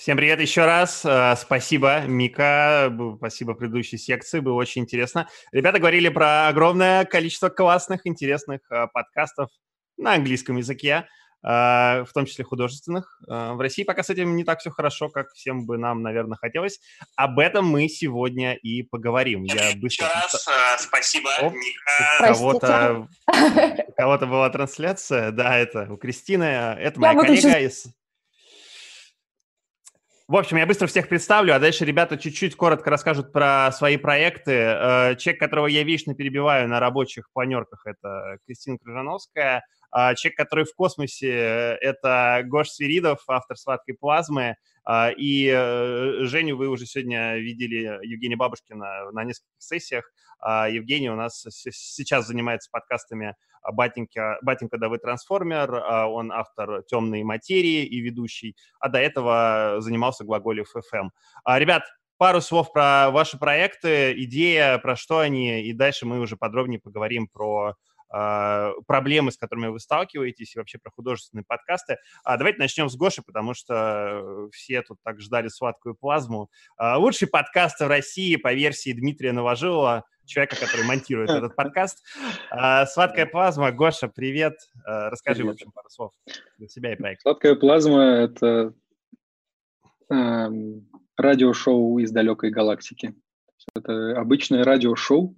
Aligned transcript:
Всем 0.00 0.16
привет 0.16 0.40
еще 0.40 0.64
раз. 0.64 1.04
Э, 1.04 1.36
спасибо, 1.36 2.00
Мика. 2.06 2.90
Спасибо 3.18 3.52
предыдущей 3.52 3.98
секции. 3.98 4.40
Было 4.40 4.54
очень 4.54 4.80
интересно. 4.80 5.28
Ребята 5.52 5.78
говорили 5.78 6.08
про 6.08 6.48
огромное 6.48 7.04
количество 7.04 7.50
классных, 7.50 8.06
интересных 8.06 8.62
э, 8.70 8.86
подкастов 8.94 9.50
на 9.98 10.14
английском 10.14 10.56
языке, 10.56 11.06
э, 11.42 11.46
в 11.46 12.08
том 12.14 12.24
числе 12.24 12.46
художественных. 12.46 13.20
В 13.28 13.60
России 13.60 13.82
пока 13.82 14.02
с 14.02 14.08
этим 14.08 14.36
не 14.36 14.44
так 14.44 14.60
все 14.60 14.70
хорошо, 14.70 15.10
как 15.10 15.32
всем 15.34 15.66
бы 15.66 15.76
нам, 15.76 16.00
наверное, 16.00 16.38
хотелось. 16.38 16.80
Об 17.14 17.38
этом 17.38 17.66
мы 17.66 17.86
сегодня 17.90 18.54
и 18.54 18.82
поговорим. 18.82 19.42
Я 19.42 19.72
быстро... 19.76 20.06
Еще 20.06 20.14
раз 20.14 20.46
спасибо, 20.78 21.28
Оп, 21.42 21.52
Мика. 21.52 22.26
Кого-то, 22.26 23.06
кого-то 23.98 24.26
была 24.26 24.48
трансляция. 24.48 25.30
Да, 25.30 25.58
это 25.58 25.92
у 25.92 25.98
Кристины. 25.98 26.44
Это 26.44 26.98
моя 26.98 27.12
Я 27.12 27.20
коллега 27.20 27.58
из 27.58 27.84
в 30.30 30.36
общем, 30.36 30.58
я 30.58 30.66
быстро 30.66 30.86
всех 30.86 31.08
представлю, 31.08 31.56
а 31.56 31.58
дальше 31.58 31.84
ребята 31.84 32.16
чуть-чуть 32.16 32.54
коротко 32.54 32.88
расскажут 32.88 33.32
про 33.32 33.72
свои 33.72 33.96
проекты. 33.96 34.52
Э, 34.52 35.16
человек, 35.16 35.40
которого 35.40 35.66
я 35.66 35.82
вечно 35.82 36.14
перебиваю 36.14 36.68
на 36.68 36.78
рабочих 36.78 37.28
планерках, 37.32 37.84
это 37.84 38.36
Кристина 38.46 38.78
Крыжановская. 38.78 39.64
А 39.90 40.14
человек, 40.14 40.36
который 40.36 40.64
в 40.64 40.74
космосе, 40.74 41.30
э, 41.30 41.74
это 41.80 42.42
Гош 42.44 42.70
Свиридов, 42.70 43.22
автор 43.26 43.56
«Сладкой 43.56 43.94
плазмы». 43.94 44.56
А, 44.84 45.10
и 45.10 45.46
э, 45.46 46.24
Женю 46.24 46.56
вы 46.56 46.68
уже 46.68 46.86
сегодня 46.86 47.36
видели, 47.36 48.04
Евгения 48.06 48.36
Бабушкина, 48.36 49.10
на 49.12 49.24
нескольких 49.24 49.54
сессиях. 49.58 50.10
А, 50.40 50.68
Евгений 50.68 51.10
у 51.10 51.16
нас 51.16 51.44
сейчас 51.50 52.26
занимается 52.26 52.70
подкастами 52.72 53.34
Батенька, 53.72 54.38
Батенька 54.42 54.78
Давы 54.78 54.98
Трансформер, 54.98 55.74
а, 55.74 56.06
он 56.06 56.32
автор 56.32 56.82
«Темной 56.84 57.22
материи» 57.24 57.84
и 57.84 58.00
ведущий, 58.00 58.56
а 58.78 58.88
до 58.88 58.98
этого 58.98 59.76
занимался 59.80 60.24
Глаголев 60.24 60.74
FM. 60.74 61.10
Ребят, 61.58 61.84
пару 62.16 62.40
слов 62.40 62.72
про 62.72 63.10
ваши 63.10 63.38
проекты, 63.38 64.12
идея, 64.24 64.78
про 64.78 64.96
что 64.96 65.18
они, 65.18 65.62
и 65.62 65.72
дальше 65.72 66.06
мы 66.06 66.20
уже 66.20 66.36
подробнее 66.36 66.80
поговорим 66.80 67.28
про 67.28 67.74
проблемы, 68.10 69.30
с 69.30 69.36
которыми 69.36 69.68
вы 69.68 69.78
сталкиваетесь, 69.78 70.54
и 70.54 70.58
вообще 70.58 70.78
про 70.78 70.90
художественные 70.90 71.44
подкасты. 71.46 71.98
А 72.24 72.36
давайте 72.36 72.58
начнем 72.58 72.88
с 72.88 72.96
Гоши, 72.96 73.22
потому 73.22 73.54
что 73.54 74.48
все 74.52 74.82
тут 74.82 74.98
так 75.02 75.20
ждали 75.20 75.48
сладкую 75.48 75.94
плазму. 75.94 76.50
А, 76.76 76.98
лучший 76.98 77.28
подкаст 77.28 77.80
в 77.80 77.86
России 77.86 78.36
по 78.36 78.52
версии 78.52 78.92
Дмитрия 78.92 79.32
Новожилова, 79.32 80.04
человека, 80.24 80.56
который 80.58 80.84
монтирует 80.84 81.30
этот 81.30 81.56
подкаст. 81.56 82.04
А, 82.50 82.86
сладкая 82.86 83.26
плазма. 83.26 83.72
Гоша, 83.72 84.08
привет. 84.08 84.54
Расскажи, 84.84 85.42
привет. 85.42 85.52
в 85.52 85.54
общем, 85.54 85.72
пару 85.72 85.88
слов 85.90 86.12
для 86.58 86.68
себя 86.68 86.92
и 86.92 86.96
проекта. 86.96 87.22
Сладкая 87.22 87.54
плазма— 87.54 88.02
это 88.02 88.74
э, 90.10 90.48
радиошоу 91.16 91.98
из 91.98 92.10
далекой 92.10 92.50
галактики. 92.50 93.14
Это 93.74 94.18
обычное 94.18 94.64
радиошоу, 94.64 95.36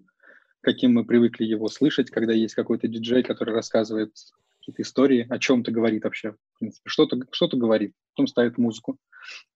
каким 0.63 0.95
мы 0.95 1.05
привыкли 1.05 1.45
его 1.45 1.69
слышать, 1.69 2.11
когда 2.11 2.33
есть 2.33 2.55
какой-то 2.55 2.89
диджей, 2.89 3.23
который 3.23 3.55
рассказывает 3.55 4.13
какие-то 4.59 4.83
истории, 4.83 5.27
о 5.29 5.39
чем-то 5.39 5.73
говорит 5.73 6.05
вообще, 6.05 6.33
в 6.33 6.59
принципе, 6.59 6.89
что-то 6.89 7.19
что 7.33 7.49
говорит, 7.49 7.93
потом 8.15 8.29
ставит 8.29 8.59
музыку. 8.59 8.97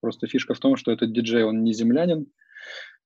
Просто 0.00 0.26
фишка 0.26 0.54
в 0.54 0.58
том, 0.58 0.76
что 0.76 0.90
этот 0.90 1.12
диджей, 1.12 1.44
он 1.44 1.62
не 1.62 1.72
землянин, 1.72 2.26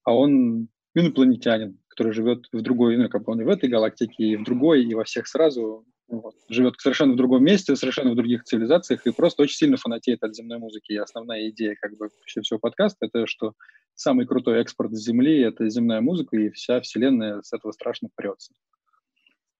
а 0.03 0.17
он 0.17 0.69
инопланетянин, 0.95 1.79
который 1.89 2.13
живет 2.13 2.47
в 2.53 2.63
другой, 2.63 2.97
ну, 2.97 3.09
как 3.09 3.25
бы 3.25 3.33
он 3.33 3.43
и 3.43 3.45
в 3.45 3.49
этой 3.49 3.69
галактике, 3.69 4.25
и 4.25 4.37
в 4.37 4.45
другой, 4.45 4.83
и 4.83 4.95
во 4.95 5.05
всех 5.05 5.29
сразу, 5.29 5.85
вот, 6.11 6.35
живет 6.49 6.75
совершенно 6.79 7.13
в 7.13 7.17
другом 7.17 7.45
месте, 7.45 7.77
совершенно 7.77 8.11
в 8.11 8.17
других 8.17 8.45
цивилизациях, 8.45 9.07
и 9.07 9.13
просто 9.13 9.43
очень 9.43 9.57
сильно 9.57 9.77
фанатеет 9.77 10.23
от 10.23 10.35
земной 10.35 10.59
музыки. 10.59 10.93
И 10.93 10.97
основная 10.97 11.49
идея 11.51 11.77
как 11.81 11.97
бы 11.97 12.09
всего 12.27 12.59
подкаста— 12.59 13.07
это 13.13 13.27
что 13.27 13.55
самый 13.95 14.27
крутой 14.27 14.61
экспорт 14.61 14.93
с 14.93 15.05
Земли— 15.05 15.41
это 15.43 15.69
земная 15.69 16.01
музыка, 16.01 16.37
и 16.37 16.51
вся 16.51 16.81
Вселенная 16.81 17.43
с 17.43 17.53
этого 17.53 17.73
страшно 17.73 18.09
прется. 18.15 18.53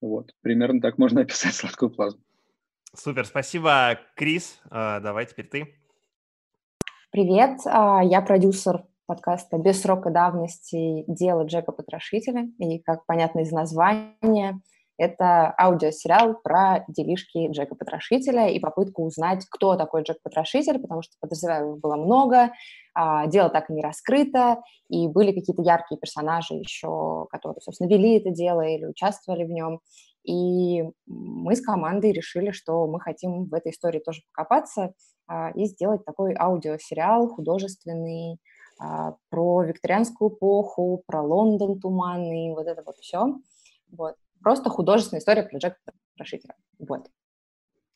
Вот, 0.01 0.33
примерно 0.41 0.81
так 0.81 0.99
можно 0.99 1.21
описать 1.23 1.55
сладкую 1.55 1.91
плазму. 1.91 2.21
Супер, 2.95 3.25
спасибо, 3.25 4.01
Крис. 4.17 4.61
А, 4.71 4.99
давай 5.01 5.27
теперь 5.27 5.47
ты. 5.47 5.75
Привет, 7.13 7.61
а, 7.65 8.03
я 8.03 8.21
продюсер 8.21 8.85
подкаста 9.07 9.59
«Без 9.59 9.81
срока 9.81 10.11
давности. 10.11 11.05
Дело 11.07 11.45
Джека 11.45 11.71
Потрошителя». 11.73 12.49
И, 12.59 12.81
как 12.81 13.07
понятно 13.07 13.41
из 13.41 13.53
названия, 13.53 14.61
это 15.01 15.55
аудиосериал 15.59 16.35
про 16.35 16.85
делишки 16.87 17.51
Джека 17.51 17.75
Потрошителя 17.75 18.49
и 18.49 18.61
попытку 18.61 19.05
узнать, 19.05 19.47
кто 19.51 19.77
такой 19.77 20.03
Джек 20.03 20.19
Потрошитель, 20.23 20.79
потому 20.79 21.01
что 21.01 21.15
подозреваемых 21.21 21.81
было 21.81 21.97
много, 21.97 22.53
а, 22.93 23.27
дело 23.27 23.49
так 23.49 23.71
и 23.71 23.73
не 23.73 23.83
раскрыто, 23.83 24.63
и 24.91 25.09
были 25.09 25.33
какие-то 25.33 25.63
яркие 25.63 25.99
персонажи 25.99 26.53
еще, 26.53 27.27
которые, 27.31 27.63
собственно, 27.63 27.89
вели 27.89 28.19
это 28.19 28.31
дело 28.31 28.61
или 28.61 28.85
участвовали 28.85 29.45
в 29.45 29.51
нем. 29.51 29.81
И 30.23 30.83
мы 31.07 31.57
с 31.57 31.63
командой 31.63 32.13
решили, 32.13 32.51
что 32.51 32.87
мы 32.87 33.01
хотим 33.01 33.47
в 33.47 33.55
этой 33.55 33.73
истории 33.73 34.01
тоже 34.01 34.21
покопаться 34.35 34.93
а, 35.27 35.51
и 35.53 35.65
сделать 35.65 36.05
такой 36.05 36.35
аудиосериал 36.39 37.29
художественный 37.29 38.39
а, 38.79 39.15
про 39.31 39.63
викторианскую 39.63 40.31
эпоху, 40.31 41.03
про 41.07 41.23
Лондон 41.23 41.81
туманный, 41.81 42.51
вот 42.51 42.67
это 42.67 42.83
вот 42.85 42.99
все. 42.99 43.35
Вот. 43.91 44.15
Просто 44.43 44.71
художественная 44.71 45.21
история 45.21 45.43
про 45.43 45.59
Джека 45.59 45.77
Потрошителя. 46.13 46.55
Вот. 46.79 47.09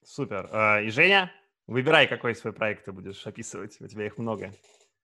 Супер. 0.04 0.48
А, 0.52 0.80
и 0.80 0.90
Женя, 0.90 1.32
выбирай, 1.66 2.06
какой 2.06 2.34
свой 2.34 2.52
проект 2.52 2.84
ты 2.84 2.92
будешь 2.92 3.26
описывать. 3.26 3.80
У 3.80 3.86
тебя 3.86 4.06
их 4.06 4.18
много. 4.18 4.52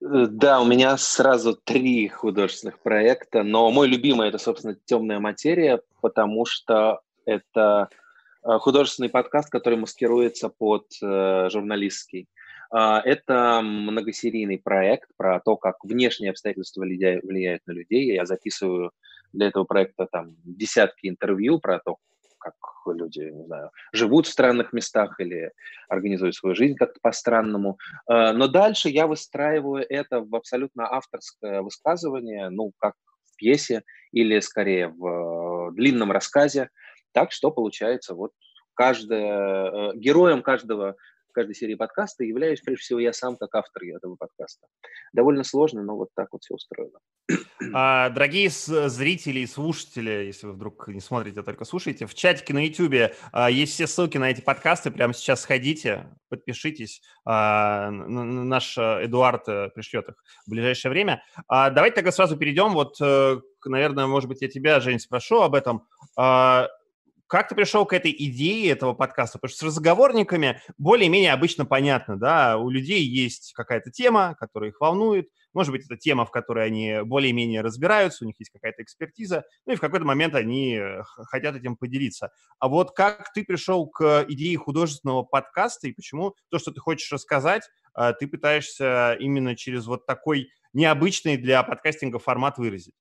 Э, 0.03 0.27
да, 0.29 0.61
у 0.61 0.67
меня 0.67 0.97
сразу 0.97 1.55
три 1.55 2.09
художественных 2.09 2.79
проекта, 2.81 3.43
но 3.43 3.71
мой 3.71 3.89
любимый 3.89 4.29
это, 4.29 4.39
собственно, 4.39 4.77
«Темная 4.85 5.21
материя», 5.21 5.81
потому 6.01 6.47
что 6.47 7.01
это 7.25 7.89
э, 8.43 8.59
художественный 8.59 9.11
подкаст, 9.11 9.51
который 9.51 9.79
маскируется 9.79 10.49
под 10.49 10.87
э, 11.03 11.49
журналистский. 11.51 12.29
А, 12.71 13.03
это 13.05 13.61
многосерийный 13.63 14.59
проект 14.59 15.11
про 15.17 15.41
то, 15.41 15.57
как 15.57 15.85
внешние 15.85 16.31
обстоятельства 16.31 16.83
влияют 16.83 17.67
на 17.67 17.73
людей. 17.73 18.15
Я 18.15 18.27
записываю 18.27 18.93
для 19.33 19.49
этого 19.49 19.65
проекта 19.65 20.07
там 20.11 20.37
десятки 20.45 21.09
интервью 21.09 21.59
про 21.59 21.79
то, 21.79 21.97
как 22.39 22.55
люди, 22.87 23.21
не 23.21 23.45
знаю, 23.45 23.71
живут 23.93 24.27
в 24.27 24.31
странных 24.31 24.73
местах 24.73 25.21
или 25.21 25.53
организуют 25.89 26.35
свою 26.35 26.55
жизнь 26.55 26.75
как-то 26.75 26.99
по-странному. 27.01 27.79
Э, 28.09 28.33
но 28.33 28.49
дальше 28.49 28.89
я 28.89 29.07
выстраиваю 29.07 29.85
это 29.89 30.21
в 30.21 30.35
абсолютно 30.35 30.91
авторское 30.91 31.63
высказывание, 31.63 32.49
ну, 32.49 32.73
как 32.79 32.95
в 33.27 33.37
пьесе 33.37 33.83
или 34.13 34.41
скорее 34.41 34.89
в 34.89 35.71
э, 35.71 35.73
длинном 35.75 36.11
рассказе. 36.11 36.71
Так 37.13 37.33
что 37.33 37.51
получается 37.51 38.15
вот 38.15 38.33
каждое, 38.75 39.93
э, 39.93 39.97
героем 39.97 40.43
каждого 40.43 40.97
в 41.31 41.33
каждой 41.33 41.55
серии 41.55 41.75
подкаста 41.75 42.25
являюсь, 42.25 42.61
прежде 42.61 42.83
всего, 42.83 42.99
я 42.99 43.13
сам 43.13 43.37
как 43.37 43.55
автор 43.55 43.85
этого 43.85 44.17
подкаста. 44.17 44.67
Довольно 45.13 45.45
сложно, 45.45 45.83
но 45.83 45.97
вот 45.97 46.09
так 46.15 46.29
вот 46.33 46.43
все 46.43 46.55
устроено. 46.55 46.99
А, 47.73 48.11
дорогие 48.11 48.51
зрители 48.51 49.41
и 49.41 49.47
слушатели, 49.47 50.11
если 50.27 50.47
вы 50.47 50.55
вдруг 50.55 50.89
не 50.89 51.01
смотрите, 51.01 51.41
а 51.41 51.43
только 51.43 51.65
слушаете, 51.65 52.07
в 52.07 52.15
чатике 52.15 52.53
на 52.53 52.67
YouTube 52.67 53.13
а, 53.33 53.51
есть 53.51 53.75
все 53.75 53.87
ссылки 53.87 54.19
на 54.19 54.31
эти 54.31 54.41
подкасты. 54.41 54.91
Прямо 54.91 55.15
сейчас 55.15 55.43
сходите, 55.43 56.09
подпишитесь. 56.29 57.03
А, 57.25 57.91
наш 57.91 58.77
Эдуард 58.79 59.49
э, 59.49 59.69
пришлет 59.75 60.09
их 60.09 60.17
в 60.47 60.51
ближайшее 60.51 60.91
время. 60.91 61.23
А, 61.49 61.71
давайте 61.71 61.97
тогда 61.97 62.13
сразу 62.13 62.37
перейдем. 62.37 62.73
Вот, 62.73 62.97
э, 63.01 63.41
наверное, 63.65 64.07
может 64.07 64.29
быть, 64.29 64.43
я 64.43 64.49
тебя, 64.49 64.81
Жень, 64.81 64.99
спрошу 64.99 65.43
об 65.43 65.55
этом. 65.55 65.87
Как 67.31 67.49
ты 67.49 67.55
пришел 67.55 67.87
к 67.87 67.93
этой 67.93 68.11
идее 68.11 68.73
этого 68.73 68.93
подкаста? 68.93 69.39
Потому 69.39 69.51
что 69.51 69.59
с 69.61 69.63
разговорниками 69.69 70.61
более-менее 70.79 71.33
обычно 71.33 71.65
понятно, 71.65 72.19
да, 72.19 72.59
у 72.59 72.71
людей 72.71 73.05
есть 73.05 73.53
какая-то 73.53 73.93
тема, 73.93 74.35
которая 74.37 74.71
их 74.71 74.81
волнует, 74.81 75.29
может 75.55 75.71
быть, 75.71 75.85
это 75.85 75.97
тема, 75.97 76.27
в 76.27 76.33
которой 76.33 76.67
они 76.67 77.03
более-менее 77.05 77.61
разбираются, 77.61 78.25
у 78.25 78.27
них 78.27 78.35
есть 78.41 78.51
какая-то 78.51 78.83
экспертиза, 78.83 79.45
ну 79.65 79.75
и 79.75 79.77
в 79.77 79.81
какой-то 79.81 80.05
момент 80.05 80.35
они 80.35 80.75
э, 80.75 81.05
хотят 81.05 81.55
этим 81.55 81.77
поделиться. 81.77 82.33
А 82.59 82.67
вот 82.67 82.97
как 82.97 83.33
ты 83.33 83.45
пришел 83.45 83.87
к 83.87 84.27
идее 84.29 84.57
художественного 84.57 85.23
подкаста 85.23 85.87
и 85.87 85.93
почему 85.93 86.35
то, 86.49 86.59
что 86.59 86.73
ты 86.73 86.81
хочешь 86.81 87.13
рассказать, 87.13 87.63
э, 87.97 88.13
ты 88.19 88.27
пытаешься 88.27 89.17
именно 89.21 89.55
через 89.55 89.87
вот 89.87 90.05
такой 90.05 90.49
необычный 90.73 91.37
для 91.37 91.63
подкастинга 91.63 92.19
формат 92.19 92.59
выразить? 92.59 92.95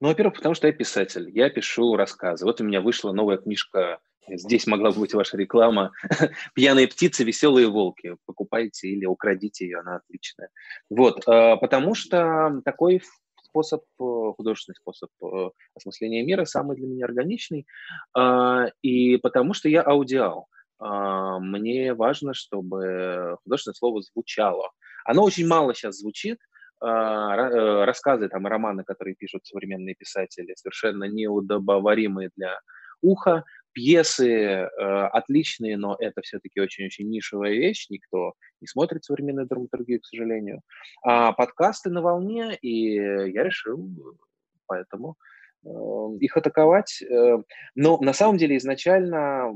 Ну, 0.00 0.08
во-первых, 0.08 0.36
потому 0.36 0.54
что 0.54 0.66
я 0.66 0.72
писатель, 0.72 1.30
я 1.30 1.50
пишу 1.50 1.96
рассказы. 1.96 2.44
Вот 2.44 2.60
у 2.60 2.64
меня 2.64 2.80
вышла 2.80 3.12
новая 3.12 3.38
книжка, 3.38 4.00
здесь 4.28 4.66
могла 4.66 4.90
быть 4.90 5.14
ваша 5.14 5.36
реклама, 5.36 5.92
«Пьяные 6.54 6.88
птицы, 6.88 7.24
веселые 7.24 7.68
волки». 7.68 8.16
Покупайте 8.26 8.88
или 8.88 9.06
украдите 9.06 9.66
ее, 9.66 9.80
она 9.80 9.96
отличная. 9.96 10.50
Вот, 10.90 11.26
э, 11.26 11.56
потому 11.56 11.94
что 11.94 12.60
такой 12.64 13.02
способ, 13.42 13.82
э, 14.00 14.32
художественный 14.36 14.76
способ 14.76 15.10
э, 15.22 15.50
осмысления 15.74 16.24
мира 16.24 16.44
самый 16.44 16.76
для 16.76 16.86
меня 16.86 17.04
органичный, 17.06 17.66
и 18.82 19.16
потому 19.18 19.54
что 19.54 19.68
я 19.68 19.82
аудиал. 19.82 20.48
Мне 20.78 21.94
важно, 21.94 22.34
чтобы 22.34 23.38
художественное 23.44 23.74
слово 23.74 24.02
звучало, 24.02 24.72
Оно 25.06 25.22
очень 25.22 25.46
мало 25.46 25.74
сейчас 25.74 25.96
звучит, 25.96 26.38
рассказы, 26.80 28.28
там, 28.28 28.46
романы, 28.46 28.84
которые 28.84 29.14
пишут 29.14 29.46
современные 29.46 29.94
писатели, 29.94 30.54
совершенно 30.56 31.04
неудобоваримые 31.04 32.30
для 32.36 32.58
уха, 33.00 33.44
пьесы 33.76 34.30
э, 34.30 34.66
отличные, 35.12 35.76
но 35.76 35.96
это 35.98 36.22
все-таки 36.22 36.60
очень-очень 36.60 37.10
нишевая 37.10 37.52
вещь, 37.52 37.88
никто 37.90 38.32
не 38.62 38.66
смотрит 38.66 39.04
современную 39.04 39.46
драматургию, 39.46 40.00
к 40.00 40.06
сожалению. 40.06 40.62
А 41.02 41.32
подкасты 41.32 41.90
на 41.90 42.00
волне, 42.00 42.56
и 42.62 42.94
я 42.94 43.42
решил 43.44 43.86
поэтому 44.66 45.16
э, 45.62 45.68
их 46.20 46.36
атаковать. 46.38 47.02
Э, 47.02 47.36
но 47.74 47.98
на 47.98 48.14
самом 48.14 48.38
деле 48.38 48.56
изначально 48.56 49.52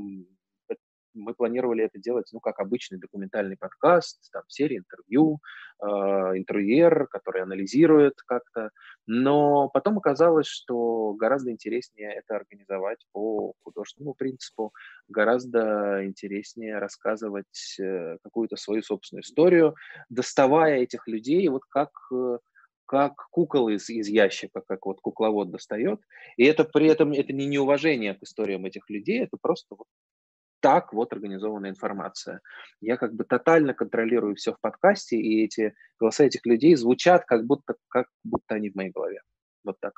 мы 1.13 1.33
планировали 1.33 1.83
это 1.83 1.99
делать, 1.99 2.29
ну, 2.31 2.39
как 2.39 2.59
обычный 2.59 2.99
документальный 2.99 3.57
подкаст, 3.57 4.31
там, 4.31 4.43
серия 4.47 4.77
интервью, 4.77 5.39
э, 5.81 5.85
интервьюер, 5.85 7.07
который 7.07 7.41
анализирует 7.41 8.15
как-то, 8.25 8.71
но 9.07 9.69
потом 9.69 9.97
оказалось, 9.97 10.47
что 10.47 11.13
гораздо 11.13 11.51
интереснее 11.51 12.13
это 12.13 12.35
организовать 12.35 13.05
по 13.11 13.53
художественному 13.63 14.13
принципу, 14.13 14.73
гораздо 15.07 16.05
интереснее 16.05 16.79
рассказывать 16.79 17.77
э, 17.79 18.17
какую-то 18.23 18.55
свою 18.55 18.81
собственную 18.81 19.23
историю, 19.23 19.75
доставая 20.09 20.79
этих 20.79 21.07
людей, 21.07 21.47
вот 21.49 21.63
как 21.69 21.91
э, 22.13 22.37
как 22.91 23.29
кукол 23.31 23.69
из, 23.69 23.89
из 23.89 24.09
ящика, 24.09 24.61
как 24.67 24.85
вот 24.85 24.99
кукловод 24.99 25.49
достает. 25.49 26.01
И 26.35 26.43
это 26.43 26.65
при 26.65 26.87
этом 26.87 27.13
это 27.13 27.31
не 27.31 27.45
неуважение 27.45 28.15
к 28.15 28.23
историям 28.23 28.65
этих 28.65 28.89
людей, 28.89 29.23
это 29.23 29.37
просто 29.41 29.75
вот 29.77 29.87
так 30.61 30.93
вот 30.93 31.11
организована 31.11 31.67
информация. 31.67 32.41
Я 32.79 32.97
как 32.97 33.13
бы 33.13 33.23
тотально 33.25 33.73
контролирую 33.73 34.35
все 34.35 34.53
в 34.53 34.59
подкасте, 34.61 35.17
и 35.17 35.43
эти 35.43 35.73
голоса 35.99 36.23
этих 36.23 36.45
людей 36.45 36.75
звучат 36.75 37.25
как 37.25 37.45
будто, 37.45 37.75
как 37.89 38.07
будто 38.23 38.55
они 38.55 38.69
в 38.69 38.75
моей 38.75 38.91
голове. 38.91 39.21
Вот 39.63 39.79
так. 39.79 39.93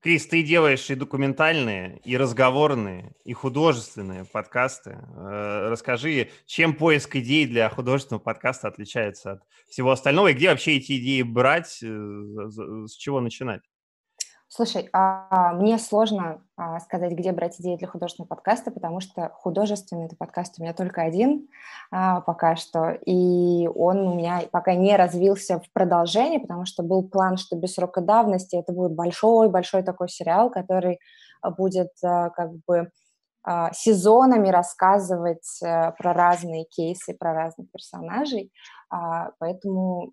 Крис, 0.00 0.28
ты 0.28 0.44
делаешь 0.44 0.88
и 0.90 0.94
документальные, 0.94 2.00
и 2.04 2.16
разговорные, 2.16 3.16
и 3.24 3.32
художественные 3.32 4.24
подкасты. 4.24 4.90
Э, 4.90 5.68
расскажи, 5.70 6.30
чем 6.46 6.74
поиск 6.74 7.16
идей 7.16 7.46
для 7.46 7.68
художественного 7.68 8.22
подкаста 8.22 8.68
отличается 8.68 9.32
от 9.32 9.42
всего 9.68 9.90
остального, 9.90 10.28
и 10.28 10.34
где 10.34 10.50
вообще 10.50 10.76
эти 10.76 10.98
идеи 10.98 11.22
брать, 11.22 11.82
э, 11.82 11.86
с 11.86 12.92
чего 12.94 13.20
начинать? 13.20 13.62
Слушай, 14.50 14.88
а 14.94 15.52
мне 15.52 15.78
сложно 15.78 16.42
а, 16.56 16.80
сказать, 16.80 17.12
где 17.12 17.32
брать 17.32 17.60
идеи 17.60 17.76
для 17.76 17.86
художественного 17.86 18.28
подкаста, 18.28 18.70
потому 18.70 19.00
что 19.00 19.28
художественный 19.34 20.08
подкаст 20.18 20.54
у 20.58 20.62
меня 20.62 20.72
только 20.72 21.02
один 21.02 21.48
а, 21.90 22.22
пока 22.22 22.56
что, 22.56 22.90
и 22.90 23.68
он 23.68 23.98
у 23.98 24.14
меня 24.14 24.42
пока 24.50 24.74
не 24.74 24.96
развился 24.96 25.60
в 25.60 25.70
продолжение, 25.72 26.40
потому 26.40 26.64
что 26.64 26.82
был 26.82 27.06
план, 27.06 27.36
что 27.36 27.56
без 27.56 27.74
срока 27.74 28.00
давности 28.00 28.56
это 28.56 28.72
будет 28.72 28.92
большой-большой 28.92 29.82
такой 29.82 30.08
сериал, 30.08 30.50
который 30.50 30.98
будет 31.56 31.92
а, 32.02 32.30
как 32.30 32.50
бы 32.66 32.90
а, 33.44 33.72
сезонами 33.72 34.48
рассказывать 34.48 35.60
а, 35.62 35.92
про 35.92 36.12
разные 36.12 36.64
кейсы, 36.64 37.14
про 37.14 37.32
разных 37.32 37.70
персонажей, 37.70 38.52
а, 38.90 39.30
поэтому 39.38 40.12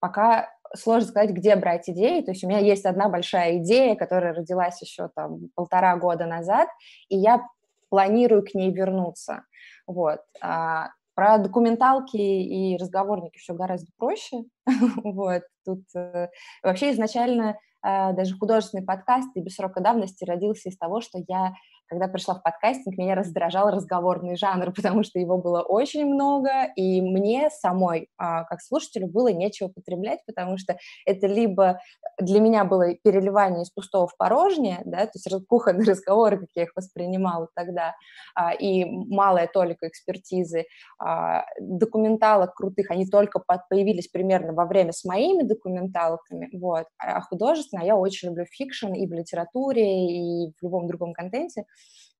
пока 0.00 0.48
сложно 0.74 1.08
сказать, 1.08 1.30
где 1.30 1.56
брать 1.56 1.88
идеи. 1.88 2.22
То 2.22 2.32
есть 2.32 2.44
у 2.44 2.48
меня 2.48 2.58
есть 2.58 2.84
одна 2.84 3.08
большая 3.08 3.58
идея, 3.58 3.94
которая 3.94 4.34
родилась 4.34 4.80
еще 4.82 5.08
там 5.14 5.48
полтора 5.54 5.96
года 5.96 6.26
назад, 6.26 6.68
и 7.08 7.16
я 7.16 7.46
планирую 7.90 8.44
к 8.44 8.54
ней 8.54 8.72
вернуться. 8.72 9.42
Вот. 9.86 10.20
А 10.40 10.90
про 11.14 11.38
документалки 11.38 12.16
и 12.16 12.76
разговорники 12.76 13.38
все 13.38 13.54
гораздо 13.54 13.90
проще. 13.96 14.44
вот. 15.04 15.42
Тут 15.64 15.82
э, 15.96 16.28
вообще 16.62 16.92
изначально 16.92 17.58
э, 17.84 18.12
даже 18.12 18.36
художественный 18.38 18.84
подкаст 18.84 19.28
и 19.34 19.40
без 19.40 19.56
срока 19.56 19.80
давности 19.80 20.24
родился 20.24 20.68
из 20.68 20.78
того, 20.78 21.00
что 21.00 21.18
я 21.26 21.54
когда 21.88 22.08
пришла 22.08 22.34
в 22.34 22.42
подкастинг, 22.42 22.96
меня 22.96 23.14
раздражал 23.14 23.70
разговорный 23.70 24.36
жанр, 24.36 24.72
потому 24.76 25.02
что 25.02 25.18
его 25.18 25.38
было 25.38 25.62
очень 25.62 26.06
много, 26.06 26.50
и 26.76 27.00
мне 27.00 27.50
самой, 27.50 28.08
а, 28.18 28.44
как 28.44 28.60
слушателю, 28.60 29.08
было 29.08 29.28
нечего 29.28 29.68
потреблять, 29.68 30.20
потому 30.26 30.58
что 30.58 30.78
это 31.06 31.26
либо 31.26 31.80
для 32.20 32.40
меня 32.40 32.64
было 32.64 32.94
переливание 32.94 33.62
из 33.62 33.70
пустого 33.70 34.06
в 34.06 34.16
порожнее, 34.16 34.80
да, 34.84 35.06
то 35.06 35.12
есть 35.14 35.46
кухонные 35.46 35.86
разговоры, 35.90 36.38
как 36.38 36.48
я 36.54 36.62
их 36.64 36.72
воспринимала 36.76 37.48
тогда, 37.54 37.94
а, 38.34 38.52
и 38.52 38.84
малая 38.84 39.46
толика 39.46 39.88
экспертизы, 39.88 40.66
а, 40.98 41.44
документалок 41.60 42.54
крутых, 42.54 42.90
они 42.90 43.06
только 43.06 43.40
появились 43.68 44.08
примерно 44.08 44.52
во 44.52 44.66
время 44.66 44.92
с 44.92 45.04
моими 45.04 45.42
документалками, 45.42 46.50
вот, 46.56 46.86
а 46.98 47.20
художественно 47.20 47.82
я 47.82 47.96
очень 47.96 48.28
люблю 48.28 48.44
фикшн 48.44 48.92
и 48.92 49.06
в 49.06 49.12
литературе, 49.12 50.46
и 50.46 50.52
в 50.52 50.62
любом 50.62 50.86
другом 50.86 51.12
контенте, 51.12 51.64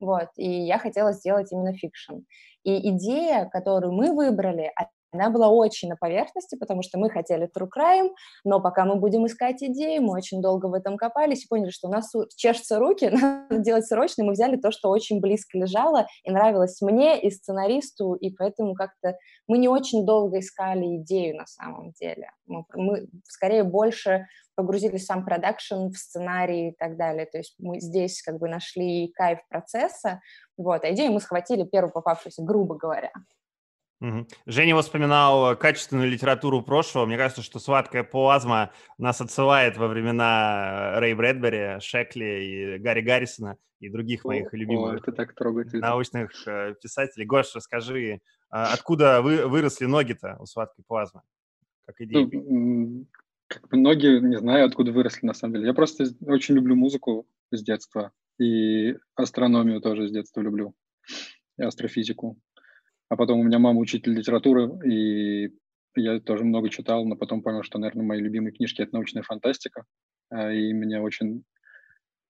вот, 0.00 0.28
и 0.36 0.48
я 0.48 0.78
хотела 0.78 1.12
сделать 1.12 1.52
именно 1.52 1.72
фикшн. 1.74 2.18
И 2.64 2.90
идея, 2.90 3.48
которую 3.52 3.92
мы 3.92 4.14
выбрали, 4.14 4.72
она 5.12 5.30
была 5.30 5.48
очень 5.48 5.88
на 5.88 5.96
поверхности, 5.96 6.56
потому 6.56 6.82
что 6.82 6.98
мы 6.98 7.10
хотели 7.10 7.48
true 7.48 7.68
crime, 7.68 8.10
но 8.44 8.60
пока 8.60 8.84
мы 8.84 8.96
будем 8.96 9.26
искать 9.26 9.62
идеи, 9.62 9.98
мы 9.98 10.12
очень 10.12 10.42
долго 10.42 10.66
в 10.66 10.74
этом 10.74 10.96
копались 10.96 11.44
и 11.44 11.48
поняли, 11.48 11.70
что 11.70 11.88
у 11.88 11.90
нас 11.90 12.12
чешутся 12.36 12.78
руки, 12.78 13.08
надо 13.12 13.58
делать 13.58 13.86
срочно, 13.86 14.22
и 14.22 14.24
мы 14.24 14.32
взяли 14.32 14.56
то, 14.56 14.70
что 14.70 14.90
очень 14.90 15.20
близко 15.20 15.58
лежало 15.58 16.06
и 16.24 16.30
нравилось 16.30 16.80
мне 16.80 17.20
и 17.20 17.30
сценаристу, 17.30 18.14
и 18.14 18.30
поэтому 18.30 18.74
как-то 18.74 19.16
мы 19.46 19.58
не 19.58 19.68
очень 19.68 20.04
долго 20.04 20.38
искали 20.38 20.96
идею 20.96 21.36
на 21.36 21.46
самом 21.46 21.92
деле. 21.92 22.30
Мы, 22.46 22.64
мы 22.74 23.08
скорее 23.24 23.64
больше 23.64 24.26
погрузились 24.58 25.06
сам 25.06 25.24
продакшн, 25.24 25.86
в 25.86 25.96
сценарий 25.96 26.70
и 26.70 26.74
так 26.76 26.96
далее. 26.96 27.26
То 27.26 27.38
есть 27.38 27.54
мы 27.58 27.78
здесь 27.78 28.22
как 28.22 28.38
бы 28.40 28.48
нашли 28.48 29.12
кайф 29.14 29.38
процесса, 29.48 30.20
вот, 30.56 30.84
а 30.84 30.92
идею 30.92 31.12
мы 31.12 31.20
схватили 31.20 31.62
первую 31.62 31.92
попавшуюся, 31.92 32.42
грубо 32.42 32.74
говоря. 32.74 33.12
Угу. 34.00 34.28
Женя 34.46 34.76
воспоминал 34.76 35.56
качественную 35.56 36.08
литературу 36.08 36.62
прошлого. 36.62 37.06
Мне 37.06 37.16
кажется, 37.16 37.42
что 37.42 37.58
«Сладкая 37.58 38.04
плазма» 38.04 38.72
нас 38.96 39.20
отсылает 39.20 39.76
во 39.76 39.88
времена 39.88 41.00
Рэй 41.00 41.14
Брэдбери, 41.14 41.80
Шекли 41.80 42.76
и 42.76 42.78
Гарри 42.78 43.00
Гаррисона 43.00 43.56
и 43.80 43.88
других 43.88 44.24
о, 44.24 44.28
моих 44.28 44.52
любимых 44.52 44.94
о, 44.94 44.96
это 44.98 45.12
так 45.12 45.34
научных 45.72 46.30
э, 46.46 46.74
писателей. 46.80 47.26
Гош, 47.26 47.54
расскажи, 47.54 48.20
а 48.50 48.72
откуда 48.72 49.20
вы, 49.20 49.46
выросли 49.46 49.86
ноги-то 49.86 50.36
у 50.38 50.46
«Сладкой 50.46 50.84
плазмы»? 50.86 51.22
Как 51.86 52.00
идея? 52.00 52.28
Ну, 52.32 53.06
как 53.48 53.68
бы 53.68 53.78
ноги, 53.78 54.20
не 54.20 54.38
знаю, 54.38 54.66
откуда 54.66 54.92
выросли 54.92 55.26
на 55.26 55.34
самом 55.34 55.54
деле. 55.54 55.66
Я 55.66 55.74
просто 55.74 56.04
очень 56.20 56.54
люблю 56.54 56.76
музыку 56.76 57.26
с 57.50 57.62
детства 57.62 58.12
и 58.38 58.96
астрономию 59.16 59.80
тоже 59.80 60.06
с 60.06 60.12
детства 60.12 60.40
люблю, 60.40 60.74
и 61.56 61.62
астрофизику. 61.62 62.38
А 63.08 63.16
потом 63.16 63.40
у 63.40 63.42
меня 63.42 63.58
мама 63.58 63.80
учитель 63.80 64.12
литературы, 64.12 64.70
и 64.86 65.50
я 65.96 66.20
тоже 66.20 66.44
много 66.44 66.68
читал, 66.68 67.04
но 67.06 67.16
потом 67.16 67.42
понял, 67.42 67.62
что, 67.62 67.78
наверное, 67.78 68.04
мои 68.04 68.20
любимые 68.20 68.52
книжки— 68.52 68.82
это 68.82 68.94
научная 68.94 69.22
фантастика, 69.22 69.84
а, 70.30 70.52
и 70.52 70.72
мне 70.72 71.00
очень 71.00 71.42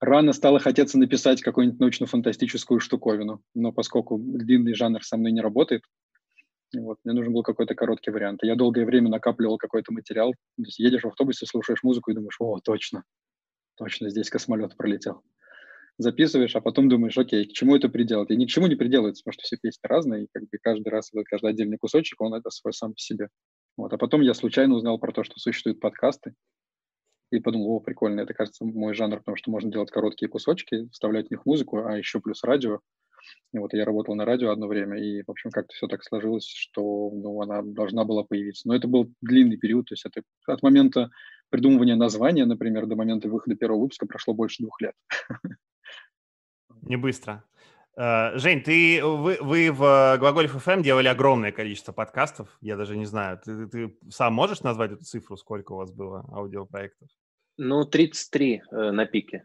рано 0.00 0.32
стало 0.32 0.60
хотеться 0.60 0.98
написать 0.98 1.42
какую-нибудь 1.42 1.80
научно-фантастическую 1.80 2.80
штуковину, 2.80 3.42
но 3.54 3.72
поскольку 3.72 4.18
длинный 4.18 4.74
жанр 4.74 5.02
со 5.02 5.16
мной 5.16 5.32
не 5.32 5.40
работает, 5.40 5.82
вот, 6.76 6.98
мне 7.02 7.14
нужен 7.14 7.32
был 7.32 7.42
какой-то 7.42 7.74
короткий 7.74 8.10
вариант. 8.10 8.40
Я 8.42 8.54
долгое 8.54 8.84
время 8.84 9.08
накапливал 9.08 9.56
какой-то 9.56 9.92
материал. 9.92 10.32
То 10.32 10.62
есть 10.62 10.78
едешь 10.78 11.02
в 11.02 11.08
автобусе, 11.08 11.46
слушаешь 11.46 11.82
музыку 11.82 12.10
и 12.10 12.14
думаешь, 12.14 12.36
о, 12.40 12.60
точно, 12.60 13.04
точно, 13.76 14.10
здесь 14.10 14.28
космолет 14.28 14.76
пролетел. 14.76 15.22
Записываешь, 15.98 16.54
а 16.54 16.60
потом 16.60 16.88
думаешь, 16.88 17.18
окей, 17.18 17.46
к 17.46 17.52
чему 17.52 17.74
это 17.74 17.88
приделать? 17.88 18.30
И 18.30 18.36
ни 18.36 18.46
к 18.46 18.48
чему 18.48 18.68
не 18.68 18.76
приделается, 18.76 19.22
потому 19.22 19.32
что 19.34 19.42
все 19.42 19.56
песни 19.56 19.80
разные, 19.82 20.24
и 20.24 20.28
как 20.32 20.44
бы 20.44 20.58
каждый 20.62 20.88
раз, 20.88 21.10
каждый 21.26 21.50
отдельный 21.50 21.76
кусочек, 21.76 22.20
он 22.20 22.34
это 22.34 22.50
свой 22.50 22.72
сам 22.72 22.92
по 22.92 22.98
себе. 22.98 23.28
Вот. 23.76 23.92
А 23.92 23.98
потом 23.98 24.20
я 24.20 24.34
случайно 24.34 24.76
узнал 24.76 24.98
про 24.98 25.12
то, 25.12 25.24
что 25.24 25.38
существуют 25.38 25.80
подкасты, 25.80 26.34
и 27.30 27.40
подумал, 27.40 27.72
о, 27.72 27.80
прикольно, 27.80 28.20
это, 28.20 28.32
кажется, 28.32 28.64
мой 28.64 28.94
жанр, 28.94 29.18
потому 29.18 29.36
что 29.36 29.50
можно 29.50 29.70
делать 29.70 29.90
короткие 29.90 30.28
кусочки, 30.28 30.88
вставлять 30.92 31.28
в 31.28 31.30
них 31.30 31.44
музыку, 31.44 31.84
а 31.84 31.98
еще 31.98 32.20
плюс 32.20 32.42
радио, 32.42 32.80
и 33.52 33.58
вот 33.58 33.72
я 33.74 33.84
работал 33.84 34.14
на 34.14 34.24
радио 34.24 34.50
одно 34.50 34.66
время, 34.66 34.98
и, 34.98 35.22
в 35.22 35.30
общем, 35.30 35.50
как-то 35.50 35.74
все 35.74 35.86
так 35.86 36.02
сложилось, 36.04 36.46
что 36.46 37.10
ну, 37.10 37.40
она 37.42 37.62
должна 37.62 38.04
была 38.04 38.24
появиться. 38.24 38.68
Но 38.68 38.74
это 38.74 38.88
был 38.88 39.12
длинный 39.20 39.56
период, 39.56 39.86
то 39.86 39.94
есть 39.94 40.06
это 40.06 40.22
от 40.46 40.62
момента 40.62 41.10
придумывания 41.50 41.96
названия, 41.96 42.44
например, 42.44 42.86
до 42.86 42.96
момента 42.96 43.28
выхода 43.28 43.56
первого 43.56 43.82
выпуска 43.82 44.06
прошло 44.06 44.34
больше 44.34 44.62
двух 44.62 44.80
лет. 44.80 44.94
Не 46.88 46.96
быстро. 46.96 47.44
Э, 47.96 48.38
Жень, 48.38 48.62
ты, 48.62 49.04
вы, 49.04 49.36
вы 49.40 49.70
в 49.70 50.16
Глаголев 50.18 50.54
FM 50.54 50.82
делали 50.82 51.08
огромное 51.08 51.52
количество 51.52 51.92
подкастов, 51.92 52.48
я 52.62 52.76
даже 52.76 52.96
не 52.96 53.04
знаю. 53.04 53.38
Ты, 53.44 53.66
ты 53.66 53.96
сам 54.08 54.32
можешь 54.32 54.62
назвать 54.62 54.92
эту 54.92 55.04
цифру, 55.04 55.36
сколько 55.36 55.72
у 55.72 55.76
вас 55.76 55.92
было 55.92 56.24
аудиопроектов? 56.32 57.08
Ну, 57.58 57.84
33 57.84 58.62
э, 58.70 58.90
на 58.90 59.04
пике. 59.04 59.44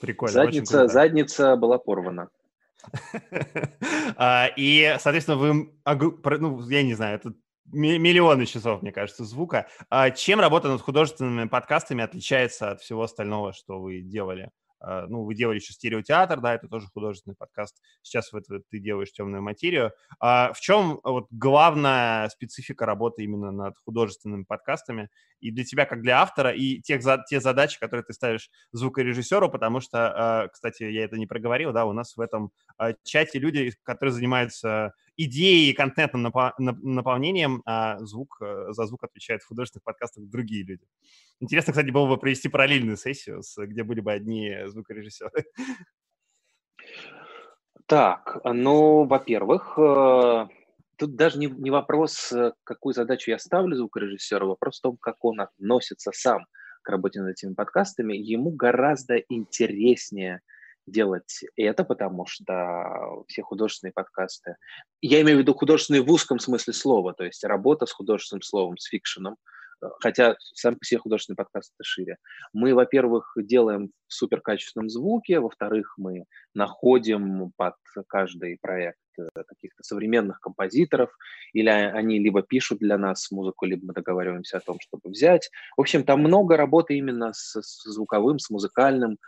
Прикольно. 0.00 0.32
Задница, 0.32 0.88
задница 0.88 1.56
была 1.56 1.78
порвана. 1.78 2.28
А, 4.20 4.48
и, 4.56 4.96
соответственно, 4.98 5.36
вы, 5.36 5.72
ну, 5.84 6.68
я 6.68 6.82
не 6.82 6.94
знаю, 6.94 7.16
это 7.16 7.34
миллионы 7.66 8.46
часов, 8.46 8.82
мне 8.82 8.90
кажется, 8.90 9.24
звука. 9.24 9.68
А 9.90 10.10
чем 10.10 10.40
работа 10.40 10.68
над 10.68 10.80
художественными 10.80 11.46
подкастами 11.46 12.02
отличается 12.02 12.72
от 12.72 12.80
всего 12.80 13.02
остального, 13.02 13.52
что 13.52 13.78
вы 13.80 14.00
делали? 14.00 14.50
А, 14.80 15.06
ну, 15.06 15.24
вы 15.24 15.34
делали 15.34 15.56
еще 15.56 15.72
стереотеатр, 15.72 16.40
да, 16.40 16.54
это 16.54 16.68
тоже 16.68 16.86
художественный 16.88 17.36
подкаст. 17.36 17.80
Сейчас 18.02 18.32
вот 18.32 18.44
ты 18.46 18.78
делаешь 18.78 19.12
темную 19.12 19.42
материю. 19.42 19.92
А 20.20 20.52
в 20.52 20.60
чем 20.60 21.00
вот 21.02 21.26
главная 21.30 22.28
специфика 22.28 22.86
работы 22.86 23.24
именно 23.24 23.50
над 23.50 23.76
художественными 23.84 24.44
подкастами 24.44 25.08
и 25.40 25.50
для 25.50 25.64
тебя, 25.64 25.86
как 25.86 26.02
для 26.02 26.20
автора, 26.20 26.52
и 26.52 26.80
тех, 26.80 27.02
те 27.28 27.40
задачи, 27.40 27.78
которые 27.78 28.04
ты 28.04 28.12
ставишь 28.12 28.50
звукорежиссеру, 28.72 29.50
потому 29.50 29.80
что, 29.80 30.42
а, 30.42 30.48
кстати, 30.48 30.84
я 30.84 31.04
это 31.04 31.16
не 31.16 31.26
проговорил, 31.26 31.72
да, 31.72 31.84
у 31.84 31.92
нас 31.92 32.16
в 32.16 32.20
этом 32.20 32.50
а, 32.76 32.92
чате 33.04 33.38
люди, 33.38 33.72
которые 33.84 34.12
занимаются 34.12 34.94
идеей 35.18 35.70
и 35.70 35.74
контентным 35.74 36.22
наполнением, 36.22 37.62
а 37.66 37.98
звук, 37.98 38.38
э, 38.40 38.66
за 38.70 38.86
звук 38.86 39.04
отвечают 39.04 39.42
в 39.42 39.48
художественных 39.48 39.84
подкастах 39.84 40.24
другие 40.24 40.64
люди. 40.64 40.86
Интересно, 41.40 41.72
кстати, 41.72 41.90
было 41.90 42.06
бы 42.06 42.16
провести 42.16 42.48
параллельную 42.48 42.96
сессию, 42.96 43.42
с, 43.42 43.60
где 43.66 43.82
были 43.82 44.00
бы 44.00 44.12
одни 44.12 44.56
звукорежиссеры. 44.66 45.44
Так, 47.86 48.38
ну, 48.44 49.04
во-первых, 49.04 49.76
э, 49.76 50.46
тут 50.96 51.16
даже 51.16 51.38
не, 51.38 51.46
не 51.46 51.70
вопрос, 51.70 52.32
э, 52.32 52.52
какую 52.62 52.94
задачу 52.94 53.30
я 53.30 53.38
ставлю 53.38 53.76
звукорежиссеру, 53.76 54.46
вопрос 54.46 54.78
в 54.78 54.82
том, 54.82 54.96
как 54.98 55.24
он 55.24 55.40
относится 55.40 56.12
сам 56.14 56.46
к 56.82 56.88
работе 56.90 57.20
над 57.20 57.32
этими 57.32 57.54
подкастами. 57.54 58.16
Ему 58.16 58.50
гораздо 58.50 59.16
интереснее– 59.16 60.40
делать 60.90 61.44
это, 61.56 61.84
потому 61.84 62.26
что 62.26 63.24
все 63.28 63.42
художественные 63.42 63.92
подкасты, 63.92 64.56
я 65.00 65.20
имею 65.22 65.38
в 65.38 65.40
виду 65.40 65.54
художественные 65.54 66.02
в 66.02 66.10
узком 66.10 66.38
смысле 66.38 66.72
слова, 66.72 67.14
то 67.14 67.24
есть 67.24 67.44
работа 67.44 67.86
с 67.86 67.92
художественным 67.92 68.42
словом, 68.42 68.76
с 68.78 68.86
фикшеном, 68.86 69.36
э, 69.82 69.86
хотя 70.00 70.36
сам 70.54 70.76
по 70.76 70.84
себе 70.84 71.00
художественный 71.00 71.36
подкаст 71.36 71.72
это 71.76 71.84
шире. 71.84 72.16
Мы, 72.52 72.74
во-первых, 72.74 73.32
делаем 73.36 73.90
в 74.06 74.14
суперкачественном 74.14 74.88
звуке, 74.88 75.40
во-вторых, 75.40 75.94
мы 75.96 76.24
находим 76.54 77.52
под 77.56 77.74
каждый 78.08 78.58
проект 78.60 78.98
э, 79.18 79.28
каких-то 79.46 79.82
современных 79.82 80.40
композиторов, 80.40 81.10
или 81.52 81.68
они 81.68 82.18
либо 82.18 82.42
пишут 82.42 82.78
для 82.78 82.98
нас 82.98 83.30
музыку, 83.30 83.66
либо 83.66 83.86
мы 83.86 83.92
договариваемся 83.92 84.58
о 84.58 84.60
том, 84.60 84.78
чтобы 84.80 85.10
взять. 85.10 85.50
В 85.76 85.80
общем, 85.80 86.04
там 86.04 86.20
много 86.20 86.56
работы 86.56 86.96
именно 86.96 87.32
с, 87.32 87.60
с 87.60 87.84
звуковым, 87.84 88.38
с 88.38 88.50
музыкальным 88.50 89.18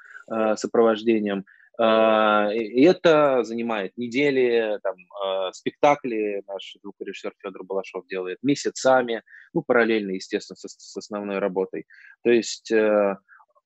сопровождением. 0.56 1.44
Э, 1.80 2.54
и 2.54 2.82
это 2.82 3.42
занимает 3.42 3.96
недели, 3.96 4.78
там, 4.82 4.96
э, 4.96 5.52
спектакли 5.52 6.42
наш 6.46 6.76
звукорежиссер 6.82 7.32
Федор 7.38 7.64
Балашов 7.64 8.06
делает 8.06 8.38
месяцами, 8.42 9.22
ну, 9.54 9.62
параллельно, 9.62 10.12
естественно, 10.12 10.56
с, 10.56 10.68
с 10.68 10.96
основной 10.96 11.38
работой. 11.38 11.86
То 12.22 12.30
есть 12.30 12.72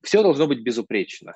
все 0.02 0.22
должно 0.22 0.46
быть 0.46 0.62
безупречно. 0.62 1.34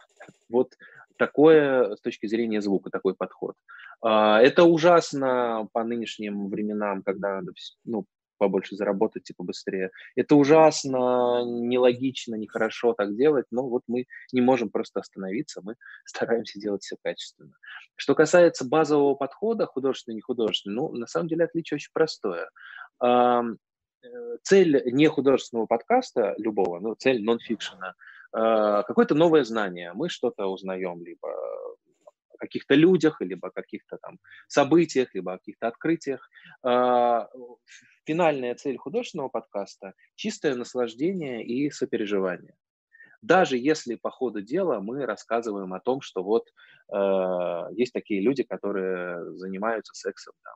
Вот 0.48 0.74
такое 1.18 1.96
с 1.96 2.00
точки 2.00 2.26
зрения 2.26 2.60
звука, 2.60 2.90
такой 2.90 3.14
подход. 3.14 3.56
Это 4.00 4.62
ужасно 4.62 5.68
по 5.72 5.82
нынешним 5.82 6.48
временам, 6.48 7.02
когда 7.02 7.36
надо 7.36 7.52
ну, 7.84 8.04
побольше 8.38 8.76
заработать, 8.76 9.24
типа 9.24 9.44
быстрее. 9.44 9.90
Это 10.16 10.36
ужасно, 10.36 11.42
нелогично, 11.44 12.36
нехорошо 12.36 12.94
так 12.94 13.16
делать, 13.16 13.46
но 13.50 13.68
вот 13.68 13.82
мы 13.86 14.06
не 14.32 14.40
можем 14.40 14.70
просто 14.70 15.00
остановиться, 15.00 15.60
мы 15.62 15.76
стараемся 16.04 16.58
делать 16.58 16.82
все 16.82 16.96
качественно. 17.02 17.52
Что 17.96 18.14
касается 18.14 18.64
базового 18.64 19.14
подхода, 19.14 19.66
художественный, 19.66 20.16
не 20.16 20.20
художественный, 20.20 20.76
ну, 20.76 20.92
на 20.92 21.06
самом 21.06 21.28
деле 21.28 21.44
отличие 21.44 21.76
очень 21.76 21.90
простое. 21.92 22.48
Э, 23.02 23.42
цель 24.42 24.82
не 24.92 25.08
художественного 25.08 25.66
подкаста 25.66 26.34
любого, 26.38 26.78
ну, 26.80 26.94
цель 26.94 27.22
нон-фикшена, 27.22 27.94
э, 28.32 28.82
какое-то 28.86 29.14
новое 29.14 29.44
знание. 29.44 29.92
Мы 29.94 30.08
что-то 30.08 30.46
узнаем, 30.46 31.04
либо 31.04 31.28
каких-то 32.38 32.74
людях, 32.74 33.20
либо 33.20 33.48
о 33.48 33.50
каких-то 33.50 33.98
там 33.98 34.18
событиях, 34.46 35.14
либо 35.14 35.34
о 35.34 35.38
каких-то 35.38 35.68
открытиях. 35.68 36.30
А, 36.62 37.28
финальная 38.06 38.54
цель 38.54 38.78
художественного 38.78 39.28
подкаста– 39.28 39.92
чистое 40.14 40.54
наслаждение 40.54 41.44
и 41.44 41.70
сопереживание. 41.70 42.54
Даже 43.20 43.58
если 43.58 43.96
по 43.96 44.10
ходу 44.10 44.40
дела 44.40 44.80
мы 44.80 45.04
рассказываем 45.04 45.74
о 45.74 45.80
том, 45.80 46.00
что 46.00 46.22
вот 46.22 46.46
э, 46.92 47.74
есть 47.74 47.92
такие 47.92 48.20
люди, 48.20 48.44
которые 48.44 49.32
занимаются 49.36 49.92
сексом 49.92 50.34
там, 50.44 50.54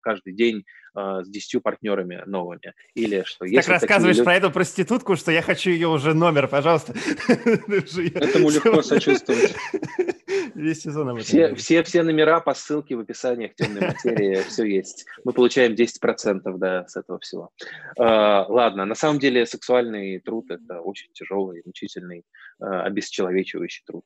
каждый 0.00 0.32
день 0.32 0.64
э, 0.96 1.20
с 1.22 1.28
десятью 1.28 1.60
партнерами 1.60 2.22
новыми. 2.26 2.72
Или 2.94 3.22
что 3.24 3.40
так 3.40 3.48
если 3.50 3.70
рассказываешь 3.72 4.16
люди... 4.16 4.24
про 4.24 4.34
эту 4.36 4.50
проститутку, 4.50 5.16
что 5.16 5.30
я 5.32 5.42
хочу 5.42 5.70
ее 5.70 5.88
уже 5.88 6.14
номер, 6.14 6.48
пожалуйста. 6.48 6.92
Этому 7.28 8.50
легко 8.50 8.82
сочувствовать. 8.82 9.54
Весь 10.58 10.80
сезон 10.82 11.08
об 11.08 11.16
этом. 11.16 11.24
Все, 11.24 11.54
все, 11.54 11.82
все 11.84 12.02
номера 12.02 12.40
по 12.40 12.52
ссылке 12.52 12.96
в 12.96 13.00
описании 13.00 13.46
к 13.46 13.54
темной 13.54 13.80
материи, 13.88 14.42
все 14.48 14.64
есть. 14.64 15.06
Мы 15.24 15.32
получаем 15.32 15.74
10% 15.74 16.40
да, 16.58 16.84
с 16.86 16.96
этого 16.96 17.20
всего. 17.20 17.50
Uh, 17.96 18.44
ладно, 18.48 18.84
на 18.84 18.96
самом 18.96 19.20
деле 19.20 19.46
сексуальный 19.46 20.18
труд– 20.18 20.46
это 20.50 20.80
очень 20.80 21.12
тяжелый, 21.12 21.62
мучительный, 21.64 22.24
uh, 22.60 22.82
обесчеловечивающий 22.82 23.84
труд. 23.86 24.04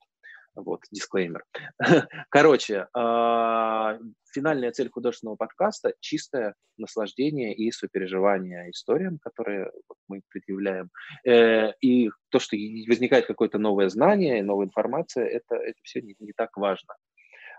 Вот, 0.54 0.82
дисклеймер. 0.90 1.44
Короче, 2.28 2.86
а, 2.94 3.98
финальная 4.32 4.70
цель 4.72 4.90
художественного 4.90 5.36
подкаста– 5.36 5.94
чистое 6.00 6.54
наслаждение 6.76 7.54
и 7.54 7.70
сопереживание 7.70 8.70
историям, 8.70 9.18
которые 9.18 9.70
мы 10.08 10.20
предъявляем. 10.28 10.90
Э, 11.24 11.72
и 11.80 12.10
то, 12.28 12.38
что 12.38 12.56
возникает 12.88 13.26
какое-то 13.26 13.58
новое 13.58 13.88
знание, 13.88 14.42
новая 14.42 14.66
информация, 14.66 15.26
это, 15.26 15.54
это 15.56 15.78
все 15.82 16.02
не, 16.02 16.16
не 16.18 16.32
так 16.32 16.56
важно. 16.56 16.94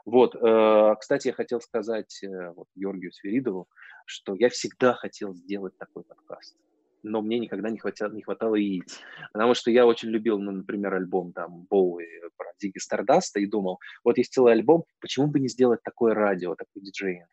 Вот, 0.05 0.35
э, 0.35 0.95
кстати, 0.99 1.27
я 1.27 1.33
хотел 1.33 1.61
сказать 1.61 2.23
э, 2.23 2.51
вот, 2.51 2.67
Георгию 2.75 3.11
Свиридову, 3.11 3.67
что 4.05 4.35
я 4.35 4.49
всегда 4.49 4.93
хотел 4.93 5.33
сделать 5.33 5.77
такой 5.77 6.03
подкаст 6.03 6.55
но 7.03 7.21
мне 7.21 7.39
никогда 7.39 7.69
не 7.69 7.77
хватало, 7.77 8.11
не 8.11 8.23
хватало 8.23 8.55
яиц. 8.55 8.99
Потому 9.33 9.53
что 9.53 9.69
я 9.71 9.85
очень 9.85 10.09
любил, 10.09 10.39
ну, 10.39 10.51
например, 10.51 10.93
альбом 10.93 11.33
там 11.33 11.67
Боуи 11.69 12.05
про 12.35 12.47
Зиги 12.59 12.79
Стардаста 12.79 13.39
и 13.39 13.45
думал, 13.45 13.79
вот 14.03 14.17
есть 14.17 14.33
целый 14.33 14.53
альбом, 14.53 14.85
почему 14.99 15.27
бы 15.27 15.39
не 15.39 15.49
сделать 15.49 15.83
такое 15.83 16.13
радио, 16.13 16.55
такой 16.55 16.81
диджей? 16.81 17.23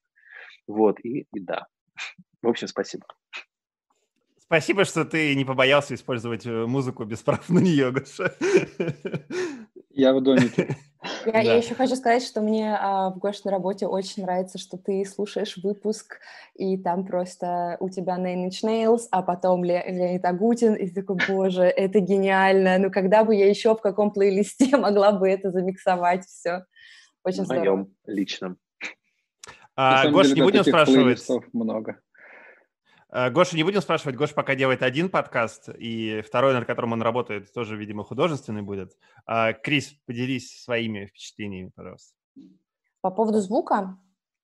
Вот, 0.67 0.99
и, 1.03 1.27
и 1.33 1.41
да. 1.41 1.67
В 2.43 2.49
общем, 2.49 2.69
спасибо. 2.69 3.07
Спасибо, 4.39 4.85
что 4.85 5.05
ты 5.05 5.35
не 5.37 5.45
побоялся 5.45 5.95
использовать 5.95 6.45
э, 6.45 6.67
музыку 6.67 7.05
без 7.05 7.21
прав 7.23 7.49
на 7.49 7.61
нее, 7.61 7.93
Гоша. 7.93 8.35
Я 9.90 10.14
в 10.14 10.23
домике. 10.23 10.76
Я, 11.25 11.32
да. 11.32 11.40
я 11.40 11.54
еще 11.54 11.75
хочу 11.75 11.97
сказать, 11.97 12.23
что 12.23 12.42
мне 12.42 12.76
а, 12.78 13.09
в 13.09 13.18
Гошной 13.18 13.52
работе 13.52 13.87
очень 13.87 14.23
нравится, 14.23 14.59
что 14.59 14.76
ты 14.76 15.02
слушаешь 15.06 15.56
выпуск, 15.56 16.18
и 16.54 16.76
там 16.76 17.06
просто 17.06 17.78
у 17.80 17.88
тебя 17.88 18.18
Nine 18.18 18.49
Inch 18.49 18.62
Nails, 18.62 19.04
а 19.11 19.23
потом 19.23 19.64
Ле, 19.64 19.82
Леонид 19.87 20.23
Агутин, 20.26 20.75
и 20.75 20.88
ты 20.88 21.00
такой, 21.00 21.16
боже, 21.26 21.62
это 21.62 22.00
гениально, 22.00 22.76
ну 22.76 22.90
когда 22.90 23.25
бы 23.25 23.35
я 23.35 23.49
еще 23.49 23.75
в 23.75 23.80
каком 23.80 24.11
плейлисте 24.11 24.76
могла 24.76 25.12
бы 25.12 25.26
это 25.26 25.50
замиксовать 25.50 26.26
все. 26.26 26.66
Очень 27.25 27.44
в 27.44 27.47
здорово. 27.47 27.64
моем 27.64 27.94
личном. 28.04 28.59
А, 29.76 30.06
Гош, 30.11 30.35
не 30.35 30.42
будем 30.42 30.64
спрашивать. 30.64 31.26
много. 31.54 31.99
Э, 33.12 33.31
Гоша, 33.31 33.57
не 33.57 33.62
будем 33.62 33.81
спрашивать. 33.81 34.17
Гоша 34.17 34.35
пока 34.35 34.55
делает 34.55 34.83
один 34.83 35.09
подкаст, 35.09 35.69
и 35.69 36.23
второй, 36.26 36.55
над 36.55 36.67
которым 36.67 36.93
он 36.93 37.02
работает, 37.02 37.52
тоже, 37.52 37.76
видимо, 37.76 38.05
художественный 38.05 38.62
будет. 38.62 38.97
А, 39.26 39.52
Крис, 39.52 39.95
поделись 40.07 40.62
своими 40.62 41.07
впечатлениями, 41.07 41.71
пожалуйста. 41.75 42.14
По 43.00 43.11
поводу 43.11 43.40
звука? 43.40 43.99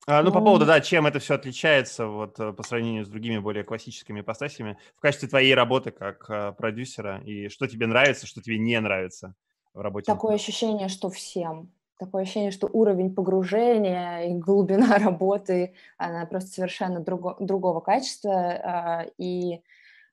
А, 0.08 0.22
ну, 0.22 0.28
ну, 0.28 0.32
по 0.32 0.40
поводу, 0.40 0.66
да, 0.66 0.80
чем 0.80 1.06
это 1.06 1.18
все 1.18 1.34
отличается 1.34 2.06
вот 2.06 2.38
э, 2.38 2.52
по 2.52 2.62
сравнению 2.62 3.04
с 3.04 3.08
другими 3.08 3.38
более 3.38 3.64
классическими 3.64 4.20
ипостасями 4.20 4.78
в 4.96 5.00
качестве 5.00 5.28
твоей 5.28 5.52
работы 5.54 5.90
как 5.90 6.30
а, 6.30 6.52
продюсера, 6.52 7.20
и 7.24 7.48
что 7.48 7.66
тебе 7.66 7.86
нравится, 7.86 8.26
что 8.26 8.40
тебе 8.40 8.58
не 8.58 8.78
нравится 8.80 9.34
в 9.74 9.80
работе? 9.80 10.06
Такое 10.06 10.36
ощущение, 10.36 10.88
что 10.88 11.10
всем 11.10 11.72
такое 11.98 12.22
ощущение, 12.22 12.50
что 12.50 12.68
уровень 12.72 13.14
погружения 13.14 14.28
и 14.28 14.34
глубина 14.34 14.98
работы, 14.98 15.74
она 15.98 16.26
просто 16.26 16.50
совершенно 16.50 17.00
друго, 17.00 17.36
другого 17.40 17.80
качества. 17.80 18.32
А, 18.32 19.06
и, 19.18 19.62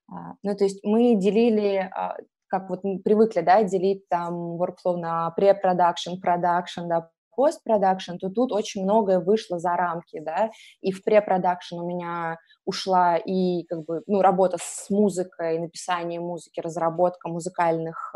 а, 0.10 0.36
ну, 0.44 0.56
то 0.56 0.64
есть 0.64 0.84
мы 0.84 1.16
делили, 1.16 1.90
а, 1.94 2.18
как 2.48 2.70
вот 2.70 2.84
мы 2.84 3.00
привыкли, 3.00 3.42
да, 3.42 3.64
делить 3.64 4.08
там 4.10 4.62
workflow 4.62 4.98
на 4.98 5.34
pre-production, 5.38 6.16
production, 6.24 6.88
да, 6.88 7.10
пост-продакшн, 7.36 8.18
то 8.18 8.30
тут 8.30 8.52
очень 8.52 8.84
многое 8.84 9.20
вышло 9.20 9.58
за 9.58 9.76
рамки, 9.76 10.20
да, 10.20 10.52
и 10.82 10.92
в 10.92 11.02
pre-production 11.06 11.80
у 11.82 11.88
меня 11.88 12.38
ушла 12.64 13.18
и 13.18 13.64
как 13.64 13.86
бы, 13.86 14.04
ну, 14.06 14.22
работа 14.22 14.58
с 14.62 14.90
музыкой, 14.92 15.58
написание 15.58 16.20
музыки, 16.20 16.60
разработка 16.60 17.30
музыкальных 17.30 18.14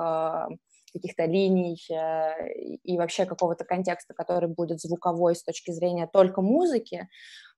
каких-то 0.91 1.25
линий 1.25 1.77
э, 1.89 2.53
и 2.83 2.97
вообще 2.97 3.25
какого-то 3.25 3.65
контекста, 3.65 4.13
который 4.13 4.49
будет 4.49 4.79
звуковой 4.79 5.35
с 5.35 5.43
точки 5.43 5.71
зрения 5.71 6.07
только 6.11 6.41
музыки, 6.41 7.07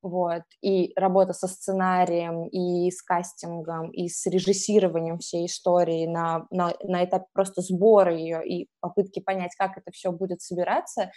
вот, 0.02 0.44
и 0.62 0.94
работа 0.96 1.34
со 1.34 1.48
сценарием, 1.48 2.48
и 2.48 2.90
с 2.90 3.02
кастингом, 3.02 3.92
и 3.92 4.08
с 4.08 4.26
режиссированием 4.26 5.20
всей 5.20 5.46
истории 5.46 6.06
на, 6.06 6.48
на, 6.52 6.74
на 6.84 7.04
этапе 7.04 7.26
просто 7.34 7.62
сбора 7.62 8.16
ее 8.16 8.42
и 8.46 8.70
попытки 8.80 9.20
понять, 9.20 9.56
как 9.58 9.78
это 9.78 9.92
все 9.92 10.12
будет 10.12 10.42
собираться. 10.42 11.12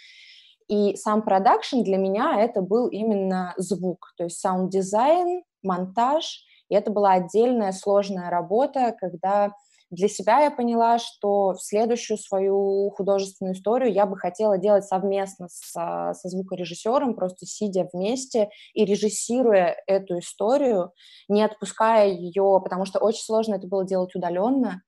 И 0.67 0.95
сам 0.95 1.23
продакшн 1.23 1.81
для 1.81 1.97
меня 1.97 2.39
это 2.39 2.61
был 2.61 2.87
именно 2.87 3.53
звук, 3.57 4.13
то 4.17 4.25
есть 4.25 4.39
саунд-дизайн, 4.39 5.43
монтаж, 5.61 6.43
и 6.69 6.75
это 6.75 6.91
была 6.91 7.13
отдельная 7.13 7.71
сложная 7.71 8.29
работа, 8.29 8.95
когда 8.99 9.53
для 9.93 10.07
себя 10.07 10.41
я 10.41 10.51
поняла, 10.51 10.97
что 10.99 11.55
следующую 11.59 12.17
свою 12.17 12.89
художественную 12.95 13.55
историю 13.55 13.93
я 13.93 14.05
бы 14.05 14.17
хотела 14.17 14.57
делать 14.57 14.85
совместно 14.85 15.47
со, 15.49 16.13
со 16.13 16.29
звукорежиссером, 16.29 17.15
просто 17.15 17.45
сидя 17.45 17.87
вместе 17.93 18.49
и 18.73 18.85
режиссируя 18.85 19.75
эту 19.87 20.19
историю, 20.19 20.91
не 21.27 21.43
отпуская 21.43 22.07
ее, 22.07 22.59
потому 22.63 22.85
что 22.85 22.99
очень 22.99 23.23
сложно 23.23 23.55
это 23.55 23.67
было 23.67 23.85
делать 23.85 24.15
удаленно. 24.15 24.81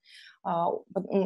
А, 0.48 0.70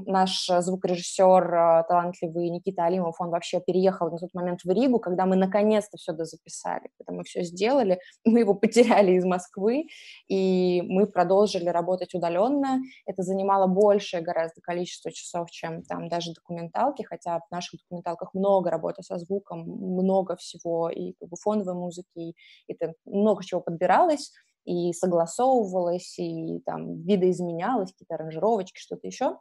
наш 0.05 0.47
звукорежиссер 0.47 1.53
а, 1.53 1.83
талантливый 1.83 2.49
Никита 2.49 2.85
Алимов, 2.85 3.19
он 3.19 3.31
вообще 3.31 3.59
переехал 3.59 4.09
на 4.09 4.17
тот 4.17 4.33
момент 4.33 4.61
в 4.63 4.69
Ригу, 4.71 4.99
когда 4.99 5.25
мы 5.25 5.35
наконец-то 5.35 5.97
все 5.97 6.13
дозаписали, 6.13 6.89
когда 6.97 7.11
мы 7.17 7.25
все 7.25 7.43
сделали, 7.43 7.99
мы 8.25 8.39
его 8.39 8.53
потеряли 8.55 9.11
из 9.11 9.25
Москвы, 9.25 9.87
и 10.29 10.81
мы 10.87 11.05
продолжили 11.05 11.67
работать 11.67 12.13
удаленно. 12.13 12.79
Это 13.05 13.23
занимало 13.23 13.67
большее 13.67 14.23
гораздо 14.23 14.61
количество 14.61 15.11
часов, 15.11 15.51
чем 15.51 15.83
там 15.83 16.07
даже 16.07 16.31
документалки, 16.33 17.01
хотя 17.01 17.39
в 17.39 17.51
наших 17.51 17.81
документалках 17.81 18.33
много 18.33 18.69
работы 18.69 19.03
со 19.03 19.17
звуком, 19.17 19.63
много 19.63 20.37
всего, 20.37 20.89
и 20.89 21.11
как 21.19 21.27
бы 21.27 21.35
фоновой 21.35 21.73
музыки, 21.73 22.07
и 22.15 22.35
это 22.69 22.93
много 23.03 23.43
чего 23.43 23.59
подбиралось, 23.59 24.31
и 24.65 24.93
согласовывалось, 24.93 26.17
и 26.19 26.59
там 26.65 27.01
видоизменялось, 27.01 27.91
какие-то 27.91 28.15
аранжировочки, 28.15 28.79
что-то 28.79 29.07
еще. 29.07 29.39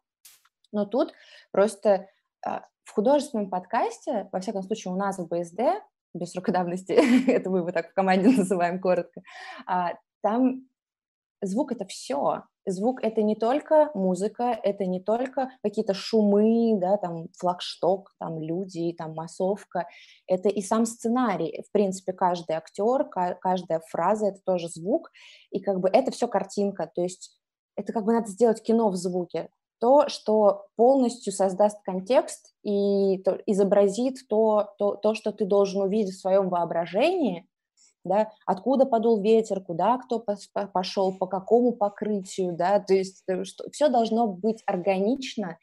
Но 0.72 0.84
тут 0.84 1.12
просто 1.50 2.08
а, 2.44 2.64
в 2.84 2.92
художественном 2.92 3.50
подкасте, 3.50 4.28
во 4.32 4.40
всяком 4.40 4.62
случае 4.62 4.92
у 4.92 4.96
нас 4.96 5.18
в 5.18 5.26
БСД, 5.26 5.60
без 6.14 6.32
срока 6.32 6.52
давности, 6.52 6.92
это 7.30 7.50
мы 7.50 7.58
его 7.58 7.70
так 7.70 7.90
в 7.90 7.94
команде 7.94 8.28
называем 8.36 8.80
коротко, 8.80 9.22
а, 9.66 9.94
там 10.22 10.68
звук— 11.42 11.72
это 11.72 11.86
все 11.86 12.42
звук— 12.70 13.00
это 13.02 13.22
не 13.22 13.34
только 13.34 13.90
музыка, 13.94 14.58
это 14.62 14.86
не 14.86 15.00
только 15.00 15.50
какие-то 15.62 15.94
шумы, 15.94 16.78
да, 16.78 16.96
там 16.96 17.28
флагшток, 17.38 18.14
там 18.18 18.40
люди, 18.40 18.94
там 18.96 19.14
массовка, 19.14 19.86
это 20.26 20.48
и 20.48 20.62
сам 20.62 20.86
сценарий. 20.86 21.62
В 21.68 21.72
принципе, 21.72 22.12
каждый 22.12 22.56
актер, 22.56 23.04
каждая 23.40 23.80
фраза— 23.88 24.26
это 24.28 24.40
тоже 24.44 24.68
звук, 24.68 25.10
и 25.50 25.60
как 25.60 25.80
бы 25.80 25.88
это 25.88 26.10
все 26.10 26.28
картинка, 26.28 26.90
то 26.92 27.02
есть 27.02 27.38
это 27.76 27.92
как 27.92 28.04
бы 28.04 28.12
надо 28.12 28.28
сделать 28.28 28.62
кино 28.62 28.90
в 28.90 28.96
звуке, 28.96 29.50
то, 29.80 30.08
что 30.08 30.66
полностью 30.76 31.32
создаст 31.32 31.80
контекст 31.84 32.52
и 32.64 33.18
то, 33.18 33.38
изобразит 33.46 34.26
то, 34.28 34.74
то, 34.76 34.96
то, 34.96 35.14
что 35.14 35.30
ты 35.30 35.44
должен 35.44 35.82
увидеть 35.82 36.14
в 36.14 36.20
своем 36.20 36.48
воображении, 36.48 37.47
да, 38.08 38.30
откуда 38.46 38.86
подул 38.86 39.22
ветер, 39.22 39.60
куда 39.60 39.98
кто 39.98 40.24
пошел, 40.72 41.16
по 41.16 41.26
какому 41.26 41.72
покрытию, 41.72 42.56
да, 42.56 42.80
то 42.80 42.94
есть 42.94 43.22
э, 43.28 43.44
что, 43.44 43.70
все 43.70 43.88
должно 43.88 44.26
быть 44.26 44.62
органично, 44.66 45.58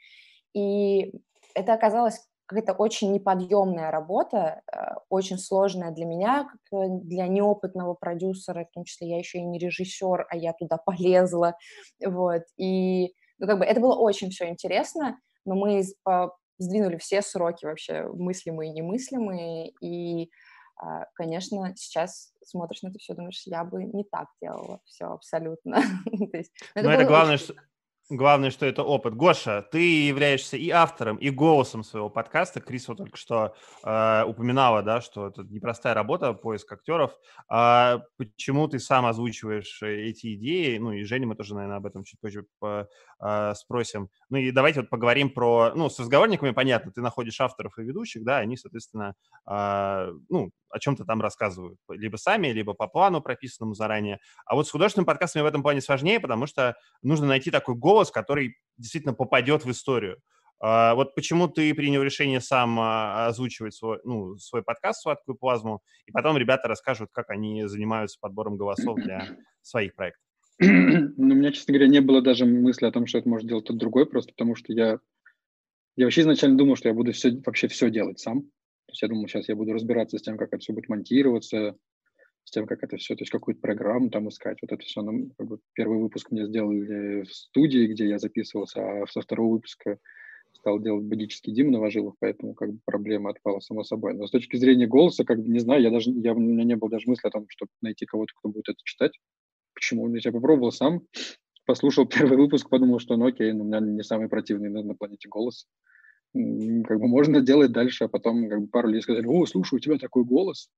и 0.54 1.14
это 1.54 1.74
оказалось 1.74 2.20
какая-то 2.48 2.74
очень 2.74 3.12
неподъемная 3.12 3.92
работа, 3.92 4.62
э, 4.72 4.78
очень 5.10 5.38
сложная 5.38 5.92
для 5.92 6.06
меня, 6.06 6.46
как 6.46 6.80
э, 6.80 6.88
для 7.02 7.28
неопытного 7.28 7.96
продюсера, 7.96 8.66
в 8.66 8.72
том 8.74 8.84
числе 8.86 9.10
я 9.10 9.18
еще 9.18 9.40
и 9.40 9.44
не 9.44 9.60
режиссер, 9.60 10.28
а 10.30 10.38
я 10.38 10.54
туда 10.54 10.78
полезла, 10.86 11.58
вот, 12.06 12.44
и, 12.58 13.14
ну, 13.40 13.48
как 13.48 13.60
бы 13.60 13.66
это 13.66 13.82
было 13.82 13.96
очень 13.96 14.30
все 14.30 14.48
интересно, 14.50 15.19
но 15.46 15.56
мы 15.56 15.84
сдвинули 16.58 16.98
все 16.98 17.22
сроки 17.22 17.65
вообще 17.65 18.04
мыслимые 18.04 18.72
и 18.72 18.74
немыслимые, 18.74 19.72
и 19.82 20.30
а, 20.78 21.06
конечно, 21.13 21.74
сейчас 21.78 22.34
смотришь 22.47 22.81
на 22.81 22.89
это 22.89 22.99
все, 22.99 23.13
думаешь, 23.13 23.43
я 23.45 23.63
бы 23.63 23.84
не 23.84 24.03
так 24.03 24.27
делала 24.41 24.79
все 24.86 25.05
абсолютно. 25.05 25.81
Но 26.05 26.17
ну, 26.21 26.29
это, 26.75 26.89
это 26.89 27.05
главное, 27.05 27.38
что 27.38 27.55
Главное, 28.10 28.51
что 28.51 28.67
это 28.67 28.84
опыт. 28.84 29.15
Гоша, 29.15 29.67
ты 29.71 30.05
являешься 30.05 30.58
и 30.58 30.69
автором, 30.69 31.17
и 31.17 31.31
голосом 31.31 31.84
своего 31.84 32.08
подкаста. 32.08 32.62
Крис 32.62 32.88
вот 32.88 32.97
только 32.97 33.17
что 33.17 33.55
э, 33.84 34.23
упоминала, 34.27 34.84
да, 34.84 35.01
что 35.01 35.29
это 35.29 35.41
непростая 35.41 35.95
работа, 35.95 36.34
поиск 36.34 36.71
актеров. 36.71 37.17
А 37.49 38.03
почему 38.17 38.67
ты 38.67 38.77
сам 38.77 39.08
озвучиваешь 39.08 39.81
эти 39.81 40.36
идеи? 40.36 40.77
Ну 40.77 40.91
и 40.91 41.03
Женя, 41.03 41.25
мы 41.25 41.36
тоже, 41.36 41.55
наверное, 41.55 41.77
об 41.77 41.88
этом 41.88 42.03
чуть 42.03 42.19
позже 42.19 42.45
по, 42.60 42.88
э, 43.19 43.53
спросим. 43.55 44.10
Ну 44.29 44.38
и 44.38 44.51
давайте 44.51 44.81
вот 44.81 44.91
поговорим 44.91 45.31
про... 45.31 45.71
Ну, 45.73 45.89
с 45.89 45.99
разговорниками 45.99 46.51
понятно, 46.51 46.91
ты 46.91 47.01
находишь 47.01 47.41
авторов 47.41 47.79
и 47.79 47.84
ведущих, 47.84 48.23
да, 48.23 48.38
они, 48.38 48.55
соответственно, 48.55 49.15
э, 49.49 50.12
ну, 50.29 50.51
о 50.76 50.80
чем-то 50.80 51.06
там 51.06 51.22
рассказывают. 51.22 51.80
Либо 51.90 52.18
сами, 52.18 52.50
либо 52.50 52.74
по 52.74 52.88
плану, 52.88 53.22
прописанному 53.22 53.76
заранее. 53.76 54.20
А 54.46 54.56
вот 54.56 54.68
с 54.68 54.72
художественными 54.72 55.06
подкастами 55.06 55.44
в 55.44 55.46
этом 55.46 55.64
плане 55.64 55.80
сложнее, 55.80 56.20
потому 56.20 56.48
что 56.48 56.76
нужно 57.02 57.28
найти 57.28 57.50
такой 57.50 57.76
голос, 57.76 58.12
который 58.12 58.58
действительно 58.78 59.14
попадет 59.14 59.64
в 59.64 59.72
историю. 59.72 60.18
А, 60.60 60.96
вот 60.96 61.16
почему 61.16 61.48
ты 61.48 61.74
принял 61.74 62.04
решение 62.04 62.42
сам 62.42 62.78
а, 62.80 63.28
озвучивать 63.28 63.74
свой, 63.74 64.00
ну, 64.04 64.38
свой 64.38 64.64
подкаст 64.64 65.02
«Сладкую 65.02 65.38
плазму», 65.38 65.82
и 66.08 66.12
потом 66.12 66.38
ребята 66.38 66.68
расскажут, 66.68 67.10
как 67.14 67.30
они 67.30 67.66
занимаются 67.68 68.18
подбором 68.20 68.58
голосов 68.58 68.98
для 69.00 69.28
своих 69.62 69.96
проектов. 69.96 70.22
Ну, 70.60 71.14
у 71.18 71.38
меня, 71.38 71.52
честно 71.52 71.74
говоря, 71.74 71.90
не 71.90 72.02
было 72.02 72.22
даже 72.22 72.46
мысли 72.46 72.86
о 72.86 72.92
том, 72.92 73.08
что 73.08 73.18
это 73.18 73.30
может 73.30 73.48
делать 73.48 73.66
тот 73.66 73.78
другой, 73.78 74.06
просто 74.06 74.32
потому 74.32 74.56
что 74.56 74.74
я, 74.74 75.00
я 75.96 76.06
вообще 76.06 76.22
изначально 76.22 76.58
думал, 76.58 76.76
что 76.76 76.90
я 76.90 76.94
буду 76.94 77.14
все, 77.14 77.32
вообще 77.46 77.70
все 77.70 77.90
делать 77.90 78.20
сам. 78.20 78.50
Есть 78.95 79.01
я 79.01 79.10
думал, 79.10 79.27
сейчас 79.27 79.49
я 79.49 79.58
буду 79.58 79.73
разбираться 79.73 80.17
с 80.17 80.21
тем, 80.21 80.38
как 80.38 80.53
это 80.53 80.60
все 80.60 80.71
будет 80.71 80.88
монтироваться, 80.88 81.75
с 82.45 82.51
тем, 82.51 82.65
как 82.65 82.81
это 82.81 82.95
все, 82.95 83.13
то 83.15 83.23
есть 83.23 83.31
какую-то 83.31 83.60
программу 83.60 84.10
там 84.10 84.29
искать. 84.29 84.58
Вот 84.62 84.71
это 84.71 84.81
все, 84.84 85.01
ну, 85.01 85.31
как 85.38 85.47
бы 85.47 85.60
первый 85.73 85.99
выпуск 85.99 86.31
мне 86.31 86.45
сделали 86.45 87.23
в 87.23 87.34
студии, 87.34 87.88
где 87.88 88.08
я 88.08 88.19
записывался, 88.19 89.01
а 89.01 89.05
со 89.08 89.19
второго 89.19 89.55
выпуска 89.55 89.97
стал 90.53 90.79
делать 90.79 91.03
бодический 91.03 91.51
Дима 91.51 91.71
Новожилов, 91.71 92.15
поэтому 92.21 92.53
как 92.53 92.71
бы 92.71 92.79
проблема 92.86 93.31
отпала 93.31 93.60
само 93.60 93.84
собой. 93.84 94.13
Но 94.13 94.27
с 94.27 94.31
точки 94.31 94.55
зрения 94.55 94.88
голоса, 94.88 95.25
как 95.25 95.41
бы 95.41 95.49
не 95.49 95.60
знаю, 95.60 95.81
я 95.81 95.91
даже, 95.91 96.12
я, 96.12 96.34
у 96.34 96.39
меня 96.39 96.63
не 96.63 96.77
было 96.77 96.89
даже 96.89 97.10
мысли 97.10 97.27
о 97.27 97.31
том, 97.31 97.47
чтобы 97.49 97.71
найти 97.81 98.05
кого-то, 98.05 98.31
кто 98.38 98.47
будет 98.47 98.69
это 98.69 98.79
читать. 98.86 99.12
Почему? 99.73 100.08
Я 100.15 100.31
попробовал 100.31 100.71
сам, 100.71 101.01
послушал 101.65 102.05
первый 102.08 102.38
выпуск, 102.38 102.69
подумал, 102.69 102.99
что 102.99 103.17
ну 103.17 103.25
окей, 103.25 103.51
ну, 103.51 103.65
у 103.65 103.67
меня 103.67 103.81
не 103.81 104.03
самый 104.03 104.29
противный 104.29 104.69
на, 104.69 104.84
на 104.84 104.95
планете 104.95 105.27
голос 105.27 105.67
как 106.84 107.00
бы 107.00 107.08
можно 107.08 107.41
делать 107.41 107.71
дальше, 107.71 108.06
а 108.06 108.08
потом 108.10 108.50
как 108.50 108.62
бы 108.62 108.67
пару 108.67 108.89
людей 108.89 109.02
сказали, 109.02 109.26
о, 109.26 109.45
слушай, 109.45 109.76
у 109.76 109.80
тебя 109.80 109.98
такой 109.98 110.26
голос. 110.26 110.69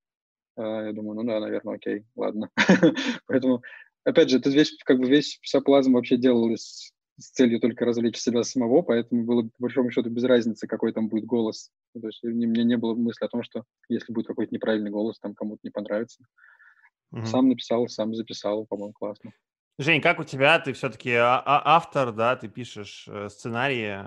А 0.56 0.86
я 0.86 0.92
думаю, 0.92 1.16
ну 1.16 1.24
да, 1.24 1.40
наверное, 1.40 1.74
окей, 1.74 2.04
ладно. 2.16 2.50
Поэтому, 3.26 3.62
опять 4.04 4.30
же, 4.30 4.38
это 4.38 4.50
весь, 4.50 4.76
как 4.84 4.98
бы 4.98 5.08
весь, 5.08 5.38
вся 5.42 5.60
плазма 5.60 5.96
вообще 5.96 6.16
делалась 6.16 6.92
с 7.18 7.30
целью 7.30 7.58
только 7.58 7.84
развлечь 7.84 8.16
себя 8.16 8.44
самого, 8.44 8.82
поэтому 8.82 9.24
было, 9.24 9.42
по 9.42 9.50
большому 9.58 9.90
счету, 9.90 10.08
без 10.08 10.22
разницы, 10.22 10.68
какой 10.68 10.92
там 10.92 11.08
будет 11.08 11.24
голос. 11.24 11.72
То 11.92 12.06
есть 12.06 12.22
у 12.22 12.28
меня 12.28 12.62
не 12.62 12.76
было 12.76 12.94
мысли 12.94 13.24
о 13.24 13.28
том, 13.28 13.42
что 13.42 13.64
если 13.88 14.12
будет 14.12 14.28
какой-то 14.28 14.54
неправильный 14.54 14.92
голос, 14.92 15.18
там 15.18 15.34
кому-то 15.34 15.58
не 15.64 15.70
понравится. 15.70 16.22
Сам 17.24 17.48
написал, 17.48 17.88
сам 17.88 18.14
записал, 18.14 18.66
по-моему, 18.66 18.92
классно. 18.92 19.32
Жень, 19.78 20.00
как 20.00 20.18
у 20.18 20.24
тебя? 20.24 20.58
Ты 20.58 20.72
все-таки 20.72 21.12
а, 21.12 21.38
а, 21.38 21.76
автор, 21.76 22.10
да, 22.12 22.34
ты 22.34 22.48
пишешь 22.48 23.06
э, 23.08 23.28
сценарии. 23.28 23.98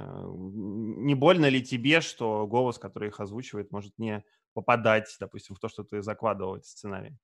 Не 1.02 1.16
больно 1.16 1.46
ли 1.48 1.64
тебе, 1.64 2.02
что 2.02 2.46
голос, 2.46 2.78
который 2.78 3.08
их 3.08 3.22
озвучивает, 3.22 3.72
может 3.72 3.98
не 3.98 4.24
попадать, 4.54 5.16
допустим, 5.20 5.56
в 5.56 5.60
то, 5.60 5.70
что 5.70 5.84
ты 5.84 6.02
закладывал 6.02 6.58
эти 6.58 6.68
сценарии? 6.68 7.18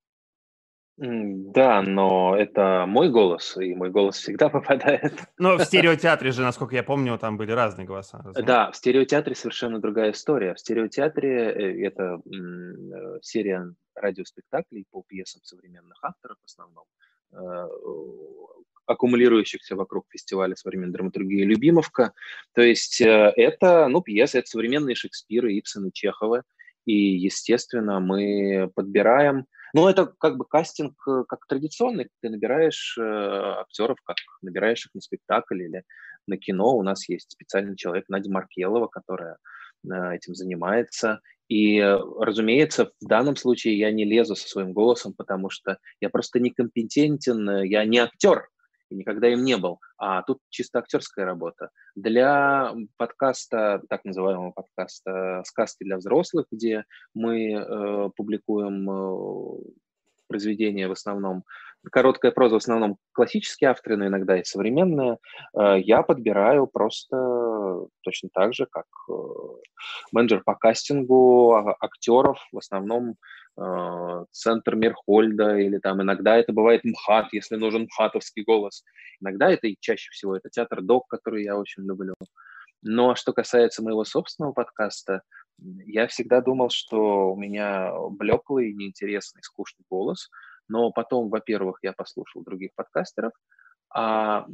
Да, 0.98 1.84
но 1.84 2.36
это 2.36 2.86
мой 2.88 3.12
голос, 3.12 3.56
и 3.58 3.76
мой 3.76 3.92
голос 3.92 4.16
всегда 4.16 4.50
попадает. 4.50 5.14
Но 5.38 5.58
в 5.58 5.64
стереотеатре 5.64 6.32
же, 6.32 6.42
насколько 6.42 6.74
я 6.74 6.84
помню, 6.84 7.20
там 7.20 7.38
были 7.38 7.52
разные 7.52 7.86
голоса. 7.86 8.24
Да, 8.34 8.72
в 8.72 8.78
стереотеатре 8.78 9.36
совершенно 9.36 9.80
другая 9.80 10.12
история. 10.12 10.56
В 10.56 10.60
стереотеатре 10.60 11.52
э, 11.52 11.86
это 11.86 12.22
э, 12.26 13.20
серия 13.22 13.76
радиоспектаклей 13.94 14.86
по 14.90 15.04
пьесам 15.04 15.44
современных 15.44 16.00
авторов 16.02 16.38
в 16.42 16.46
основном. 16.46 16.86
Аккумулирующихся 18.88 19.76
вокруг 19.76 20.06
фестиваля 20.10 20.56
современной 20.56 20.94
драматургии 20.94 21.44
«Любимовка». 21.44 22.13
То 22.54 22.62
есть 22.62 23.02
э, 23.02 23.34
это, 23.36 23.88
ну, 23.90 24.02
пьесы, 24.02 24.40
это 24.40 24.48
современные 24.48 24.96
Шекспиры, 24.96 25.58
Ипсены, 25.60 25.92
Чеховы. 25.92 26.44
И, 26.86 26.94
естественно, 26.94 28.00
мы 28.00 28.72
подбираем... 28.74 29.46
Ну, 29.74 29.90
это 29.90 30.08
как 30.18 30.38
бы 30.38 30.46
кастинг 30.46 30.96
э, 31.06 31.26
как 31.28 31.46
традиционный. 31.48 32.08
Ты 32.22 32.30
набираешь 32.30 32.98
э, 32.98 33.04
актеров, 33.04 33.98
как 34.04 34.16
набираешь 34.42 34.86
их 34.86 34.96
на 34.96 35.02
спектакль 35.02 35.63
или 35.63 35.84
на 36.26 36.38
кино. 36.38 36.78
У 36.78 36.82
нас 36.82 37.10
есть 37.10 37.32
специальный 37.32 37.76
человек 37.76 38.06
Надя 38.08 38.32
Маркелова, 38.32 38.88
которая 38.88 39.34
э, 39.34 39.38
этим 39.86 40.36
занимается. 40.36 41.22
И, 41.50 41.82
разумеется, 42.20 42.92
в 43.00 43.08
данном 43.08 43.36
случае 43.36 43.78
я 43.78 43.92
не 43.92 44.04
лезу 44.04 44.36
со 44.36 44.48
своим 44.48 44.74
голосом, 44.74 45.13
потому 45.13 45.50
что 45.50 45.78
я 46.02 46.10
просто 46.10 46.40
некомпетентен, 46.40 47.63
я 47.63 47.86
не 47.86 48.00
актер, 48.00 48.50
и 48.90 48.96
никогда 48.96 49.30
им 49.30 49.44
не 49.44 49.58
был. 49.58 49.80
А 49.98 50.22
тут 50.24 50.40
чисто 50.50 50.80
актерская 50.80 51.26
работа. 51.26 51.70
Для 51.96 52.74
подкаста, 52.98 53.82
так 53.90 54.06
называемого 54.06 54.52
подкаста 54.52 55.42
«Сказки 55.46 55.84
для 55.84 55.98
взрослых», 55.98 56.48
где 56.52 56.86
мы 57.13 57.54
э, 57.54 58.10
публикуем 58.16 58.90
э, 58.90 59.60
произведения 60.28 60.88
в 60.88 60.92
основном, 60.92 61.44
короткая 61.92 62.32
проза 62.32 62.56
в 62.56 62.58
основном 62.58 62.98
классические 63.13 63.70
авторы, 63.70 63.98
но 63.98 64.08
иногда 64.08 64.40
и 64.40 64.44
современные, 64.44 65.18
э, 65.54 65.80
я 65.80 66.02
подбираю 66.02 66.68
просто 66.68 67.88
точно 68.02 68.30
так 68.34 68.54
же, 68.54 68.66
как 68.66 68.86
э, 69.10 69.13
менеджер 70.12 70.44
по 70.44 70.56
кастингу 70.56 71.54
а, 71.54 71.76
актеров, 71.80 72.40
в 72.52 72.58
основном 72.58 73.16
э, 73.58 74.26
центр 74.32 74.76
Мирхольда, 74.76 75.58
или 75.58 75.78
там 75.78 76.02
иногда 76.02 76.38
это 76.38 76.54
бывает 76.54 76.84
МХАТ, 76.84 77.34
если 77.34 77.56
нужен 77.56 77.84
МХАТовский 77.84 78.44
голос. 78.44 78.84
Иногда 79.22 79.52
это 79.52 79.68
и 79.68 79.78
чаще 79.80 80.10
всего 80.12 80.36
это 80.36 80.50
театр 80.50 80.82
ДОК, 80.82 81.08
который 81.08 81.44
я 81.44 81.58
очень 81.58 81.84
люблю. 81.84 82.13
Но 82.84 83.16
что 83.16 83.34
касается 83.34 83.84
моего 83.84 84.04
собственного 84.04 84.54
подкаста, 84.54 85.22
я 85.60 86.08
всегда 86.08 86.42
думал, 86.42 86.70
что 86.70 87.32
у 87.34 87.36
меня 87.36 87.92
блеклый, 88.12 88.74
неинтересный, 88.74 89.42
скучный 89.42 89.86
голос, 89.90 90.30
но 90.68 90.92
потом, 90.92 91.30
во-первых, 91.30 91.80
я 91.82 91.94
послушал 91.94 92.44
других 92.44 92.72
подкастеров, 92.76 93.34
а 93.90 94.46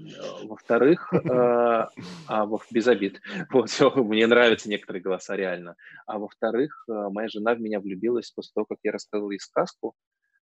во-вторых, 0.44 1.12
э, 1.12 1.88
а, 2.28 2.48
без 2.72 2.88
обид, 2.88 3.20
вот, 3.52 3.70
мне 3.96 4.28
нравятся 4.28 4.70
некоторые 4.70 5.02
голоса 5.02 5.36
реально, 5.36 5.76
а 6.06 6.20
во-вторых, 6.20 6.86
э, 6.88 6.92
моя 7.10 7.28
жена 7.30 7.56
в 7.56 7.60
меня 7.60 7.80
влюбилась 7.80 8.32
после 8.32 8.52
того, 8.54 8.66
как 8.66 8.78
я 8.84 8.92
рассказал 8.92 9.32
ей 9.32 9.40
сказку, 9.40 9.96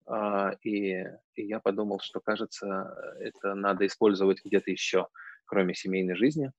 а, 0.06 0.52
и, 0.64 1.02
и 1.36 1.46
я 1.46 1.60
подумал, 1.60 2.00
что, 2.02 2.20
кажется, 2.20 2.94
это 3.20 3.56
надо 3.56 3.86
использовать 3.86 4.44
где-то 4.44 4.70
еще, 4.70 5.08
кроме 5.46 5.74
семейной 5.74 6.16
жизни. 6.16 6.52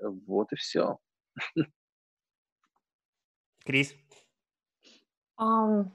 Вот 0.00 0.52
и 0.52 0.56
все. 0.56 0.98
Крис? 3.64 3.94
Um, 5.38 5.90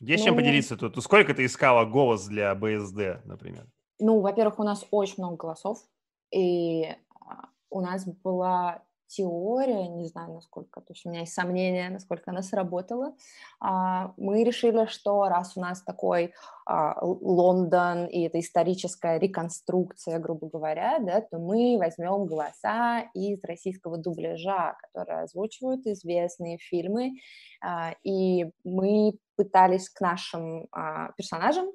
Есть 0.00 0.24
ну, 0.24 0.30
чем 0.30 0.36
поделиться 0.36 0.76
тут? 0.76 1.02
Сколько 1.02 1.34
ты 1.34 1.44
искала 1.44 1.84
голос 1.84 2.26
для 2.26 2.54
БСД, 2.54 3.24
например? 3.24 3.66
Ну, 3.98 4.20
во-первых, 4.20 4.58
у 4.58 4.64
нас 4.64 4.86
очень 4.90 5.16
много 5.18 5.36
голосов, 5.36 5.84
и 6.30 6.84
а, 6.84 7.48
у 7.68 7.82
нас 7.82 8.06
была 8.06 8.82
теория, 9.10 9.88
не 9.88 10.06
знаю, 10.06 10.34
насколько, 10.34 10.80
то 10.80 10.92
есть 10.92 11.04
у 11.04 11.10
меня 11.10 11.20
есть 11.20 11.32
сомнения, 11.32 11.90
насколько 11.90 12.30
она 12.30 12.42
сработала. 12.42 13.14
А, 13.60 14.14
мы 14.16 14.44
решили, 14.44 14.86
что 14.86 15.24
раз 15.24 15.56
у 15.56 15.60
нас 15.60 15.82
такой 15.82 16.32
а, 16.64 16.96
Лондон 17.04 18.06
и 18.06 18.22
это 18.22 18.38
историческая 18.38 19.18
реконструкция, 19.18 20.20
грубо 20.20 20.48
говоря, 20.48 21.00
да, 21.00 21.20
то 21.22 21.38
мы 21.38 21.76
возьмем 21.78 22.26
голоса 22.26 23.00
из 23.14 23.42
российского 23.42 23.98
дубляжа, 23.98 24.76
которые 24.80 25.22
озвучивают 25.22 25.86
известные 25.86 26.58
фильмы, 26.58 27.14
а, 27.60 27.94
и 28.04 28.46
мы 28.62 29.18
пытались 29.36 29.88
к 29.88 30.00
нашим 30.00 30.68
персонажам 31.16 31.66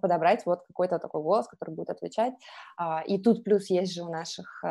подобрать 0.00 0.46
вот 0.46 0.62
какой-то 0.66 0.98
такой 0.98 1.22
голос, 1.22 1.46
который 1.46 1.74
будет 1.74 1.90
отвечать. 1.90 2.32
И 3.06 3.18
тут 3.18 3.44
плюс 3.44 3.68
есть 3.68 3.92
же 3.92 4.02
у 4.02 4.10
наших 4.10 4.64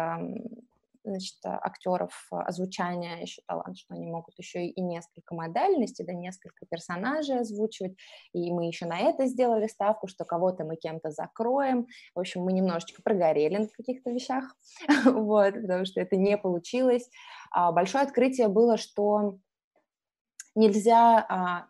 значит, 1.03 1.37
а, 1.45 1.59
актеров 1.61 2.27
а, 2.31 2.43
озвучания 2.43 3.21
еще 3.21 3.41
талант, 3.47 3.77
что 3.77 3.93
они 3.93 4.07
могут 4.07 4.37
еще 4.37 4.65
и 4.65 4.81
несколько 4.81 5.35
модальностей, 5.35 6.05
да, 6.05 6.13
несколько 6.13 6.65
персонажей 6.65 7.39
озвучивать, 7.39 7.95
и 8.33 8.51
мы 8.51 8.67
еще 8.67 8.85
на 8.85 8.99
это 8.99 9.25
сделали 9.25 9.67
ставку, 9.67 10.07
что 10.07 10.25
кого-то 10.25 10.63
мы 10.63 10.75
кем-то 10.75 11.11
закроем, 11.11 11.87
в 12.15 12.19
общем, 12.19 12.43
мы 12.43 12.53
немножечко 12.53 13.01
прогорели 13.01 13.57
на 13.57 13.67
каких-то 13.67 14.11
вещах, 14.11 14.55
вот, 15.05 15.53
потому 15.53 15.85
что 15.85 16.01
это 16.01 16.15
не 16.15 16.37
получилось. 16.37 17.09
А, 17.51 17.71
большое 17.71 18.03
открытие 18.03 18.47
было, 18.47 18.77
что 18.77 19.37
нельзя 20.55 21.25
а, 21.29 21.67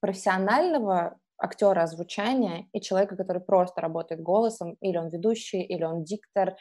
профессионального 0.00 1.18
актера 1.38 1.82
озвучания 1.82 2.66
и 2.72 2.80
человека, 2.80 3.16
который 3.16 3.42
просто 3.42 3.80
работает 3.80 4.22
голосом, 4.22 4.76
или 4.80 4.96
он 4.96 5.08
ведущий, 5.08 5.62
или 5.62 5.84
он 5.84 6.04
диктор, 6.04 6.56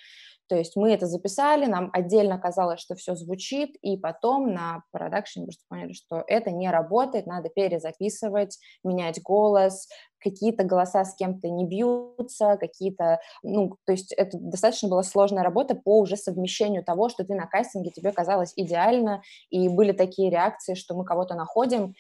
то 0.48 0.56
есть 0.56 0.76
мы 0.76 0.92
это 0.94 1.08
записали, 1.08 1.66
нам 1.66 1.90
отдельно 1.94 2.38
казалось, 2.38 2.80
что 2.80 2.96
все 2.96 3.16
звучит, 3.16 3.76
и 3.82 3.98
потом 3.98 4.54
на 4.54 4.84
продакшене 4.92 5.46
просто 5.46 5.64
поняли, 5.68 5.94
что 5.94 6.24
это 6.28 6.52
не 6.52 6.70
работает, 6.70 7.26
надо 7.26 7.50
перезаписывать, 7.50 8.58
менять 8.84 9.22
голос, 9.22 9.88
какие-то 10.26 10.64
голоса 10.64 11.06
с 11.06 11.16
кем-то 11.16 11.50
не 11.50 11.66
бьются, 11.66 12.58
какие-то, 12.60 13.20
ну, 13.44 13.78
то 13.86 13.92
есть 13.92 14.12
это 14.14 14.38
достаточно 14.40 14.90
была 14.90 15.04
сложная 15.04 15.44
работа 15.44 15.76
по 15.76 16.00
уже 16.00 16.18
совмещению 16.18 16.84
того, 16.84 17.10
что 17.10 17.24
ты 17.24 17.36
на 17.36 17.46
кастинге, 17.46 17.92
тебе 17.92 18.12
казалось 18.12 18.54
идеально, 18.56 19.22
и 19.52 19.70
были 19.70 19.92
такие 19.92 20.32
реакции, 20.32 20.74
что 20.74 20.96
мы 20.96 21.06
кого-то 21.06 21.36
находим, 21.36 21.94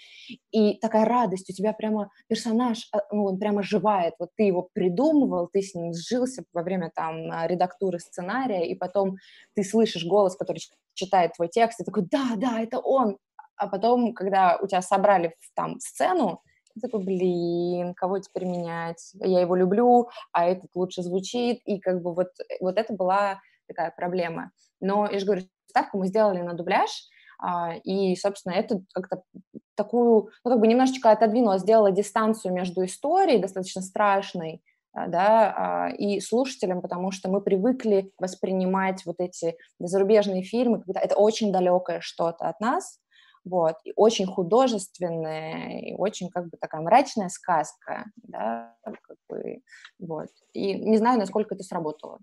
и 0.51 0.79
такая 0.79 1.05
радость, 1.05 1.49
у 1.51 1.53
тебя 1.53 1.73
прямо 1.73 2.09
персонаж, 2.27 2.87
а, 2.91 3.01
ну, 3.11 3.25
он 3.25 3.37
прямо 3.37 3.61
живает, 3.61 4.15
вот 4.17 4.29
ты 4.35 4.43
его 4.43 4.69
придумывал, 4.73 5.47
ты 5.51 5.61
с 5.61 5.75
ним 5.75 5.93
сжился 5.93 6.43
во 6.51 6.63
время 6.63 6.91
там 6.95 7.31
редактуры 7.45 7.99
сценария, 7.99 8.34
и 8.43 8.75
потом 8.75 9.17
ты 9.55 9.63
слышишь 9.63 10.05
голос, 10.05 10.35
который 10.35 10.59
читает 10.93 11.33
твой 11.33 11.47
текст, 11.47 11.79
и 11.79 11.83
такой, 11.83 12.03
да, 12.09 12.33
да, 12.37 12.61
это 12.61 12.79
он, 12.79 13.17
а 13.57 13.67
потом, 13.67 14.13
когда 14.13 14.57
у 14.61 14.67
тебя 14.67 14.81
собрали 14.81 15.35
там 15.55 15.79
сцену, 15.79 16.41
такой, 16.81 17.03
блин, 17.03 17.93
кого 17.93 18.19
теперь 18.19 18.45
менять? 18.45 19.13
Я 19.21 19.41
его 19.41 19.55
люблю, 19.55 20.09
а 20.31 20.45
этот 20.45 20.71
лучше 20.75 21.03
звучит. 21.03 21.61
И 21.65 21.79
как 21.79 22.01
бы 22.01 22.13
вот, 22.13 22.27
вот 22.59 22.77
это 22.77 22.93
была 22.93 23.39
такая 23.67 23.93
проблема. 23.95 24.51
Но, 24.81 25.09
я 25.09 25.19
же 25.19 25.25
говорю, 25.25 25.43
ставку 25.69 25.97
мы 25.97 26.07
сделали 26.07 26.41
на 26.41 26.53
дубляж, 26.53 26.89
а, 27.39 27.75
и, 27.83 28.15
собственно, 28.15 28.53
это 28.53 28.81
как-то 28.93 29.23
такую, 29.75 30.29
ну, 30.43 30.51
как 30.51 30.59
бы 30.59 30.67
немножечко 30.67 31.11
отодвинуло, 31.11 31.57
сделала 31.57 31.91
дистанцию 31.91 32.53
между 32.53 32.85
историей, 32.85 33.41
достаточно 33.41 33.81
страшной, 33.81 34.61
да, 34.95 35.53
а, 35.55 35.89
и 35.89 36.19
слушателям, 36.19 36.81
потому 36.81 37.11
что 37.11 37.29
мы 37.29 37.41
привыкли 37.41 38.11
воспринимать 38.17 39.05
вот 39.05 39.17
эти 39.19 39.57
зарубежные 39.79 40.43
фильмы, 40.43 40.83
это 40.95 41.15
очень 41.15 41.51
далекое 41.51 41.99
что-то 42.01 42.47
от 42.47 42.59
нас, 42.59 42.99
вот, 43.43 43.75
и 43.83 43.93
очень 43.95 44.25
художественная, 44.25 45.79
и 45.81 45.93
очень 45.93 46.29
как 46.29 46.49
бы 46.49 46.57
такая 46.59 46.81
мрачная 46.81 47.29
сказка, 47.29 48.05
да, 48.23 48.75
как 48.83 49.17
бы, 49.29 49.59
вот, 49.99 50.29
и 50.53 50.73
не 50.73 50.97
знаю, 50.97 51.19
насколько 51.19 51.55
это 51.55 51.63
сработало. 51.63 52.19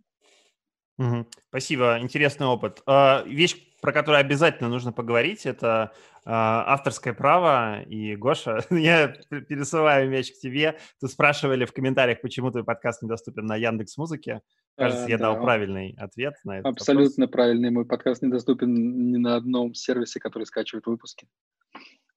Спасибо, 1.49 1.99
интересный 2.01 2.47
опыт. 2.47 2.83
А, 2.87 3.23
вещь, 3.27 3.57
про 3.83 3.93
которую 3.93 4.21
обязательно 4.21 4.69
нужно 4.69 4.93
поговорить, 4.93 5.45
это 5.45 5.93
а, 6.25 6.73
авторское 6.73 7.13
право. 7.13 7.83
И, 7.83 8.15
Гоша, 8.15 8.65
я 8.71 9.09
пересылаю 9.09 10.09
мяч 10.09 10.31
к 10.31 10.39
тебе. 10.39 10.79
Ты 11.01 11.09
спрашивали 11.09 11.65
в 11.65 11.73
комментариях, 11.73 12.21
почему 12.21 12.53
твой 12.53 12.63
подкаст 12.63 13.03
недоступен 13.03 13.45
на 13.45 13.57
Яндекс 13.57 13.99
Музыке. 13.99 14.41
Кажется, 14.77 15.07
а, 15.07 15.09
я 15.09 15.19
да. 15.19 15.25
дал 15.25 15.43
правильный 15.43 15.97
ответ 15.99 16.35
на 16.45 16.61
это. 16.61 16.69
Абсолютно 16.69 17.25
вопрос. 17.25 17.33
правильный. 17.33 17.71
Мой 17.71 17.85
подкаст 17.85 18.23
недоступен 18.23 19.11
ни 19.11 19.17
на 19.17 19.35
одном 19.35 19.75
сервисе, 19.75 20.21
который 20.21 20.45
скачивает 20.45 20.87
выпуски. 20.87 21.27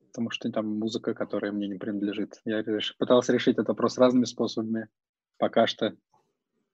Потому 0.10 0.30
что 0.30 0.52
там 0.52 0.68
музыка, 0.68 1.16
которая 1.16 1.52
мне 1.52 1.68
не 1.68 1.80
принадлежит. 1.80 2.42
Я 2.46 2.62
реш... 2.62 2.96
пытался 3.00 3.34
решить 3.34 3.56
этот 3.56 3.70
вопрос 3.70 3.98
разными 3.98 4.26
способами. 4.26 4.88
Пока 5.40 5.66
что 5.66 5.96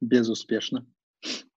безуспешно. 0.02 0.86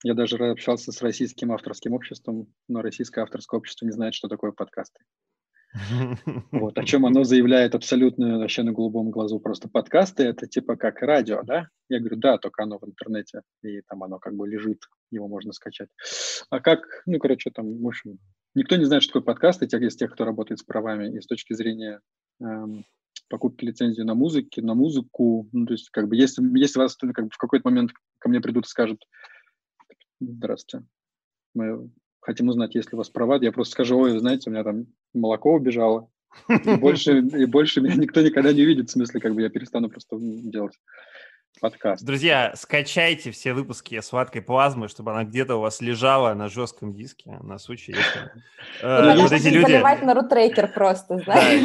Я 0.03 0.14
даже 0.14 0.37
общался 0.37 0.92
с 0.92 1.00
российским 1.03 1.53
авторским 1.53 1.94
обществом, 1.94 2.53
но 2.68 2.83
российское 2.83 3.22
авторское 3.22 3.59
общество 3.59 3.87
не 3.87 3.92
знает, 3.92 4.14
что 4.14 4.29
такое 4.29 4.53
подкасты. 4.53 5.00
Вот, 6.53 6.79
о 6.79 6.85
чем 6.85 7.07
оно 7.07 7.24
заявляет 7.24 7.74
абсолютно 7.74 8.38
вообще 8.38 8.62
на 8.62 8.72
голубом 8.72 9.11
глазу. 9.11 9.40
Просто 9.40 9.68
подкасты— 9.68 10.22
это 10.24 10.46
типа 10.46 10.77
как 10.77 11.03
радио, 11.03 11.42
да? 11.42 11.68
Я 11.88 12.00
говорю, 12.00 12.16
да, 12.16 12.38
только 12.38 12.62
оно 12.62 12.79
в 12.79 12.85
интернете, 12.87 13.42
и 13.62 13.81
там 13.83 14.03
оно 14.03 14.18
как 14.18 14.35
бы 14.35 14.46
лежит, 14.48 14.83
его 15.11 15.29
можно 15.29 15.53
скачать. 15.53 15.88
А 16.50 16.61
как, 16.61 16.81
ну, 17.07 17.18
короче, 17.18 17.50
там, 17.50 17.83
в 17.83 17.87
общем, 17.87 18.18
никто 18.55 18.77
не 18.77 18.85
знает, 18.85 19.03
что 19.03 19.14
такое 19.14 19.35
подкасты, 19.35 19.66
тех, 19.66 19.83
из 19.83 19.96
тех, 19.96 20.12
кто 20.12 20.24
работает 20.24 20.61
с 20.61 20.62
правами, 20.62 21.16
и 21.16 21.20
с 21.20 21.27
точки 21.27 21.55
зрения 21.55 22.00
эм, 22.40 22.85
покупки 23.29 23.64
лицензии 23.64 24.03
на 24.03 24.14
музыке, 24.14 24.62
на 24.62 24.74
музыку, 24.74 25.48
ну, 25.53 25.66
то 25.66 25.72
есть, 25.72 25.90
как 25.90 26.09
бы, 26.09 26.16
если, 26.16 26.42
если 26.59 26.79
вас 26.79 26.96
как 26.96 27.24
бы, 27.24 27.31
в 27.31 27.38
какой-то 27.38 27.68
момент 27.68 27.90
ко 28.18 28.29
мне 28.29 28.40
придут 28.40 28.66
и 28.66 28.68
скажут, 28.68 29.03
здравствуйте, 30.26 30.87
мы 31.54 31.90
хотим 32.20 32.48
узнать, 32.48 32.74
есть 32.74 32.90
ли 32.90 32.96
у 32.96 32.98
вас 32.98 33.10
права. 33.10 33.38
Я 33.40 33.52
просто 33.52 33.72
скажу, 33.72 33.98
ой, 33.98 34.18
знаете, 34.18 34.50
у 34.50 34.52
меня 34.52 34.64
там 34.64 34.87
молоко 35.12 35.54
убежало, 35.54 36.10
и 36.48 36.76
больше, 36.76 37.18
и 37.18 37.44
больше 37.46 37.80
меня 37.80 37.94
никто 37.94 38.20
никогда 38.20 38.52
не 38.52 38.62
увидит, 38.62 38.88
в 38.88 38.92
смысле, 38.92 39.20
как 39.20 39.34
бы 39.34 39.42
я 39.42 39.50
перестану 39.50 39.88
просто 39.88 40.16
делать. 40.18 40.74
подкаст. 41.60 42.04
Друзья, 42.04 42.52
скачайте 42.56 43.30
все 43.30 43.52
выпуски 43.52 44.00
сладкой 44.00 44.42
плазмы, 44.42 44.88
чтобы 44.88 45.12
она 45.12 45.24
где-то 45.24 45.56
у 45.56 45.60
вас 45.60 45.80
лежала 45.80 46.34
на 46.34 46.48
жестком 46.48 46.94
диске, 46.94 47.38
на 47.42 47.58
случай, 47.58 47.92
если 47.92 48.30
э, 48.82 49.16
вот 49.16 49.32
эти 49.32 49.48
люди... 49.48 49.72
Заливать 49.72 50.02
на 50.02 50.14
рутрекер 50.14 50.72
просто, 50.72 51.18
знаешь. 51.18 51.60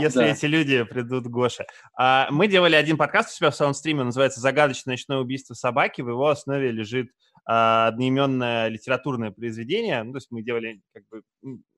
если 0.00 0.30
эти 0.30 0.46
люди 0.46 0.84
придут 0.84 1.26
Гоше. 1.26 1.64
А, 1.98 2.28
мы 2.30 2.46
делали 2.46 2.76
один 2.76 2.96
подкаст 2.96 3.30
у 3.30 3.32
себя 3.32 3.50
в 3.50 3.56
саундстриме, 3.56 4.04
называется 4.04 4.40
«Загадочное 4.40 4.92
ночное 4.92 5.18
убийство 5.18 5.54
собаки». 5.54 6.02
В 6.02 6.08
его 6.10 6.28
основе 6.28 6.70
лежит 6.70 7.08
одноименное 7.44 8.68
литературное 8.68 9.30
произведение. 9.30 10.02
Ну, 10.02 10.12
то 10.12 10.16
есть 10.18 10.30
мы 10.30 10.42
делали 10.42 10.80
как 10.92 11.04
бы 11.08 11.22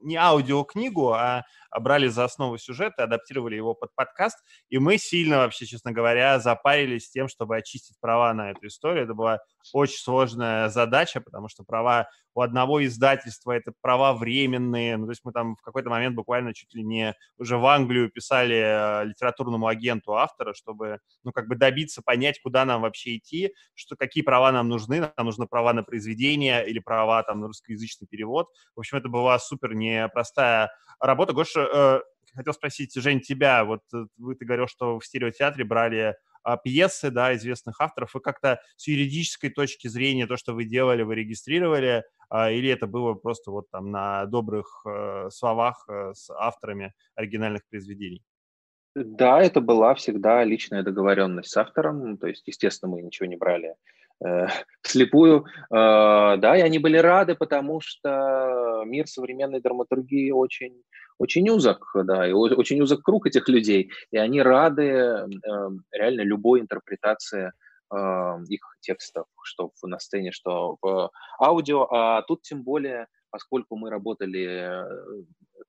не 0.01 0.17
аудиокнигу, 0.17 1.13
а 1.13 1.45
брали 1.81 2.09
за 2.09 2.25
основу 2.25 2.59
сюжета, 2.59 3.05
адаптировали 3.05 3.57
его 3.57 3.75
под 3.75 3.95
подкаст, 3.95 4.39
и 4.69 4.79
мы 4.79 4.99
сильно 4.99 5.39
вообще, 5.39 5.67
честно 5.67 5.93
говоря, 5.93 6.39
запарились 6.39 7.11
тем, 7.11 7.29
чтобы 7.29 7.57
очистить 7.57 7.99
права 8.01 8.33
на 8.33 8.51
эту 8.51 8.69
историю. 8.69 9.05
Это 9.05 9.15
была 9.15 9.41
очень 9.73 9.99
сложная 9.99 10.69
задача, 10.69 11.21
потому 11.21 11.49
что 11.49 11.65
права 11.65 12.09
у 12.35 12.43
одного 12.43 12.85
издательства 12.85 13.53
это 13.53 13.73
права 13.81 14.13
временные. 14.13 14.97
Ну, 14.97 15.07
то 15.07 15.13
есть 15.13 15.23
мы 15.25 15.33
там 15.33 15.57
в 15.57 15.63
какой-то 15.63 15.89
момент 15.89 16.15
буквально 16.15 16.53
чуть 16.53 16.75
ли 16.75 16.83
не 16.83 17.15
уже 17.39 17.57
в 17.57 17.67
Англию 17.67 18.11
писали 18.11 18.57
э, 18.57 19.05
литературному 19.07 19.67
агенту 19.67 20.15
автора, 20.15 20.53
чтобы, 20.53 21.01
ну, 21.25 21.33
как 21.33 21.49
бы 21.49 21.57
добиться, 21.57 22.03
понять, 22.03 22.41
куда 22.43 22.65
нам 22.65 22.83
вообще 22.83 23.17
идти, 23.17 23.53
что, 23.75 23.97
какие 23.97 24.23
права 24.23 24.53
нам 24.53 24.69
нужны. 24.69 25.01
Нам 25.17 25.27
нужны 25.27 25.47
права 25.47 25.73
на 25.73 25.83
произведение 25.83 26.69
или 26.69 26.79
права 26.79 27.23
там 27.23 27.41
на 27.41 27.47
русскоязычный 27.47 28.07
перевод. 28.07 28.49
В 28.75 28.81
общем, 28.81 28.99
это 28.99 29.09
была 29.09 29.39
супер 29.39 29.75
непростая 29.75 30.71
работа. 31.01 31.33
Гоша, 31.33 31.61
э, 31.61 32.01
хотел 32.35 32.53
спросить, 32.53 32.95
Жень, 32.95 33.21
тебя, 33.21 33.65
вот 33.65 33.81
э, 33.95 34.07
вы, 34.19 34.35
ты 34.35 34.45
говорил, 34.45 34.69
что 34.69 34.99
в 34.99 35.05
стереотеатре 35.05 35.65
брали 35.65 36.17
пьесы, 36.57 37.11
да, 37.11 37.35
известных 37.35 37.81
авторов, 37.81 38.15
вы 38.15 38.21
как-то 38.21 38.61
с 38.77 38.87
юридической 38.87 39.51
точки 39.51 39.89
зрения 39.89 40.29
то, 40.29 40.37
что 40.37 40.55
вы 40.55 40.65
делали, 40.65 41.03
вы 41.03 41.17
регистрировали, 41.17 42.05
а, 42.29 42.51
или 42.51 42.71
это 42.71 42.87
было 42.87 43.15
просто 43.15 43.51
вот 43.51 43.69
там 43.71 43.91
на 43.91 44.27
добрых 44.27 44.83
э, 44.87 45.29
словах 45.31 45.85
э, 45.89 46.13
с 46.15 46.31
авторами 46.31 46.93
оригинальных 47.15 47.63
произведений? 47.69 48.23
Да, 48.95 49.43
это 49.43 49.61
была 49.61 49.95
всегда 49.95 50.43
личная 50.45 50.83
договоренность 50.83 51.51
с 51.51 51.57
автором, 51.57 52.17
то 52.17 52.27
есть, 52.27 52.47
естественно, 52.47 52.93
мы 52.93 53.03
ничего 53.03 53.27
не 53.27 53.37
брали 53.37 53.75
э, 54.25 54.47
слепую. 54.83 55.45
Э, 55.71 56.37
да, 56.39 56.57
и 56.57 56.63
они 56.63 56.79
были 56.79 56.97
рады, 56.97 57.35
потому 57.35 57.81
что 57.81 58.83
мир 58.87 59.07
современной 59.07 59.61
драматургии 59.61 60.31
очень, 60.31 60.83
очень 61.19 61.49
узок, 61.49 61.91
да, 61.95 62.29
и 62.29 62.33
очень 62.33 62.81
узок 62.81 63.03
круг 63.03 63.27
этих 63.27 63.49
людей, 63.49 63.91
и 64.11 64.19
они 64.19 64.43
рады 64.43 64.83
э, 64.83 65.27
реально 65.93 66.23
любой 66.23 66.61
интерпретации 66.61 67.53
э, 67.93 68.45
их 68.49 68.61
текстов, 68.81 69.27
что 69.43 69.73
на 69.83 69.99
сцене, 69.99 70.33
что 70.33 70.77
в 70.83 71.11
аудио, 71.41 71.87
а 71.91 72.23
тут 72.23 72.43
тем 72.43 72.63
более, 72.63 73.07
поскольку 73.31 73.77
мы 73.77 73.91
работали 73.91 74.45
э, 74.45 75.25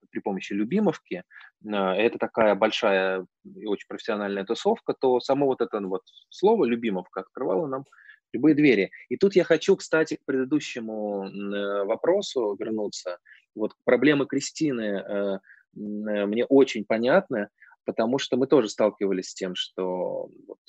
при 0.10 0.20
помощи 0.20 0.54
любимовки, 0.54 1.24
э, 1.66 1.70
это 1.70 2.18
такая 2.18 2.56
большая 2.56 3.26
и 3.44 3.66
очень 3.66 3.88
профессиональная 3.88 4.46
тусовка, 4.46 4.94
то 4.94 5.20
само 5.20 5.46
вот 5.46 5.62
это 5.62 5.80
вот 5.80 6.04
слово 6.30 6.66
«любимовка» 6.66 7.22
открывало 7.22 7.68
нам 7.68 7.86
любые 8.34 8.56
двери. 8.56 8.92
И 9.10 9.18
тут 9.18 9.36
я 9.36 9.44
хочу, 9.44 9.76
кстати, 9.76 10.16
к 10.16 10.26
предыдущему 10.26 11.26
э, 11.26 11.84
вопросу 11.86 12.56
вернуться. 12.60 13.20
Вот 13.58 13.74
проблемы 13.84 14.26
Кристины 14.26 14.82
э, 14.82 15.40
мне 15.74 16.46
очень 16.46 16.86
понятны, 16.86 17.50
потому 17.86 18.20
что 18.20 18.38
мы 18.38 18.48
тоже 18.48 18.70
сталкивались 18.70 19.30
с 19.30 19.34
тем, 19.34 19.56
что 19.56 20.30
вот, 20.48 20.60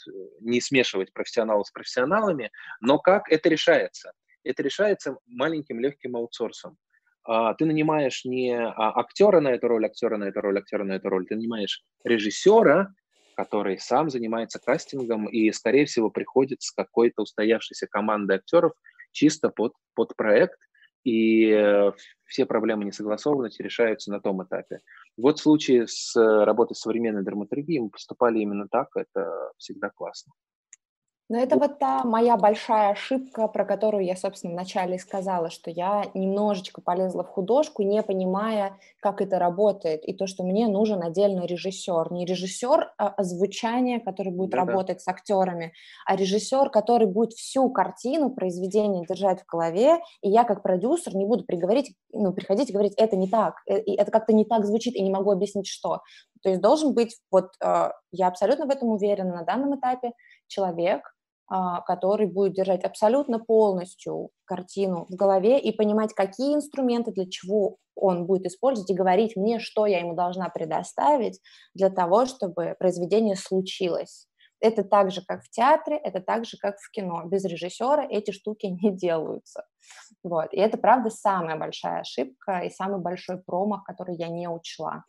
не 0.41 0.61
смешивать 0.61 1.13
профессионалов 1.13 1.67
с 1.67 1.73
профессионалами, 1.73 2.51
но 2.81 2.99
как 2.99 3.31
это 3.31 3.49
решается? 3.49 4.13
Это 4.45 4.63
решается 4.63 5.17
маленьким 5.27 5.81
легким 5.81 6.17
аутсорсом. 6.17 6.77
А, 7.25 7.55
ты 7.55 7.67
нанимаешь 7.67 8.25
не 8.25 8.55
а, 8.55 8.99
актера 8.99 9.41
на 9.41 9.49
эту 9.49 9.69
роль, 9.69 9.85
актера 9.85 10.17
на 10.17 10.25
эту 10.25 10.41
роль, 10.41 10.59
актера 10.59 10.85
на 10.85 10.93
эту 10.93 11.09
роль, 11.09 11.27
ты 11.27 11.37
нанимаешь 11.37 11.83
режиссера, 12.05 12.95
который 13.37 13.79
сам 13.79 14.11
занимается 14.11 14.59
кастингом 14.59 15.27
и, 15.27 15.51
скорее 15.53 15.87
всего, 15.87 16.11
приходит 16.11 16.63
с 16.63 16.71
какой-то 16.71 17.23
устоявшейся 17.23 17.87
командой 17.87 18.37
актеров 18.37 18.73
чисто 19.13 19.51
под, 19.51 19.75
под 19.95 20.17
проект, 20.17 20.59
и 21.09 21.51
э, 21.51 21.93
все 22.25 22.45
проблемы 22.45 22.85
несогласованности 22.85 23.63
решаются 23.63 24.11
на 24.11 24.21
том 24.21 24.43
этапе. 24.45 24.81
Вот 25.17 25.39
в 25.39 25.43
случае 25.43 25.87
с 25.89 26.15
работой 26.15 26.75
с 26.75 26.81
современной 26.81 27.25
драматургией 27.25 27.81
мы 27.81 27.91
поступали 27.91 28.41
именно 28.41 28.69
так, 28.69 28.89
это 28.95 29.53
всегда 29.57 29.91
классно. 29.91 30.33
Но 31.31 31.39
это 31.39 31.59
вот 31.59 31.79
та 31.79 32.05
моя 32.05 32.39
большая 32.39 32.93
ошибка, 32.93 33.49
про 33.49 33.67
которую 33.67 34.05
я, 34.05 34.17
собственно, 34.17 34.55
вначале 34.55 34.97
и 34.97 34.99
сказала, 34.99 35.51
что 35.51 35.71
я 35.71 36.07
немножечко 36.15 36.81
полезла 36.81 37.23
в 37.23 37.29
художку, 37.29 37.83
не 37.83 38.03
понимая, 38.03 38.79
как 39.01 39.21
это 39.21 39.39
работает, 39.39 40.09
и 40.09 40.15
то, 40.15 40.27
что 40.27 40.43
мне 40.43 40.69
нужен 40.69 41.03
отдельный 41.03 41.47
режиссер. 41.47 42.13
Не 42.13 42.25
режиссер 42.25 42.95
а 42.97 43.09
озвучания, 43.09 44.01
который 44.01 44.33
будет 44.33 44.51
да, 44.51 44.59
работать 44.59 45.03
с 45.03 45.09
актерами, 45.09 45.75
а 46.07 46.17
режиссер, 46.17 46.71
который 46.71 47.07
будет 47.07 47.35
всю 47.35 47.69
картину, 47.71 48.31
произведение 48.31 49.05
держать 49.07 49.43
в 49.43 49.47
голове, 49.47 49.99
и 50.23 50.31
я 50.31 50.45
как 50.45 50.63
продюсер 50.63 51.15
не 51.15 51.27
буду 51.27 51.45
приговорить, 51.45 51.95
ну, 52.11 52.33
приходить 52.33 52.71
и 52.71 52.73
говорить, 52.73 52.95
это 52.97 53.17
не 53.17 53.29
так, 53.29 53.57
э, 53.67 53.79
и 53.81 53.95
это 53.97 54.11
как-то 54.11 54.33
не 54.33 54.47
так 54.47 54.65
звучит, 54.65 54.95
и 54.95 55.03
не 55.03 55.11
могу 55.11 55.31
объяснить, 55.31 55.67
что. 55.67 56.01
То 56.43 56.49
есть 56.49 56.63
должен 56.63 56.95
быть, 56.95 57.19
вот 57.31 57.51
э, 57.63 57.91
я 58.13 58.29
абсолютно 58.29 58.65
в 58.65 58.71
этом 58.71 58.89
уверена 58.89 59.35
на 59.35 59.43
данном 59.45 59.79
этапе, 59.79 60.13
человек, 60.47 61.03
который 61.49 62.27
будет 62.27 62.53
держать 62.53 62.85
абсолютно 62.85 63.39
полностью 63.39 64.31
картину 64.45 65.07
в 65.09 65.15
голове 65.15 65.59
и 65.59 65.73
понимать, 65.73 66.13
какие 66.13 66.55
инструменты 66.55 67.13
для 67.13 67.27
чего 67.27 67.77
он 67.95 68.27
будет 68.27 68.47
использовать, 68.47 68.91
и 68.91 68.95
говорить 68.95 69.37
мне, 69.37 69.59
что 69.59 69.87
я 69.87 70.01
ему 70.01 70.15
должна 70.15 70.49
предоставить 70.49 71.41
для 71.75 71.91
того, 71.91 72.27
чтобы 72.27 72.77
произведение 72.79 73.37
случилось. 73.37 74.27
Это 74.61 74.83
так 74.83 75.13
же, 75.13 75.23
как 75.25 75.45
в 75.45 75.51
театре, 75.51 75.97
это 75.97 76.21
так 76.21 76.45
же, 76.45 76.57
как 76.59 76.79
в 76.79 76.91
кино. 76.91 77.23
Без 77.25 77.45
режиссера 77.45 78.05
эти 78.09 78.33
штуки 78.33 78.67
не 78.83 78.91
делаются. 78.91 79.65
Вот. 80.23 80.53
И 80.53 80.59
это, 80.59 80.79
правда, 80.79 81.11
самая 81.11 81.57
большая 81.57 82.01
ошибка 82.01 82.61
и 82.61 82.71
самый 82.71 83.01
большой 83.01 83.39
промах, 83.39 83.85
который 83.85 84.17
я 84.17 84.29
не 84.29 84.49
учла. 84.49 85.05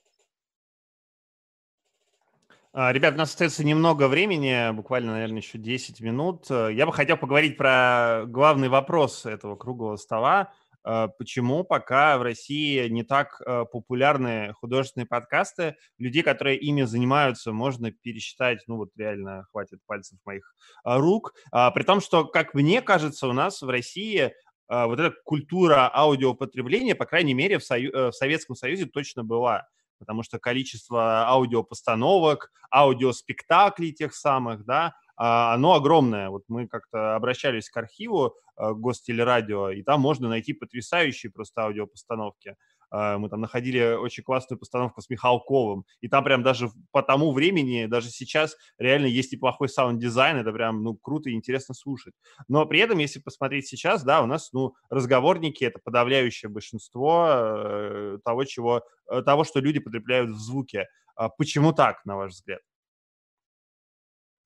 А, 2.71 2.93
ребят, 2.93 3.15
у 3.15 3.17
нас 3.17 3.31
остается 3.31 3.63
немного 3.63 4.07
времени, 4.07 4.71
буквально, 4.73 5.13
наверное, 5.13 5.39
еще 5.39 5.57
10 5.57 6.01
минут. 6.01 6.45
Э, 6.51 6.69
я 6.71 6.85
бы 6.85 6.93
хотел 6.93 7.17
поговорить 7.17 7.57
про 7.57 8.25
главный 8.27 8.69
вопрос 8.69 9.25
этого 9.25 9.55
круглого 9.55 9.95
стола. 9.95 10.53
Э, 10.85 11.07
почему 11.17 11.63
пока 11.63 12.19
в 12.19 12.21
России 12.21 12.87
не 12.87 13.01
так 13.01 13.41
э, 13.43 13.65
популярны 13.71 14.53
художественные 14.53 15.07
подкасты? 15.07 15.77
Людей, 15.97 16.21
которые 16.21 16.59
ими 16.59 16.83
занимаются, 16.83 17.51
можно 17.51 17.91
пересчитать, 17.91 18.59
ну 18.67 18.77
вот 18.77 18.91
реально 18.95 19.45
хватит 19.51 19.79
пальцев 19.87 20.19
моих 20.23 20.53
рук. 20.85 21.33
А, 21.51 21.71
при 21.71 21.81
том, 21.81 22.01
что, 22.01 22.25
как 22.25 22.53
мне 22.53 22.83
кажется, 22.83 23.27
у 23.27 23.33
нас 23.33 23.63
в 23.63 23.69
России 23.69 24.31
вот 24.67 24.99
эта 24.99 25.15
культура 25.23 25.89
аудиопотребления, 25.91 26.93
по 26.93 27.05
крайней 27.05 27.33
мере, 27.33 27.57
в, 27.57 27.63
Сою... 27.63 27.91
в 27.91 28.11
Советском 28.11 28.55
Союзе 28.55 28.85
точно 28.85 29.23
была 29.23 29.67
потому 29.99 30.23
что 30.23 30.39
количество 30.39 31.27
аудиопостановок, 31.27 32.51
аудиоспектаклей 32.73 33.91
тех 33.91 34.15
самых, 34.15 34.65
да, 34.65 34.95
а, 35.17 35.53
оно 35.53 35.73
огромное. 35.73 36.29
Вот 36.29 36.43
мы 36.47 36.67
как-то 36.67 37.15
обращались 37.15 37.69
к 37.69 37.75
архиву 37.75 38.35
э, 38.57 38.73
Гостелерадио, 38.73 39.69
и 39.69 39.83
там 39.83 39.99
можно 39.99 40.29
найти 40.29 40.53
потрясающие 40.53 41.29
просто 41.29 41.63
аудиопостановки. 41.63 42.55
А, 42.91 43.17
мы 43.17 43.29
там 43.29 43.41
находили 43.41 43.95
очень 43.95 44.23
классную 44.23 44.59
постановку 44.59 45.01
с 45.01 45.09
Михалковым, 45.09 45.85
и 46.01 46.07
там 46.07 46.23
прям 46.23 46.43
даже 46.43 46.69
по 46.91 47.01
тому 47.01 47.31
времени, 47.31 47.85
даже 47.85 48.09
сейчас 48.09 48.55
реально 48.77 49.05
есть 49.05 49.31
неплохой 49.31 49.69
саунд-дизайн, 49.69 50.37
это 50.37 50.51
прям, 50.51 50.83
ну, 50.83 50.95
круто 50.95 51.29
и 51.29 51.33
интересно 51.33 51.73
слушать. 51.75 52.13
Но 52.47 52.65
при 52.65 52.79
этом, 52.79 52.97
если 52.97 53.19
посмотреть 53.19 53.67
сейчас, 53.67 54.03
да, 54.03 54.21
у 54.21 54.25
нас, 54.25 54.51
ну, 54.53 54.73
разговорники— 54.89 55.63
это 55.65 55.79
подавляющее 55.83 56.49
большинство 56.49 57.27
э, 57.29 58.17
того, 58.23 58.43
чего, 58.45 58.83
э, 59.07 59.21
того, 59.21 59.43
что 59.43 59.59
люди 59.59 59.79
потребляют 59.79 60.31
в 60.31 60.39
звуке. 60.39 60.87
А 61.15 61.29
почему 61.29 61.73
так, 61.73 62.05
на 62.05 62.15
ваш 62.15 62.33
взгляд? 62.33 62.61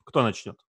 Кто 0.04 0.22
начнет? 0.22 0.60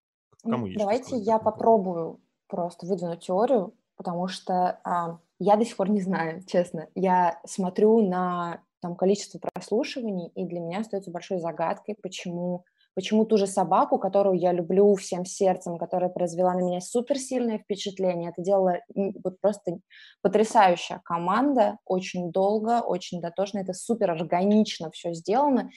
Кому 0.42 0.68
Давайте 0.76 1.16
я 1.16 1.38
попробую 1.38 2.20
просто 2.48 2.86
выдвинуть 2.86 3.20
теорию, 3.20 3.74
потому 3.96 4.28
что 4.28 4.78
а, 4.84 5.18
я 5.38 5.56
до 5.56 5.64
сих 5.64 5.76
пор 5.76 5.90
не 5.90 6.00
знаю, 6.00 6.42
честно. 6.46 6.88
Я 6.94 7.40
смотрю 7.46 8.06
на 8.06 8.62
там, 8.80 8.96
количество 8.96 9.38
прослушиваний, 9.38 10.30
и 10.34 10.44
для 10.44 10.60
меня 10.60 10.80
остается 10.80 11.10
большой 11.10 11.38
загадкой, 11.38 11.96
почему, 12.02 12.64
почему 12.94 13.24
ту 13.24 13.38
же 13.38 13.46
собаку, 13.46 13.98
которую 13.98 14.38
я 14.38 14.52
люблю 14.52 14.94
всем 14.94 15.24
сердцем, 15.24 15.78
которая 15.78 16.10
произвела 16.10 16.52
на 16.52 16.60
меня 16.60 16.80
суперсильное 16.80 17.58
впечатление, 17.58 18.30
это 18.30 18.42
делала 18.42 18.80
вот 18.94 19.40
просто 19.40 19.78
потрясающая 20.20 21.00
команда, 21.04 21.78
очень 21.86 22.30
долго, 22.30 22.82
очень 22.82 23.22
дотошно, 23.22 23.60
это 23.60 23.72
супер 23.72 24.10
органично 24.10 24.90
все 24.90 25.14
сделано, 25.14 25.70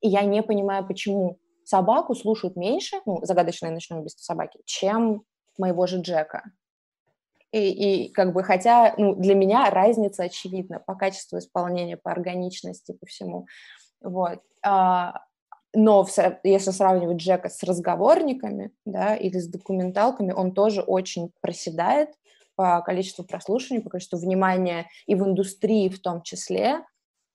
и 0.00 0.08
я 0.08 0.22
не 0.22 0.42
понимаю, 0.42 0.86
почему 0.86 1.38
собаку 1.64 2.14
слушают 2.14 2.56
меньше, 2.56 2.96
ну, 3.06 3.18
загадочное 3.22 3.70
ночное 3.70 3.98
убийство 3.98 4.22
собаки, 4.22 4.60
чем 4.64 5.22
моего 5.58 5.86
же 5.86 6.00
Джека. 6.00 6.44
И, 7.52 8.06
и 8.06 8.12
как 8.12 8.32
бы, 8.32 8.42
хотя 8.42 8.94
ну, 8.96 9.14
для 9.14 9.34
меня 9.34 9.68
разница 9.70 10.24
очевидна 10.24 10.80
по 10.80 10.94
качеству 10.94 11.38
исполнения, 11.38 11.98
по 11.98 12.10
органичности, 12.10 12.92
по 12.92 13.06
всему. 13.06 13.46
Вот. 14.00 14.40
А, 14.64 15.20
но 15.74 16.04
в, 16.04 16.10
если 16.44 16.70
сравнивать 16.70 17.18
Джека 17.18 17.48
с 17.48 17.62
разговорниками, 17.62 18.72
да, 18.84 19.14
или 19.14 19.38
с 19.38 19.48
документалками, 19.48 20.32
он 20.32 20.52
тоже 20.52 20.82
очень 20.82 21.30
проседает 21.40 22.10
по 22.54 22.80
количеству 22.82 23.24
прослушиваний, 23.24 23.82
по 23.82 23.90
количеству 23.90 24.18
внимания 24.18 24.88
и 25.06 25.14
в 25.14 25.22
индустрии 25.24 25.88
в 25.88 26.00
том 26.00 26.22
числе. 26.22 26.84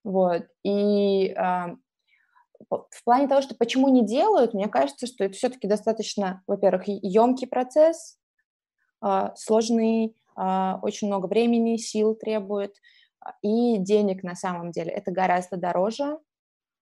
Вот. 0.04 0.48
И 0.64 1.34
а, 1.34 1.76
в 2.70 3.04
плане 3.04 3.28
того, 3.28 3.42
что 3.42 3.56
почему 3.56 3.88
не 3.90 4.06
делают, 4.06 4.54
мне 4.54 4.68
кажется, 4.68 5.08
что 5.08 5.24
это 5.24 5.36
все-таки 5.36 5.68
достаточно, 5.68 6.44
во-первых, 6.48 6.84
емкий 6.88 7.48
процесс, 7.48 8.18
сложный, 9.36 10.16
а, 10.36 10.80
очень 10.84 11.08
много 11.08 11.26
времени, 11.26 11.78
сил 11.78 12.16
требует, 12.16 12.76
а, 13.20 13.34
и 13.42 13.78
денег 13.80 14.24
на 14.24 14.36
самом 14.36 14.72
деле. 14.72 14.92
Это 14.92 15.12
гораздо 15.12 15.58
дороже, 15.58 16.20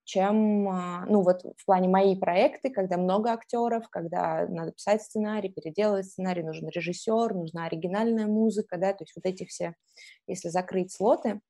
чем, 0.03 0.65
ну 1.07 1.23
вот 1.23 1.41
в 1.57 1.65
плане 1.65 1.89
мои 1.89 2.15
проекты, 2.15 2.69
когда 2.69 2.95
много 2.95 3.31
актеров, 3.31 3.89
когда 3.89 4.45
надо 4.47 4.71
писать 4.73 5.01
сценарий, 5.01 5.49
переделывать 5.49 6.05
сценарий, 6.05 6.43
нужен 6.43 6.69
режиссер, 6.69 7.33
нужна 7.33 7.65
оригинальная 7.65 8.27
музыка, 8.27 8.77
да, 8.77 8.93
то 8.93 9.03
есть 9.03 9.13
вот 9.15 9.25
эти 9.25 9.45
все, 9.45 9.73
если 10.27 10.49
закрыть 10.49 10.93
слоты, 10.93 11.41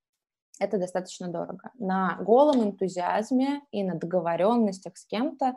это 0.59 0.77
достаточно 0.77 1.27
дорого. 1.27 1.71
На 1.77 2.17
голом 2.21 2.63
энтузиазме 2.63 3.61
и 3.71 3.83
на 3.83 3.95
договоренностях 3.95 4.95
с 4.95 5.05
кем-то, 5.05 5.55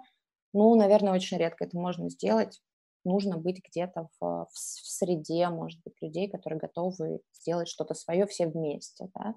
ну, 0.52 0.74
наверное, 0.74 1.12
очень 1.12 1.38
редко 1.38 1.66
это 1.66 1.78
можно 1.78 2.10
сделать 2.10 2.60
нужно 3.04 3.36
быть 3.36 3.62
где-то 3.64 4.08
в, 4.18 4.46
в, 4.46 4.48
в 4.52 4.58
среде, 4.58 5.48
может 5.48 5.80
быть, 5.84 5.94
людей, 6.00 6.28
которые 6.28 6.58
готовы 6.58 7.20
сделать 7.32 7.68
что-то 7.68 7.94
свое 7.94 8.26
все 8.26 8.46
вместе, 8.46 9.08
да. 9.14 9.34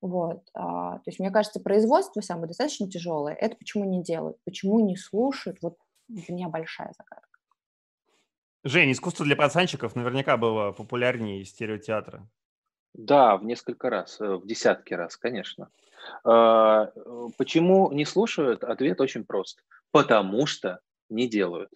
Вот, 0.00 0.48
а, 0.54 0.98
то 0.98 1.02
есть, 1.06 1.18
мне 1.18 1.30
кажется, 1.30 1.60
производство 1.60 2.20
самое 2.20 2.46
достаточно 2.46 2.88
тяжелое. 2.88 3.34
Это 3.34 3.56
почему 3.56 3.84
не 3.84 4.02
делают, 4.02 4.36
почему 4.44 4.78
не 4.80 4.96
слушают, 4.96 5.58
вот 5.60 5.76
для 6.08 6.34
меня 6.34 6.48
большая 6.48 6.92
загадка. 6.96 7.26
Жень, 8.64 8.92
искусство 8.92 9.24
для 9.24 9.36
пацанчиков 9.36 9.96
наверняка 9.96 10.36
было 10.36 10.72
популярнее 10.72 11.44
стереотеатра. 11.44 12.28
Да, 12.94 13.36
в 13.36 13.44
несколько 13.44 13.90
раз, 13.90 14.20
э, 14.20 14.36
в 14.36 14.46
десятки 14.46 14.94
раз, 14.94 15.16
конечно. 15.16 15.70
А, 16.24 16.90
э, 16.94 17.28
почему 17.36 17.92
не 17.92 18.04
слушают? 18.04 18.64
Ответ 18.64 19.00
очень 19.00 19.24
прост. 19.24 19.64
Потому 19.90 20.46
что 20.46 20.80
не 21.08 21.28
делают. 21.28 21.70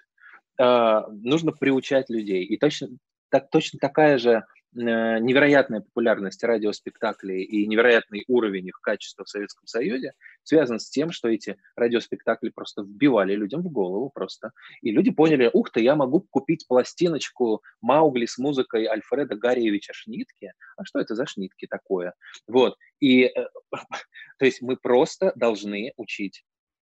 А, 0.62 1.09
нужно 1.09 1.51
приучать 1.51 2.09
людей. 2.09 2.44
И 2.44 2.57
точно, 2.57 2.90
так, 3.31 3.51
точно 3.51 3.81
такая 3.81 4.16
же 4.16 4.31
э, 4.31 4.42
невероятная 4.75 5.81
популярность 5.81 6.44
радиоспектаклей 6.44 7.42
и 7.42 7.66
невероятный 7.66 8.22
уровень 8.29 8.68
их 8.68 8.81
качества 8.81 9.25
в 9.25 9.29
Советском 9.29 9.66
Союзе 9.66 10.12
связан 10.44 10.79
с 10.79 10.88
тем, 10.88 11.11
что 11.11 11.29
эти 11.29 11.57
радиоспектакли 11.75 12.51
просто 12.51 12.83
вбивали 12.83 13.35
людям 13.35 13.62
в 13.62 13.72
голову 13.72 14.09
просто. 14.14 14.53
И 14.83 14.92
люди 14.92 15.11
поняли, 15.11 15.51
ух 15.53 15.70
ты, 15.72 15.81
я 15.81 15.96
могу 15.96 16.20
купить 16.20 16.64
пластиночку 16.68 17.61
Маугли 17.81 18.27
с 18.27 18.38
музыкой 18.38 18.87
Альфреда 18.87 19.35
Гарьевича 19.35 19.92
Шнитки. 19.94 20.53
А 20.77 20.85
что 20.85 21.01
это 21.01 21.16
за 21.16 21.27
Шнитки 21.27 21.66
такое? 21.66 22.14
Вот. 22.46 22.77
И, 23.01 23.25
э, 23.25 23.48
то 24.38 24.44
есть 24.44 24.62
мы 24.62 24.77
просто 24.77 25.33
должны 25.35 25.92
учить 25.96 26.44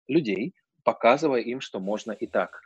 людей, 0.07 0.55
показывая 0.85 1.41
им, 1.41 1.59
что 1.59 1.81
можно 1.81 2.13
и 2.13 2.25
так. 2.25 2.61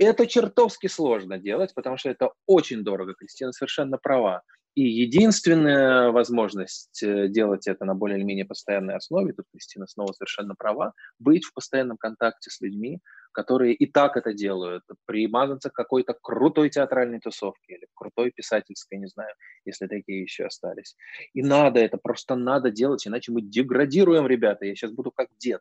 Это 0.00 0.26
чертовски 0.26 0.86
сложно 0.86 1.36
делать, 1.36 1.74
потому 1.74 1.98
что 1.98 2.08
это 2.08 2.30
очень 2.46 2.82
дорого. 2.82 3.12
Кристина 3.12 3.52
совершенно 3.52 3.98
права. 3.98 4.42
И 4.74 4.82
единственная 4.82 6.10
возможность 6.10 7.02
э, 7.02 7.28
делать 7.28 7.66
это 7.66 7.84
на 7.84 7.94
более 7.94 8.16
или 8.16 8.24
менее 8.24 8.46
постоянной 8.46 8.94
основе, 8.94 9.34
тут 9.34 9.44
Кристина 9.52 9.86
снова 9.86 10.12
совершенно 10.12 10.54
права, 10.54 10.94
быть 11.18 11.44
в 11.44 11.52
постоянном 11.52 11.98
контакте 11.98 12.48
с 12.48 12.62
людьми, 12.62 13.00
которые 13.32 13.74
и 13.74 13.84
так 13.84 14.16
это 14.16 14.32
делают, 14.32 14.84
примазаться 15.04 15.68
к 15.68 15.74
какой-то 15.74 16.16
крутой 16.22 16.70
театральной 16.70 17.20
тусовке 17.20 17.74
или 17.74 17.86
крутой 17.92 18.30
писательской, 18.30 18.96
не 18.96 19.08
знаю, 19.08 19.34
если 19.66 19.86
такие 19.86 20.22
еще 20.22 20.44
остались. 20.44 20.96
И 21.34 21.42
надо 21.42 21.78
это, 21.80 21.98
просто 21.98 22.36
надо 22.36 22.70
делать, 22.70 23.06
иначе 23.06 23.32
мы 23.32 23.42
деградируем, 23.42 24.26
ребята. 24.26 24.64
Я 24.64 24.74
сейчас 24.74 24.92
буду 24.92 25.10
как 25.10 25.28
дед 25.36 25.60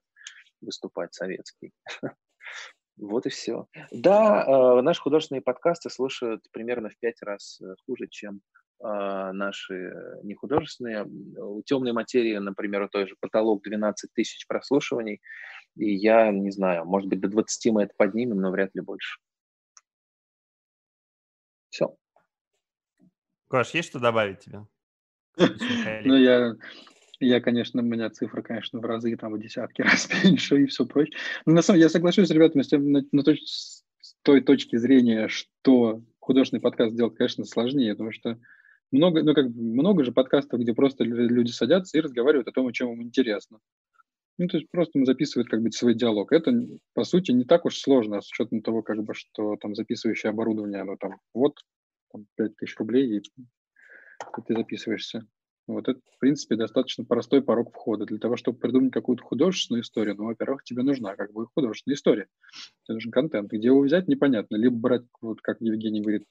выступать 0.61 1.13
советский. 1.13 1.73
Вот 2.99 3.25
и 3.25 3.29
все. 3.29 3.65
Да, 3.91 4.43
э, 4.45 4.81
наши 4.81 5.01
художественные 5.01 5.41
подкасты 5.41 5.89
слушают 5.89 6.43
примерно 6.51 6.89
в 6.89 6.97
пять 6.99 7.21
раз 7.21 7.61
э, 7.61 7.75
хуже, 7.85 8.07
чем 8.09 8.41
э, 8.81 9.31
наши 9.31 9.93
нехудожественные. 10.23 11.05
У 11.05 11.61
темной 11.63 11.93
материи, 11.93 12.37
например, 12.37 12.83
у 12.83 12.89
той 12.89 13.07
же 13.07 13.15
потолок 13.19 13.63
12 13.63 14.11
тысяч 14.13 14.45
прослушиваний. 14.47 15.21
И 15.77 15.93
я 15.93 16.31
не 16.31 16.51
знаю, 16.51 16.85
может 16.85 17.09
быть, 17.09 17.21
до 17.21 17.29
20 17.29 17.71
мы 17.71 17.83
это 17.83 17.93
поднимем, 17.95 18.41
но 18.41 18.51
вряд 18.51 18.75
ли 18.75 18.81
больше. 18.81 19.19
Все. 21.69 21.95
Гош, 23.47 23.69
есть 23.73 23.89
что 23.89 23.99
добавить 23.99 24.39
тебе? 24.39 24.65
Ну, 26.03 26.17
я 26.17 26.53
я, 27.19 27.41
конечно, 27.41 27.81
у 27.81 27.85
меня 27.85 28.09
цифра, 28.09 28.41
конечно, 28.41 28.79
в 28.79 28.85
разы, 28.85 29.15
там, 29.17 29.33
в 29.33 29.39
десятки 29.39 29.81
раз 29.83 30.09
меньше 30.23 30.63
и 30.63 30.65
все 30.65 30.85
прочее. 30.85 31.17
Но 31.45 31.53
на 31.53 31.61
самом 31.61 31.77
деле 31.77 31.85
я 31.85 31.89
соглашусь 31.89 32.27
с 32.27 32.31
ребятами 32.31 32.61
с, 32.61 32.67
тем, 32.67 32.91
на, 32.91 33.03
на 33.11 33.23
точ, 33.23 33.41
с 33.43 33.83
той 34.23 34.41
точки 34.41 34.77
зрения, 34.77 35.27
что 35.27 36.01
художественный 36.19 36.61
подкаст 36.61 36.95
делать, 36.95 37.15
конечно, 37.15 37.45
сложнее, 37.45 37.93
потому 37.93 38.11
что 38.11 38.39
много, 38.91 39.23
ну, 39.23 39.33
как 39.33 39.47
много 39.47 40.03
же 40.03 40.11
подкастов, 40.11 40.59
где 40.59 40.73
просто 40.73 41.03
люди 41.03 41.51
садятся 41.51 41.97
и 41.97 42.01
разговаривают 42.01 42.47
о 42.47 42.51
том, 42.51 42.67
о 42.67 42.73
чем 42.73 42.93
им 42.93 43.03
интересно. 43.03 43.59
Ну, 44.37 44.47
то 44.47 44.57
есть 44.57 44.71
просто 44.71 45.03
записывают 45.03 45.49
как 45.49 45.61
бы 45.61 45.71
свой 45.71 45.93
диалог. 45.93 46.31
Это, 46.31 46.53
по 46.93 47.03
сути, 47.03 47.31
не 47.31 47.43
так 47.43 47.65
уж 47.65 47.77
сложно, 47.77 48.21
с 48.21 48.31
учетом 48.31 48.61
того, 48.61 48.81
как 48.81 49.03
бы, 49.03 49.13
что 49.13 49.57
там 49.57 49.75
записывающее 49.75 50.29
оборудование, 50.29 50.81
оно 50.81 50.95
там 50.95 51.19
вот, 51.33 51.59
там, 52.11 52.25
5 52.35 52.55
тысяч 52.55 52.77
рублей, 52.77 53.17
и 53.17 53.21
ты 54.47 54.55
записываешься. 54.55 55.27
Вот 55.69 55.87
это, 55.87 55.99
в 56.15 56.17
принципе, 56.17 56.55
достаточно 56.55 57.05
простой 57.05 57.43
порог 57.43 57.71
входа. 57.71 58.05
Для 58.05 58.17
того, 58.17 58.37
чтобы 58.37 58.57
придумать 58.57 58.91
какую-то 58.91 59.23
художественную 59.23 59.83
историю, 59.83 60.15
ну, 60.15 60.25
во-первых, 60.25 60.63
тебе 60.63 60.81
нужна 60.81 61.15
как 61.15 61.31
бы 61.31 61.45
художественная 61.53 61.95
история. 61.95 62.27
Тебе 62.85 62.95
нужен 62.95 63.11
контент. 63.11 63.51
Где 63.51 63.67
его 63.67 63.81
взять, 63.81 64.07
непонятно. 64.07 64.55
Либо 64.55 64.75
брать, 64.75 65.03
вот 65.21 65.41
как 65.41 65.61
Евгений 65.61 66.01
говорит, 66.01 66.25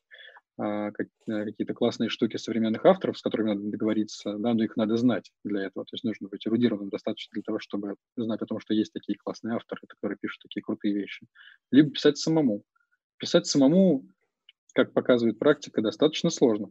а, 0.58 0.88
э, 0.88 1.44
какие-то 1.44 1.72
классные 1.72 2.08
штуки 2.08 2.36
современных 2.36 2.84
авторов, 2.84 3.16
с 3.16 3.22
которыми 3.22 3.50
надо 3.50 3.62
договориться, 3.70 4.36
да, 4.38 4.54
но 4.54 4.64
их 4.64 4.76
надо 4.76 4.96
знать 4.96 5.30
для 5.44 5.66
этого. 5.66 5.84
То 5.84 5.94
есть 5.94 6.02
нужно 6.02 6.26
быть 6.26 6.44
эрудированным 6.44 6.88
достаточно 6.88 7.30
для 7.34 7.42
того, 7.42 7.60
чтобы 7.60 7.94
знать 8.16 8.42
о 8.42 8.46
том, 8.46 8.58
что 8.58 8.74
есть 8.74 8.92
такие 8.92 9.16
классные 9.16 9.54
авторы, 9.54 9.82
которые 9.86 10.18
пишут 10.20 10.42
такие 10.42 10.62
крутые 10.62 10.94
вещи. 10.94 11.28
Либо 11.70 11.90
писать 11.90 12.18
самому. 12.18 12.64
Писать 13.18 13.46
самому, 13.46 14.04
как 14.74 14.92
показывает 14.92 15.38
практика, 15.38 15.80
достаточно 15.80 16.28
сложно 16.28 16.70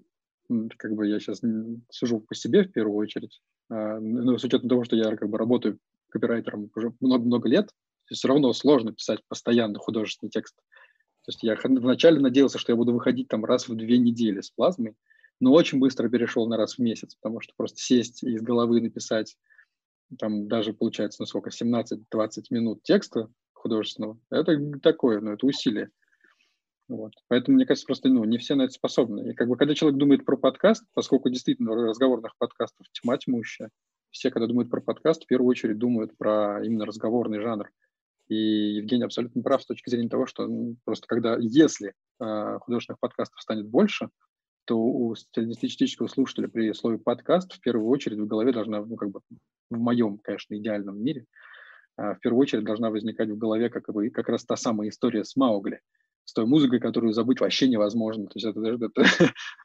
как 0.78 0.94
бы 0.94 1.08
я 1.08 1.20
сейчас 1.20 1.42
сужу 1.90 2.20
по 2.20 2.36
себе 2.36 2.64
в 2.64 2.72
первую 2.72 2.98
очередь, 2.98 3.42
а, 3.70 4.00
но 4.00 4.38
с 4.38 4.44
учетом 4.44 4.70
того, 4.70 4.84
что 4.84 4.96
я 4.96 5.16
как 5.16 5.30
бы 5.30 5.38
работаю 5.38 5.80
копирайтером 6.10 6.70
уже 6.76 6.94
много-много 7.00 7.50
лет, 7.50 7.70
все 8.06 8.28
равно 8.28 8.54
сложно 8.54 8.94
писать 8.94 9.20
постоянно 9.28 9.80
художественный 9.80 10.30
текст. 10.30 10.56
То 11.26 11.32
есть 11.32 11.44
я 11.44 11.58
вначале 11.62 12.20
надеялся, 12.20 12.58
что 12.58 12.72
я 12.72 12.78
буду 12.78 12.94
выходить 12.94 13.28
там 13.28 13.44
раз 13.44 13.68
в 13.68 13.76
две 13.76 13.98
недели 13.98 14.40
с 14.40 14.50
плазмой, 14.50 14.96
но 15.40 15.52
очень 15.52 15.80
быстро 15.80 16.10
перешел 16.10 16.48
на 16.48 16.58
раз 16.58 16.76
в 16.76 16.80
месяц, 16.80 17.16
потому 17.16 17.42
что 17.42 17.54
просто 17.58 17.80
сесть 17.80 18.24
и 18.24 18.34
из 18.34 18.42
головы 18.42 18.82
написать 18.82 19.36
там 20.18 20.48
даже 20.48 20.74
получается, 20.74 21.22
ну 21.22 21.26
сколько, 21.26 21.50
17-20 21.50 21.98
минут 22.52 22.84
текста 22.84 23.30
художественного, 23.54 24.18
это 24.30 24.58
такое, 24.82 25.20
ну 25.20 25.32
это 25.32 25.46
усилие. 25.46 25.90
Вот. 26.88 27.14
Поэтому, 27.28 27.56
мне 27.56 27.66
кажется, 27.66 27.86
просто 27.86 28.08
ну, 28.08 28.24
не 28.24 28.38
все 28.38 28.56
на 28.56 28.64
это 28.64 28.74
способны. 28.74 29.32
И 29.32 29.34
как 29.34 29.48
бы 29.50 29.58
когда 29.58 29.76
человек 29.76 30.00
думает 30.00 30.26
про 30.26 30.38
подкаст, 30.38 30.86
поскольку 30.94 31.30
действительно 31.30 31.76
разговорных 31.76 32.38
подкастов 32.38 32.88
тьма 32.94 33.18
тьмущая, 33.18 33.70
все, 34.12 34.32
когда 34.32 34.48
думают 34.48 34.70
про 34.70 34.82
подкаст, 34.82 35.24
в 35.24 35.28
первую 35.28 35.50
очередь 35.50 35.78
думают 35.78 36.18
про 36.18 36.64
именно 36.64 36.86
разговорный 36.86 37.42
жанр. 37.42 37.70
И 38.30 38.36
Евгений 38.36 39.04
абсолютно 39.04 39.42
прав 39.42 39.62
с 39.62 39.66
точки 39.66 39.90
зрения 39.90 40.10
того, 40.10 40.26
что 40.26 40.48
ну, 40.48 40.78
просто 40.86 41.08
когда, 41.08 41.38
если 41.38 41.94
э, 42.20 42.58
художественных 42.60 43.00
подкастов 43.00 43.42
станет 43.42 43.68
больше, 43.68 44.10
то 44.66 44.78
у 44.78 45.16
среднестатистического 45.16 46.08
слушателя 46.08 46.50
при 46.50 46.74
слове 46.74 46.98
подкаст 46.98 47.54
в 47.54 47.62
первую 47.62 47.88
очередь 47.88 48.20
в 48.20 48.28
голове 48.28 48.52
должна, 48.52 48.84
ну 48.84 48.98
как 48.98 49.12
бы 49.12 49.22
в 49.70 49.78
моем, 49.78 50.18
конечно, 50.18 50.58
идеальном 50.58 51.02
мире, 51.02 51.26
э, 51.98 52.16
в 52.16 52.20
первую 52.20 52.42
очередь 52.42 52.66
должна 52.66 52.90
возникать 52.90 53.30
в 53.30 53.38
голове 53.38 53.70
как, 53.70 53.90
бы, 53.94 54.10
как 54.10 54.28
раз 54.28 54.44
та 54.44 54.58
самая 54.58 54.90
история 54.90 55.24
с 55.24 55.38
Маугли, 55.38 55.80
с 56.28 56.34
той 56.34 56.46
музыкой, 56.46 56.82
которую 56.82 57.14
забыть 57.14 57.40
вообще 57.40 57.70
невозможно. 57.70 58.26
То 58.26 58.34
есть 58.36 58.46
это, 58.46 58.60
это, 58.60 58.90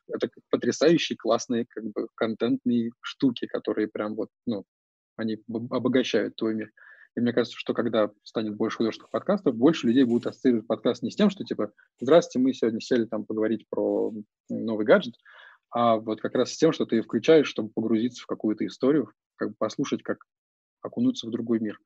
это 0.09 0.29
потрясающие, 0.51 1.17
классные, 1.17 1.67
как 1.69 1.85
бы, 1.85 2.07
контентные 2.15 2.93
штуки, 3.01 3.49
которые 3.49 3.89
прям 3.89 4.15
вот, 4.15 4.29
ну, 4.47 4.65
они 5.17 5.39
обогащают 5.49 6.37
твой 6.37 6.55
мир. 6.55 6.71
И 7.17 7.21
мне 7.21 7.33
кажется, 7.33 7.59
что 7.59 7.75
когда 7.75 8.11
станет 8.23 8.57
больше 8.57 8.77
художественных 8.77 9.11
подкастов, 9.11 9.57
больше 9.57 9.89
людей 9.89 10.05
будут 10.05 10.29
ассоциировать 10.29 10.69
подкаст 10.69 11.03
не 11.03 11.11
с 11.11 11.17
тем, 11.17 11.31
что 11.31 11.45
типа 11.45 11.73
«Здравствуйте, 12.01 12.39
мы 12.43 12.55
сегодня 12.55 12.81
сели 12.81 13.07
там 13.07 13.27
поговорить 13.27 13.67
про 13.69 14.13
новый 14.49 14.87
гаджет», 14.87 15.15
а 15.73 15.97
вот 15.97 16.21
как 16.21 16.37
раз 16.37 16.53
с 16.53 16.57
тем, 16.57 16.73
что 16.73 16.87
ты 16.87 17.03
включаешь, 17.03 17.49
чтобы 17.49 17.71
погрузиться 17.75 18.23
в 18.23 18.27
какую-то 18.27 18.65
историю, 18.65 19.11
как 19.35 19.51
бы 19.51 19.55
послушать, 19.59 20.05
как 20.05 20.19
окунуться 20.81 21.27
в 21.27 21.31
другой 21.31 21.59
мир. 21.59 21.79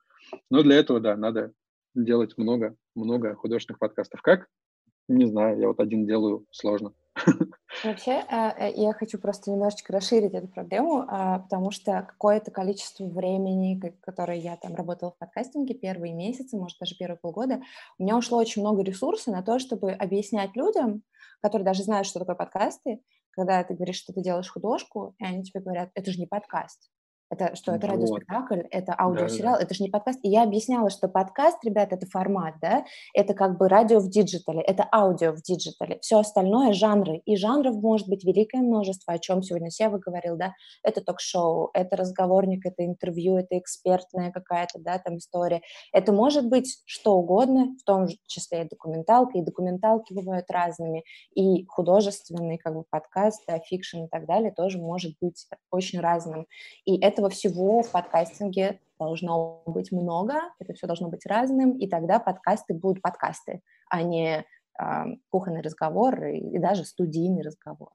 Но 0.51 0.62
для 0.62 0.77
этого, 0.77 1.01
да, 1.01 1.16
надо 1.16 1.53
делать 1.95 2.37
много, 2.37 2.77
много 2.95 3.35
художественных 3.35 3.79
подкастов. 3.79 4.20
Как? 4.20 4.49
Не 5.09 5.26
знаю, 5.26 5.59
я 5.61 5.68
вот 5.68 5.80
один 5.80 6.07
делаю, 6.07 6.46
сложно. 6.50 6.92
Вообще, 7.84 8.24
э, 8.28 8.48
э, 8.59 8.72
я 8.74 8.92
хочу 8.92 9.18
просто 9.18 9.50
немножечко 9.50 9.92
расширить 9.92 10.34
эту 10.34 10.48
проблему, 10.48 11.04
а, 11.09 11.38
потому 11.40 11.70
что 11.70 12.07
какое-то 12.09 12.50
количество 12.50 13.07
времени, 13.07 13.80
которое 14.00 14.38
я 14.38 14.57
там 14.57 14.74
работала 14.74 15.12
в 15.12 15.18
подкастинге, 15.18 15.74
первые 15.74 16.12
месяцы, 16.12 16.57
может, 16.57 16.78
даже 16.78 16.96
первые 16.96 17.18
полгода, 17.18 17.62
у 17.98 18.02
меня 18.02 18.16
ушло 18.16 18.38
очень 18.38 18.62
много 18.62 18.82
ресурсов 18.82 19.34
на 19.34 19.42
то, 19.42 19.59
чтобы 19.59 19.92
объяснять 19.92 20.57
людям, 20.57 21.02
которые 21.40 21.64
даже 21.64 21.84
знают, 21.84 22.07
что 22.07 22.18
такое 22.18 22.36
подкасты, 22.36 23.00
когда 23.30 23.62
ты 23.62 23.74
говоришь, 23.74 23.96
что 23.96 24.12
ты 24.12 24.22
делаешь 24.22 24.50
художку, 24.50 25.14
и 25.18 25.24
они 25.24 25.44
тебе 25.44 25.61
говорят, 25.61 25.90
это 25.94 26.11
же 26.11 26.18
не 26.18 26.26
подкаст. 26.26 26.90
Это 27.29 27.57
что, 27.57 27.72
это 27.72 27.89
вот. 27.89 27.95
радиоспектакль, 27.95 28.61
это 28.70 28.95
аудиосериал, 28.97 29.55
да, 29.55 29.59
да. 29.59 29.64
это 29.64 29.74
же 29.74 29.83
не 29.83 29.91
подкаст. 29.91 30.20
И 30.22 30.29
я 30.29 30.45
объясняла, 30.45 30.91
что 30.91 31.09
подкаст, 31.09 31.59
ребята, 31.64 31.97
это 31.97 32.07
формат, 32.07 32.55
да, 32.62 32.85
это 33.14 33.35
как 33.35 33.59
бы 33.59 33.68
радио 33.68 33.99
в 33.99 34.09
диджитале, 34.09 34.61
это 34.61 34.89
аудио 34.93 35.33
в 35.33 35.43
диджитале. 35.43 35.99
Все 36.01 36.18
остальное 36.18 36.72
жанры. 36.72 37.22
И 37.24 37.37
жанров 37.37 37.77
может 37.77 38.09
быть 38.09 38.24
великое 38.24 38.62
множество, 38.62 39.14
о 39.14 39.18
чем 39.18 39.43
сегодня 39.43 39.70
Сева 39.70 39.99
говорил, 39.99 40.37
да. 40.37 40.55
Это 40.85 41.01
ток-шоу, 41.01 41.70
это 41.74 41.97
разговорник, 41.97 42.64
это 42.64 42.85
интервью, 42.85 43.37
это 43.37 43.59
экспертная 43.59 44.31
какая-то, 44.31 44.79
да, 44.79 44.99
там 44.99 45.18
история. 45.18 45.62
Это 45.93 46.12
может 46.12 46.49
быть 46.49 46.81
что 46.87 47.16
угодно, 47.16 47.74
в 47.81 47.85
том 47.85 48.07
числе 48.29 48.62
и 48.62 48.68
документалка, 48.68 49.39
и 49.39 49.43
документалки 49.43 50.12
бывают 50.12 50.49
разными, 50.51 51.03
и 51.35 51.66
художественный 51.66 52.59
как 52.59 52.74
бы 52.74 52.85
подкаст, 52.89 53.43
да, 53.49 53.59
фикшн 53.59 54.05
и 54.05 54.09
так 54.09 54.27
далее 54.27 54.53
тоже 54.53 54.79
может 54.79 55.12
быть 55.20 55.47
очень 55.72 56.01
разным. 56.01 56.47
И 56.85 56.99
это 57.01 57.15
этого 57.16 57.30
всего 57.30 57.82
в 57.82 57.90
подкастинге 57.90 58.78
должно 58.98 59.62
быть 59.64 59.90
много, 59.90 60.34
это 60.58 60.74
все 60.74 60.86
должно 60.86 61.08
быть 61.08 61.24
разным, 61.24 61.72
и 61.78 61.88
тогда 61.88 62.18
подкасты 62.18 62.74
будут 62.74 63.00
подкасты, 63.02 63.62
а 63.88 64.02
не 64.02 64.44
э, 64.78 65.04
кухонный 65.30 65.62
разговор 65.62 66.22
и, 66.24 66.38
и 66.38 66.58
даже 66.58 66.84
студийный 66.84 67.42
разговор. 67.42 67.90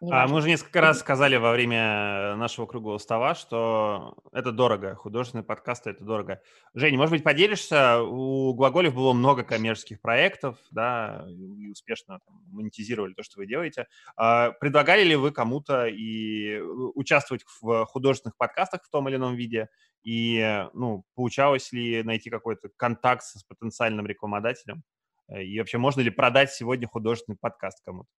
А 0.00 0.26
мы 0.26 0.38
уже 0.38 0.48
несколько 0.48 0.80
раз 0.80 1.00
сказали 1.00 1.36
во 1.36 1.52
время 1.52 2.34
нашего 2.36 2.66
круглого 2.66 2.98
стола, 2.98 3.34
что 3.34 4.16
это 4.32 4.52
дорого. 4.52 4.94
Художественные 4.94 5.44
подкасты– 5.44 5.90
это 5.92 6.04
дорого. 6.04 6.40
Жень, 6.74 6.96
может 6.96 7.12
быть, 7.12 7.22
поделишься? 7.22 8.02
У 8.02 8.54
Глаголев 8.54 8.94
было 8.94 9.12
много 9.12 9.44
коммерческих 9.44 10.00
проектов, 10.00 10.56
да, 10.70 11.26
и 11.28 11.68
успешно 11.68 12.20
там, 12.26 12.42
монетизировали 12.50 13.14
то, 13.14 13.22
что 13.22 13.38
вы 13.38 13.46
делаете. 13.46 13.86
А 14.16 14.52
предлагали 14.52 15.04
ли 15.04 15.16
вы 15.16 15.30
кому-то 15.30 15.86
и 15.86 16.60
участвовать 16.60 17.44
в 17.60 17.84
художественных 17.86 18.36
подкастах 18.36 18.84
в 18.84 18.90
том 18.90 19.08
или 19.08 19.16
ином 19.16 19.34
виде? 19.34 19.68
И, 20.02 20.64
ну, 20.74 21.04
получалось 21.14 21.72
ли 21.72 22.02
найти 22.02 22.30
какой-то 22.30 22.68
контакт 22.76 23.22
с 23.22 23.44
потенциальным 23.44 24.06
рекламодателем? 24.06 24.82
И 25.28 25.58
вообще, 25.58 25.78
можно 25.78 26.00
ли 26.00 26.10
продать 26.10 26.52
сегодня 26.52 26.88
художественный 26.88 27.36
подкаст 27.38 27.84
кому-то? 27.84 28.08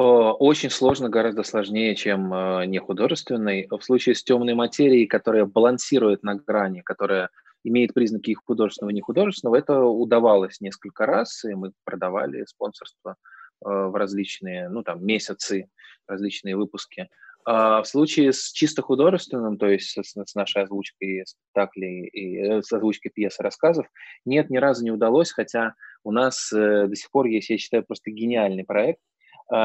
Очень 0.00 0.70
сложно, 0.70 1.08
гораздо 1.08 1.42
сложнее, 1.42 1.96
чем 1.96 2.32
э, 2.32 2.66
не 2.66 2.78
художественный. 2.78 3.66
В 3.68 3.80
случае 3.80 4.14
с 4.14 4.22
темной 4.22 4.54
материей, 4.54 5.08
которая 5.08 5.44
балансирует 5.44 6.22
на 6.22 6.36
грани, 6.36 6.82
которая 6.82 7.30
имеет 7.64 7.94
признаки 7.94 8.30
их 8.30 8.38
художественного 8.46 8.92
и 8.92 8.94
нехудожественного, 8.94 9.56
это 9.56 9.80
удавалось 9.80 10.60
несколько 10.60 11.04
раз, 11.04 11.44
и 11.44 11.52
мы 11.54 11.72
продавали 11.82 12.44
спонсорство 12.44 13.16
э, 13.16 13.68
в 13.68 13.92
различные, 13.96 14.68
ну 14.68 14.84
там, 14.84 15.04
месяцы, 15.04 15.68
различные 16.06 16.54
выпуски. 16.54 17.08
А 17.44 17.82
в 17.82 17.88
случае 17.88 18.32
с 18.32 18.52
чисто 18.52 18.82
художественным, 18.82 19.58
то 19.58 19.66
есть 19.66 19.98
с, 20.00 20.14
с 20.14 20.34
нашей 20.36 20.62
озвучкой 20.62 21.24
спектаклей 21.26 22.06
и 22.06 22.38
э, 22.38 22.62
с 22.62 22.72
озвучкой 22.72 23.10
пьес 23.12 23.40
и 23.40 23.42
рассказов, 23.42 23.88
нет, 24.24 24.48
ни 24.48 24.58
разу 24.58 24.84
не 24.84 24.92
удалось, 24.92 25.32
хотя 25.32 25.74
у 26.04 26.12
нас 26.12 26.50
до 26.52 26.94
сих 26.94 27.10
пор 27.10 27.26
есть, 27.26 27.50
я 27.50 27.58
считаю, 27.58 27.82
просто 27.82 28.12
гениальный 28.12 28.62
проект, 28.64 29.00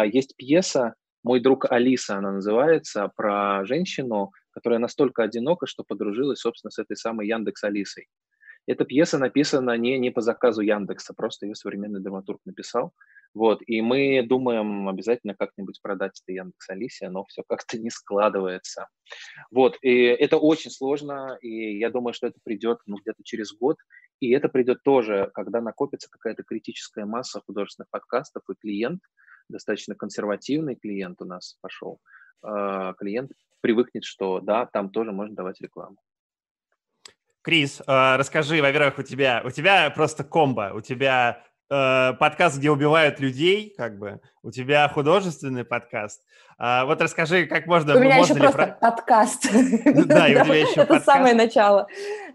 есть 0.06 0.36
пьеса 0.36 0.96
«Мой 1.24 1.40
друг 1.40 1.72
Алиса», 1.72 2.18
она 2.18 2.34
называется, 2.34 3.10
про 3.16 3.64
женщину, 3.66 4.32
которая 4.52 4.80
настолько 4.80 5.24
одинока, 5.24 5.68
что 5.68 5.84
подружилась, 5.84 6.40
собственно, 6.40 6.72
с 6.72 6.80
этой 6.80 6.98
самой 6.98 7.28
Яндекс 7.28 7.64
Алисой. 7.64 8.08
Эта 8.66 8.86
пьеса 8.86 9.18
написана 9.18 9.76
не, 9.78 9.98
не 9.98 10.10
по 10.10 10.22
заказу 10.22 10.62
Яндекса, 10.62 11.14
просто 11.14 11.46
ее 11.46 11.56
современный 11.56 12.02
драматург 12.02 12.40
написал. 12.46 12.94
Вот, 13.34 13.62
и 13.66 13.82
мы 13.82 14.24
думаем 14.28 14.88
обязательно 14.88 15.34
как-нибудь 15.34 15.82
продать 15.82 16.22
это 16.24 16.34
Яндекс 16.34 16.70
Алисе, 16.70 17.10
но 17.10 17.26
все 17.26 17.42
как-то 17.48 17.80
не 17.80 17.90
складывается. 17.90 18.88
Вот, 19.50 19.78
и 19.82 20.04
это 20.04 20.38
очень 20.38 20.70
сложно, 20.72 21.38
и 21.42 21.78
я 21.78 21.90
думаю, 21.90 22.14
что 22.14 22.28
это 22.28 22.40
придет 22.44 22.78
ну, 22.86 22.98
где-то 22.98 23.24
через 23.24 23.52
год, 23.54 23.78
и 24.20 24.32
это 24.32 24.50
придет 24.50 24.84
тоже, 24.84 25.32
когда 25.34 25.62
накопится 25.62 26.08
какая-то 26.12 26.44
критическая 26.44 27.06
масса 27.06 27.42
художественных 27.46 27.90
подкастов, 27.90 28.44
и 28.50 28.56
клиент– 28.56 29.02
достаточно 29.50 29.96
консервативный 29.96 30.76
клиент 30.76 31.22
у 31.22 31.26
нас 31.26 31.58
пошел, 31.62 32.00
а, 32.42 32.94
клиент 32.94 33.32
привыкнет, 33.62 34.04
что 34.04 34.40
да, 34.40 34.66
там 34.66 34.90
тоже 34.90 35.12
можно 35.12 35.36
давать 35.36 35.62
рекламу. 35.62 35.98
Крис, 37.42 37.82
а, 37.88 38.18
расскажи, 38.18 38.62
во-первых, 38.62 39.00
у 39.00 39.04
тебя, 39.04 39.42
у 39.44 39.52
тебя 39.52 39.90
просто 39.90 40.24
комбо, 40.24 40.72
у 40.74 40.82
тебя 40.82 41.44
э, 41.70 42.14
подкаст, 42.14 42.58
где 42.58 42.72
убивают 42.72 43.20
людей, 43.20 43.74
как 43.76 43.98
бы, 44.00 44.22
у 44.44 44.52
тебя 44.52 44.88
художественный 44.88 45.66
подкаст. 45.66 46.24
А, 46.58 46.86
вот 46.86 47.02
расскажи, 47.02 47.46
как 47.46 47.66
можно... 47.66 47.96
У 47.96 48.00
меня 48.00 48.18
еще 48.18 48.36
просто 48.36 48.78
подкаст. 48.80 49.50
Да, 50.06 50.28
и 50.28 50.36
у 50.36 50.44
тебя 50.46 50.56
еще 50.56 50.82
Это 50.82 51.00
самое 51.00 51.34
начало. 51.34 51.88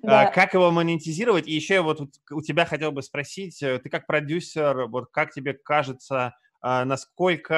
Как 0.03 0.55
его 0.55 0.71
монетизировать? 0.71 1.47
И 1.47 1.55
еще 1.55 1.81
вот 1.81 2.01
у 2.31 2.43
тебя 2.43 2.67
хотел 2.67 2.93
бы 2.93 3.03
спросить, 3.03 3.63
э, 3.63 3.79
ты 3.79 3.89
как 3.89 4.07
продюсер, 4.07 4.87
вот 4.87 5.09
как 5.11 5.33
тебе 5.33 5.55
кажется, 5.55 6.35
насколько 6.63 7.55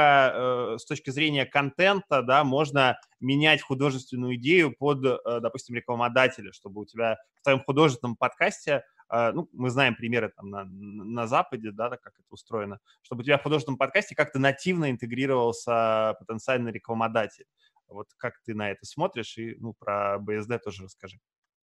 э, 0.75 0.79
с 0.79 0.85
точки 0.85 1.11
зрения 1.11 1.47
контента, 1.47 2.23
да, 2.23 2.45
можно 2.45 2.99
менять 3.19 3.63
художественную 3.63 4.37
идею 4.37 4.75
под, 4.77 5.05
э, 5.05 5.41
допустим, 5.41 5.77
рекламодателя, 5.77 6.53
чтобы 6.53 6.83
у 6.83 6.85
тебя 6.85 7.19
в 7.41 7.45
твоем 7.45 7.61
художественном 7.61 8.17
подкасте, 8.17 8.85
а, 9.11 9.33
ну, 9.33 9.49
мы 9.53 9.71
знаем 9.71 9.97
примеры 9.97 10.33
там 10.37 10.51
на, 10.51 10.65
на 10.65 11.27
Западе, 11.27 11.73
да, 11.73 11.91
как 11.91 12.13
это 12.15 12.29
устроено, 12.31 12.79
чтобы 13.03 13.23
у 13.23 13.25
тебя 13.25 13.39
в 13.39 13.43
художественном 13.43 13.77
подкасте 13.77 14.15
как-то 14.15 14.39
нативно 14.39 14.89
интегрировался 14.89 16.15
потенциальный 16.21 16.71
рекламодатель. 16.71 17.47
Вот 17.89 18.07
как 18.17 18.35
ты 18.45 18.55
на 18.55 18.71
это 18.71 18.87
смотришь 18.87 19.37
и, 19.37 19.57
ну, 19.59 19.75
про 19.77 20.19
БСД 20.21 20.63
тоже 20.63 20.85
расскажи. 20.85 21.19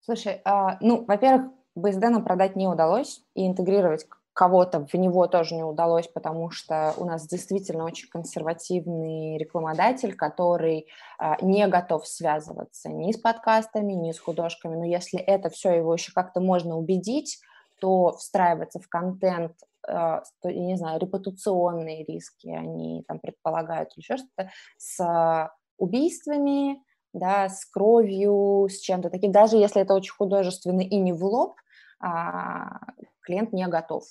Слушай, 0.02 0.42
а, 0.46 0.78
ну, 0.80 1.06
во-первых, 1.06 1.52
БСД 1.74 2.02
нам 2.02 2.24
продать 2.24 2.56
не 2.56 2.68
удалось, 2.68 3.24
и 3.34 3.48
интегрировать 3.48 4.06
кого-то 4.34 4.86
в 4.86 4.94
него 4.96 5.28
тоже 5.28 5.56
не 5.56 5.64
удалось, 5.64 6.08
потому 6.08 6.50
что 6.50 6.94
у 6.98 7.06
нас 7.06 7.28
действительно 7.28 7.86
очень 7.86 8.10
консервативный 8.10 9.38
рекламодатель, 9.38 10.16
который 10.16 10.88
а, 11.20 11.38
не 11.42 11.68
готов 11.68 12.08
связываться 12.08 12.90
ни 12.90 13.12
с 13.12 13.18
подкастами, 13.18 13.94
ни 13.94 14.12
с 14.12 14.20
художками. 14.20 14.76
Но 14.76 14.86
если 14.86 15.20
это 15.20 15.50
все 15.50 15.72
его 15.74 15.94
еще 15.94 16.12
как-то 16.14 16.42
можно 16.42 16.78
убедить, 16.78 17.40
то 17.80 18.14
встраиваться 18.14 18.80
в 18.80 18.88
контент, 18.88 19.54
э, 19.88 20.22
я 20.44 20.66
не 20.66 20.78
знаю, 20.78 21.00
репутационные 21.00 22.04
риски 22.06 22.48
они 22.48 23.04
там 23.08 23.20
предполагают 23.20 23.90
или 23.96 24.04
еще 24.04 24.18
что-то, 24.18 24.50
с 24.78 25.52
убийствами, 25.78 26.82
да, 27.14 27.50
с 27.50 27.66
кровью, 27.66 28.68
с 28.70 28.80
чем-то 28.80 29.10
таким, 29.10 29.32
даже 29.32 29.58
если 29.58 29.82
это 29.82 29.94
очень 29.94 30.14
художественно 30.14 30.82
и 30.82 30.98
не 30.98 31.14
в 31.14 31.24
лоб, 31.24 31.56
а, 32.00 32.80
клиент 33.22 33.54
не 33.54 33.68
готов. 33.68 34.04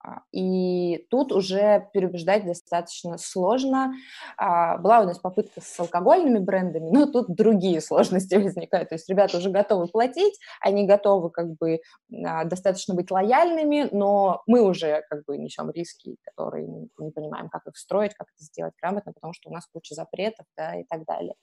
А, 0.00 0.20
и 0.32 1.06
тут 1.10 1.32
уже 1.32 1.88
переубеждать 1.92 2.46
достаточно 2.46 3.18
сложно. 3.18 3.94
А, 4.36 4.78
была 4.78 5.00
у 5.00 5.04
нас 5.04 5.18
попытка 5.18 5.60
с 5.60 5.80
алкогольными 5.80 6.38
брендами, 6.38 6.88
но 6.90 7.06
тут 7.06 7.34
другие 7.34 7.80
сложности 7.80 8.36
возникают. 8.36 8.90
То 8.90 8.94
есть 8.94 9.08
ребята 9.08 9.38
уже 9.38 9.50
готовы 9.50 9.88
платить, 9.88 10.38
они 10.60 10.86
готовы 10.86 11.30
как 11.30 11.54
бы 11.56 11.80
достаточно 12.08 12.94
быть 12.94 13.10
лояльными, 13.10 13.88
но 13.92 14.42
мы 14.46 14.62
уже 14.62 15.02
как 15.08 15.24
бы 15.24 15.36
несем 15.36 15.70
риски, 15.70 16.16
которые 16.24 16.66
мы 16.66 17.04
не 17.04 17.10
понимаем, 17.10 17.48
как 17.48 17.66
их 17.66 17.76
строить, 17.76 18.14
как 18.14 18.28
это 18.34 18.44
сделать 18.44 18.74
грамотно, 18.80 19.12
потому 19.12 19.32
что 19.32 19.50
у 19.50 19.52
нас 19.52 19.66
куча 19.66 19.94
запретов 19.94 20.46
да, 20.56 20.76
и 20.76 20.84
так 20.84 21.04
далее. 21.04 21.34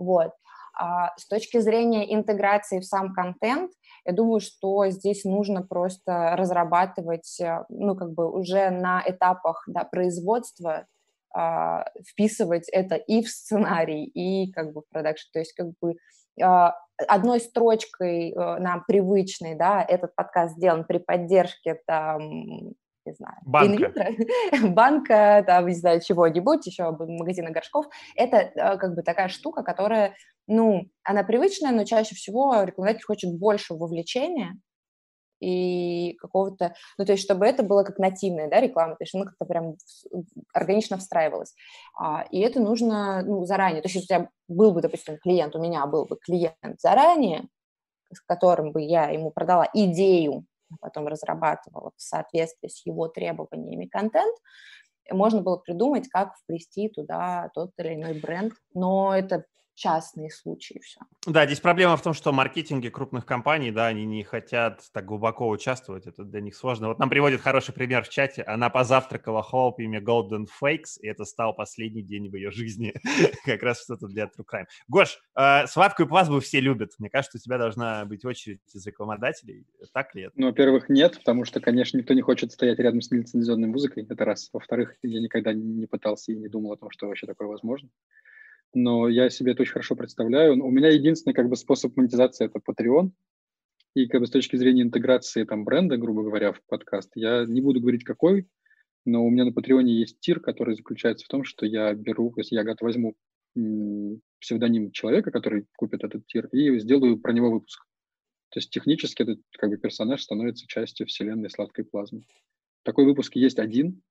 Вот. 0.00 0.32
А 0.78 1.16
с 1.16 1.26
точки 1.26 1.58
зрения 1.58 2.14
интеграции 2.14 2.80
в 2.80 2.84
сам 2.84 3.12
контент, 3.12 3.70
я 4.06 4.12
думаю, 4.12 4.40
что 4.40 4.88
здесь 4.88 5.24
нужно 5.24 5.62
просто 5.62 6.34
разрабатывать, 6.36 7.38
э, 7.40 7.64
ну, 7.68 7.94
как 7.94 8.12
бы 8.12 8.30
уже 8.30 8.70
на 8.70 9.02
этапах 9.06 9.64
да, 9.66 9.84
производства 9.84 10.86
а, 11.32 11.84
вписывать 12.08 12.68
это 12.70 12.96
и 12.96 13.22
в 13.22 13.28
сценарий, 13.28 14.04
и 14.04 14.50
как 14.52 14.72
бы 14.72 14.80
в 14.80 14.88
продакшн. 14.88 15.28
То 15.32 15.38
есть 15.38 15.52
как 15.52 15.68
бы 15.80 15.94
а, 16.42 16.74
одной 17.08 17.40
строчкой 17.40 18.30
э, 18.30 18.58
нам 18.58 18.84
привычной, 18.86 19.54
да, 19.54 19.84
этот 19.86 20.14
подкаст 20.14 20.56
сделан 20.56 20.84
при 20.84 20.98
поддержке 20.98 21.80
там 21.86 22.72
не 23.06 23.14
знаю, 23.14 23.36
банка, 23.42 23.92
банка 24.68 25.44
там, 25.46 25.66
не 25.66 25.74
знаю, 25.74 26.00
чего-нибудь, 26.00 26.66
еще 26.66 26.90
магазина 26.90 27.50
горшков. 27.50 27.86
Это 28.16 28.36
э, 28.36 28.76
как 28.78 28.94
бы 28.94 29.02
такая 29.02 29.28
штука, 29.28 29.62
которая, 29.62 30.14
ну, 30.46 30.86
она 31.02 31.22
привычная, 31.22 31.72
но 31.72 31.84
чаще 31.84 32.14
всего 32.14 32.62
рекламодатель 32.62 33.04
хочет 33.04 33.38
больше 33.38 33.74
вовлечения, 33.74 34.58
и 35.40 36.16
какого-то, 36.20 36.74
ну, 36.98 37.04
то 37.04 37.12
есть, 37.12 37.24
чтобы 37.24 37.46
это 37.46 37.62
было 37.62 37.82
как 37.82 37.98
нативная, 37.98 38.48
да, 38.48 38.60
реклама, 38.60 38.94
то 38.96 39.04
есть, 39.04 39.14
она 39.14 39.24
как-то 39.24 39.46
прям 39.46 39.76
органично 40.52 40.98
встраивалась. 40.98 41.54
А, 41.98 42.26
и 42.30 42.40
это 42.40 42.60
нужно, 42.60 43.22
ну, 43.22 43.44
заранее, 43.46 43.82
то 43.82 43.86
есть, 43.86 43.96
если 43.96 44.14
у 44.14 44.18
тебя 44.18 44.30
был 44.48 44.72
бы, 44.72 44.82
допустим, 44.82 45.18
клиент, 45.18 45.56
у 45.56 45.60
меня 45.60 45.86
был 45.86 46.04
бы 46.04 46.18
клиент 46.20 46.54
заранее, 46.78 47.48
с 48.12 48.20
которым 48.20 48.72
бы 48.72 48.82
я 48.82 49.08
ему 49.08 49.30
продала 49.30 49.68
идею, 49.72 50.44
потом 50.80 51.06
разрабатывала 51.06 51.92
в 51.96 52.02
соответствии 52.02 52.68
с 52.68 52.84
его 52.86 53.08
требованиями 53.08 53.86
контент, 53.86 54.36
можно 55.10 55.42
было 55.42 55.56
придумать, 55.56 56.08
как 56.08 56.36
вплести 56.36 56.88
туда 56.88 57.50
тот 57.54 57.70
или 57.78 57.94
иной 57.94 58.20
бренд, 58.20 58.52
но 58.74 59.14
это 59.14 59.44
частные 59.80 60.30
случаи 60.30 60.78
все. 60.82 61.00
Да, 61.26 61.46
здесь 61.46 61.60
проблема 61.60 61.96
в 61.96 62.02
том, 62.02 62.12
что 62.12 62.32
маркетинги 62.32 62.90
крупных 62.90 63.24
компаний, 63.24 63.70
да, 63.70 63.86
они 63.86 64.04
не 64.04 64.22
хотят 64.24 64.82
так 64.92 65.06
глубоко 65.06 65.48
участвовать, 65.48 66.06
это 66.06 66.22
для 66.24 66.42
них 66.42 66.54
сложно. 66.54 66.88
Вот 66.88 66.98
нам 66.98 67.08
приводит 67.08 67.40
хороший 67.40 67.72
пример 67.72 68.04
в 68.04 68.10
чате. 68.10 68.42
Она 68.42 68.68
позавтракала 68.68 69.42
хлопьями 69.42 69.98
Golden 69.98 70.46
Fakes, 70.62 71.00
и 71.00 71.08
это 71.08 71.24
стал 71.24 71.54
последний 71.54 72.02
день 72.02 72.28
в 72.28 72.34
ее 72.34 72.50
жизни. 72.50 72.92
как 73.46 73.62
раз 73.62 73.82
что-то 73.82 74.06
для 74.06 74.24
True 74.24 74.44
Crime. 74.52 74.66
Гош, 74.88 75.18
э, 75.34 75.66
сладкую 75.66 76.08
плазму 76.08 76.40
все 76.40 76.60
любят. 76.60 76.90
Мне 76.98 77.08
кажется, 77.08 77.38
у 77.38 77.40
тебя 77.40 77.56
должна 77.56 78.04
быть 78.04 78.22
очередь 78.26 78.60
из 78.74 78.86
рекламодателей. 78.86 79.64
Так 79.94 80.14
ли 80.14 80.24
это? 80.24 80.32
Ну, 80.36 80.48
во-первых, 80.48 80.90
нет, 80.90 81.16
потому 81.16 81.46
что, 81.46 81.60
конечно, 81.60 81.96
никто 81.96 82.12
не 82.12 82.20
хочет 82.20 82.52
стоять 82.52 82.78
рядом 82.78 83.00
с 83.00 83.10
нелицензионной 83.10 83.68
музыкой, 83.68 84.06
это 84.06 84.24
раз. 84.26 84.50
Во-вторых, 84.52 84.94
я 85.02 85.20
никогда 85.20 85.54
не 85.54 85.86
пытался 85.86 86.32
и 86.32 86.36
не 86.36 86.48
думал 86.48 86.72
о 86.72 86.76
том, 86.76 86.90
что 86.90 87.06
вообще 87.06 87.26
такое 87.26 87.48
возможно 87.48 87.88
но 88.74 89.08
я 89.08 89.30
себе 89.30 89.52
это 89.52 89.62
очень 89.62 89.72
хорошо 89.72 89.96
представляю. 89.96 90.62
У 90.62 90.70
меня 90.70 90.88
единственный 90.88 91.34
как 91.34 91.48
бы 91.48 91.56
способ 91.56 91.96
монетизации– 91.96 92.44
это 92.46 92.60
Patreon, 92.60 93.10
и 93.94 94.06
как 94.06 94.20
бы 94.20 94.26
с 94.26 94.30
точки 94.30 94.56
зрения 94.56 94.82
интеграции 94.82 95.44
там 95.44 95.64
бренда, 95.64 95.96
грубо 95.96 96.22
говоря, 96.22 96.52
в 96.52 96.62
подкаст, 96.68 97.10
я 97.14 97.44
не 97.46 97.60
буду 97.60 97.80
говорить 97.80 98.04
какой, 98.04 98.46
но 99.04 99.24
у 99.24 99.30
меня 99.30 99.44
на 99.44 99.52
Патреоне 99.52 99.94
есть 99.94 100.20
тир, 100.20 100.40
который 100.40 100.76
заключается 100.76 101.24
в 101.24 101.28
том, 101.28 101.44
что 101.44 101.66
я 101.66 101.92
беру, 101.94 102.32
то 102.32 102.40
есть 102.40 102.52
я 102.52 102.64
возьму 102.80 103.16
псевдоним 104.40 104.92
человека, 104.92 105.30
который 105.30 105.66
купит 105.76 106.04
этот 106.04 106.26
тир, 106.26 106.46
и 106.52 106.78
сделаю 106.78 107.18
про 107.18 107.32
него 107.32 107.50
выпуск. 107.50 107.84
То 108.50 108.58
есть 108.58 108.70
технически 108.70 109.22
этот 109.22 109.40
как 109.58 109.70
бы 109.70 109.76
персонаж 109.76 110.22
становится 110.22 110.66
частью 110.66 111.06
вселенной 111.06 111.50
сладкой 111.50 111.84
плазмы. 111.84 112.24
Такой 112.82 113.04
выпуск 113.04 113.36
есть 113.36 113.58
один, 113.58 114.02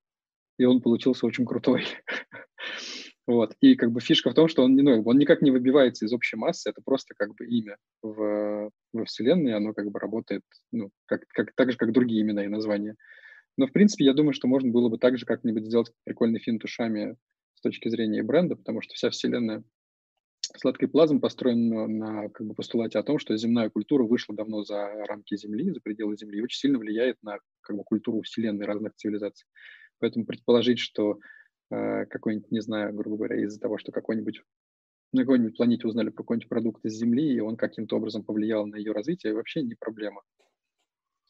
и 0.58 0.66
он 0.66 0.82
получился 0.82 1.26
очень 1.26 1.46
крутой. 1.46 1.86
Вот. 3.30 3.56
И 3.62 3.76
как 3.76 3.92
бы 3.92 4.02
фишка 4.02 4.32
в 4.32 4.34
том, 4.34 4.48
что 4.48 4.64
он, 4.64 4.76
ну, 4.76 5.04
он 5.06 5.20
никак 5.20 5.44
не 5.44 5.52
выбивается 5.52 6.04
из 6.04 6.12
общей 6.14 6.36
массы, 6.36 6.72
это 6.72 6.82
просто 6.84 7.14
как 7.16 7.36
бы 7.36 7.46
имя 7.46 7.78
в, 8.02 8.72
во 8.92 9.06
Вселенной, 9.06 9.54
оно 9.54 9.72
как 9.76 9.92
бы 9.92 10.00
работает 10.00 10.42
ну, 10.72 10.90
как, 11.06 11.28
как, 11.28 11.54
так 11.54 11.72
же, 11.72 11.78
как 11.78 11.92
другие 11.92 12.24
имена 12.24 12.44
и 12.44 12.48
названия. 12.48 12.96
Но, 13.56 13.68
в 13.68 13.72
принципе, 13.72 14.04
я 14.04 14.16
думаю, 14.16 14.34
что 14.34 14.48
можно 14.48 14.72
было 14.72 14.90
бы 14.90 14.98
также 14.98 15.28
как-нибудь 15.28 15.68
сделать 15.68 15.92
прикольный 16.06 16.40
фильм 16.40 16.58
тушами 16.58 17.18
с 17.54 17.62
точки 17.62 17.88
зрения 17.88 18.24
бренда, 18.24 18.56
потому 18.56 18.82
что 18.82 18.96
вся 18.96 19.12
Вселенная 19.12 19.64
сладкой 20.58 20.88
плазм 20.88 21.20
построена 21.20 21.86
на 21.86 22.30
как 22.30 22.48
бы, 22.48 22.56
постулате 22.56 22.98
о 22.98 23.04
том, 23.04 23.20
что 23.20 23.38
земная 23.38 23.70
культура 23.70 24.06
вышла 24.06 24.34
давно 24.34 24.64
за 24.64 24.88
рамки 25.06 25.38
Земли, 25.38 25.70
за 25.70 25.82
пределы 25.82 26.18
Земли, 26.18 26.40
и 26.40 26.42
очень 26.42 26.58
сильно 26.58 26.80
влияет 26.80 27.18
на 27.22 27.38
как 27.62 27.78
бы, 27.78 27.84
культуру 27.84 28.24
Вселенной 28.24 28.66
разных 28.66 28.96
цивилизаций. 28.96 29.48
Поэтому 30.00 30.26
предположить, 30.26 30.80
что 30.80 31.20
какой-нибудь, 31.70 32.52
не 32.52 32.62
знаю, 32.62 32.94
грубо 32.94 33.18
говоря, 33.18 33.44
из-за 33.44 33.60
того, 33.60 33.78
что 33.78 33.92
какой-нибудь 33.92 34.42
на 35.12 35.22
какой-нибудь 35.22 35.58
планете 35.58 35.88
узнали 35.88 36.10
про 36.10 36.24
какой-нибудь 36.24 36.50
продукт 36.50 36.86
из 36.86 36.94
Земли, 36.94 37.34
и 37.34 37.40
он 37.40 37.58
каким-то 37.58 37.96
образом 37.96 38.24
повлиял 38.24 38.66
на 38.68 38.76
ее 38.76 38.92
развитие, 38.92 39.34
вообще 39.34 39.64
не 39.64 39.76
проблема. 39.76 40.22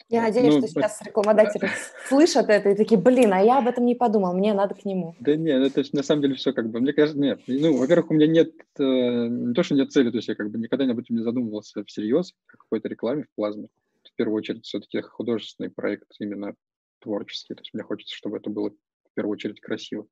Я 0.09 0.23
надеюсь, 0.23 0.55
ну, 0.55 0.59
что 0.61 0.67
сейчас 0.67 1.01
рекламодатели 1.03 1.69
слышат 2.07 2.49
это 2.49 2.69
и 2.69 2.75
такие, 2.75 2.99
блин, 2.99 3.31
а 3.31 3.41
я 3.41 3.59
об 3.59 3.67
этом 3.67 3.85
не 3.85 3.93
подумал, 3.93 4.33
мне 4.33 4.53
надо 4.55 4.73
к 4.73 4.83
нему. 4.83 5.15
Да 5.19 5.35
нет, 5.35 5.77
это 5.77 5.87
на 5.95 6.01
самом 6.01 6.23
деле 6.23 6.33
все 6.33 6.51
как 6.51 6.69
бы, 6.69 6.79
мне 6.79 6.93
кажется, 6.93 7.21
нет. 7.21 7.41
Ну, 7.45 7.77
во-первых, 7.77 8.09
у 8.09 8.15
меня 8.15 8.25
нет, 8.25 8.51
э, 8.79 8.83
не 8.83 9.53
то, 9.53 9.61
что 9.61 9.75
нет 9.75 9.91
цели, 9.91 10.09
то 10.09 10.17
есть 10.17 10.27
я 10.27 10.33
как 10.33 10.49
бы 10.49 10.57
никогда 10.57 10.85
об 10.85 10.97
этом 10.97 11.15
не 11.15 11.21
задумывался 11.21 11.83
всерьез, 11.83 12.33
о 12.47 12.57
какой-то 12.57 12.89
рекламе 12.89 13.23
в 13.23 13.35
плазме. 13.35 13.69
В 14.03 14.15
первую 14.15 14.37
очередь 14.37 14.65
все-таки 14.65 14.99
художественный 15.01 15.69
проект, 15.69 16.07
именно 16.19 16.55
творческий, 16.99 17.53
то 17.53 17.61
есть 17.61 17.73
мне 17.75 17.83
хочется, 17.83 18.15
чтобы 18.15 18.37
это 18.37 18.49
было 18.49 18.71
в 18.71 19.13
первую 19.13 19.33
очередь 19.33 19.61
красиво. 19.61 20.07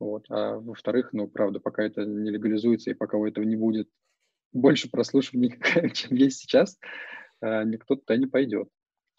Вот. 0.00 0.24
А 0.30 0.58
во-вторых, 0.58 1.10
ну, 1.12 1.28
правда, 1.28 1.60
пока 1.60 1.82
это 1.82 2.04
не 2.04 2.30
легализуется 2.30 2.90
и 2.90 2.94
пока 2.94 3.16
у 3.16 3.26
этого 3.26 3.44
не 3.44 3.56
будет 3.56 3.88
больше 4.52 4.90
прослушиваний, 4.90 5.58
чем 5.94 6.16
есть 6.16 6.40
сейчас, 6.40 6.78
а, 7.40 7.64
никто 7.64 7.96
туда 7.96 8.16
не 8.16 8.26
пойдет. 8.26 8.68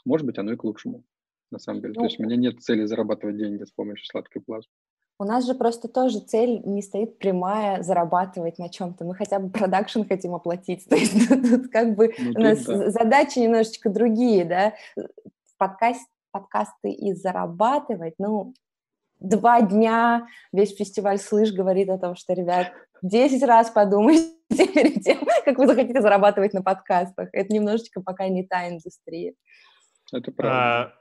Может 0.06 0.26
быть, 0.26 0.38
оно 0.38 0.54
и 0.54 0.56
к 0.56 0.64
лучшему, 0.64 1.04
на 1.52 1.60
самом 1.60 1.82
деле. 1.82 1.94
Ну, 1.96 2.02
То 2.02 2.06
есть 2.06 2.20
у 2.20 2.24
меня 2.24 2.36
нет 2.36 2.62
цели 2.62 2.86
зарабатывать 2.86 3.38
деньги 3.38 3.64
с 3.64 3.72
помощью 3.72 4.08
сладкой 4.08 4.42
плазмы. 4.42 4.72
У 5.22 5.26
нас 5.26 5.46
же 5.46 5.54
просто 5.54 5.90
тоже 5.90 6.22
цель 6.22 6.62
не 6.64 6.82
стоит 6.82 7.20
прямая 7.20 7.84
зарабатывать 7.84 8.58
на 8.58 8.70
чем-то. 8.70 9.04
Мы 9.04 9.16
хотя 9.16 9.40
бы 9.40 9.50
продакшн 9.50 10.04
хотим 10.04 10.34
оплатить. 10.34 10.86
То 10.90 10.96
есть 10.96 11.28
тут 11.28 11.68
как 11.68 11.96
бы 11.96 12.14
ну, 12.18 12.32
у 12.38 12.42
нас 12.42 12.64
да. 12.64 12.90
задачи 12.90 13.40
немножечко 13.40 13.90
другие, 13.90 14.46
да. 14.46 14.74
Подкаст, 15.58 16.08
подкасты 16.32 16.92
и 16.92 17.14
зарабатывать, 17.14 18.14
ну, 18.18 18.54
два 19.20 19.62
дня 19.62 20.28
весь 20.52 20.76
фестиваль 20.76 21.20
«Слышь» 21.20 21.52
говорит 21.52 21.90
о 21.90 21.98
том, 21.98 22.16
что, 22.16 22.34
ребят, 22.34 22.72
10 23.02 23.44
раз 23.44 23.70
подумайте 23.70 24.34
перед 24.50 25.04
тем, 25.04 25.20
как 25.46 25.58
вы 25.58 25.68
захотите 25.68 26.02
зарабатывать 26.02 26.54
на 26.54 26.62
подкастах. 26.62 27.30
Это 27.34 27.54
немножечко 27.54 28.02
пока 28.02 28.28
не 28.28 28.44
та 28.44 28.70
индустрия. 28.70 29.34
Это 30.12 30.32
правда. 30.32 30.58
А, 30.58 30.94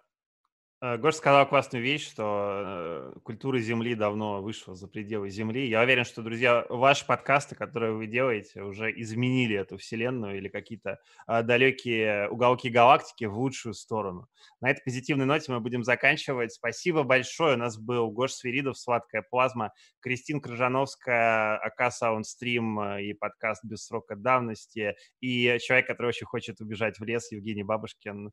Гош 0.81 1.17
сказал 1.17 1.49
классную 1.49 1.83
вещь, 1.83 2.09
что 2.09 3.13
э, 3.17 3.19
культура 3.25 3.59
Земли 3.59 3.97
давно 3.97 4.41
вышла 4.41 4.77
за 4.77 4.87
пределы 4.87 5.29
Земли. 5.29 5.69
Я 5.69 5.81
уверен, 5.81 6.05
что, 6.05 6.23
друзья, 6.23 6.65
ваши 6.69 7.05
подкасты, 7.05 7.57
которые 7.57 7.95
вы 7.95 8.07
делаете, 8.07 8.63
уже 8.63 8.93
изменили 8.93 9.57
эту 9.57 9.77
вселенную 9.77 10.37
или 10.37 10.47
какие-то 10.47 11.01
а, 11.27 11.43
далекие 11.43 12.29
уголки 12.29 12.69
галактики 12.69 13.25
в 13.25 13.37
лучшую 13.37 13.75
сторону. 13.75 14.29
На 14.61 14.71
этой 14.71 14.85
позитивной 14.85 15.27
ноте 15.27 15.51
мы 15.51 15.59
будем 15.59 15.83
заканчивать. 15.83 16.53
Спасибо 16.53 17.03
большое. 17.03 17.55
У 17.57 17.59
нас 17.59 17.77
был 17.77 18.13
Гош 18.13 18.31
Свиридов, 18.31 18.79
«Сладкая 18.79 19.23
плазма», 19.29 19.73
Кристин 19.99 20.41
Крыжановская, 20.41 21.57
АК 21.57 21.93
Саундстрим 21.93 22.79
э, 22.79 23.03
и 23.03 23.15
подкаст 23.15 23.65
«Без 23.65 23.85
срока 23.85 24.15
давности», 24.15 24.95
и 25.21 25.59
человек, 25.61 25.89
который 25.89 26.11
очень 26.11 26.27
хочет 26.29 26.61
убежать 26.61 27.01
в 27.01 27.03
лес, 27.03 27.33
Евгений 27.33 27.65
Бабушкин, 27.65 28.31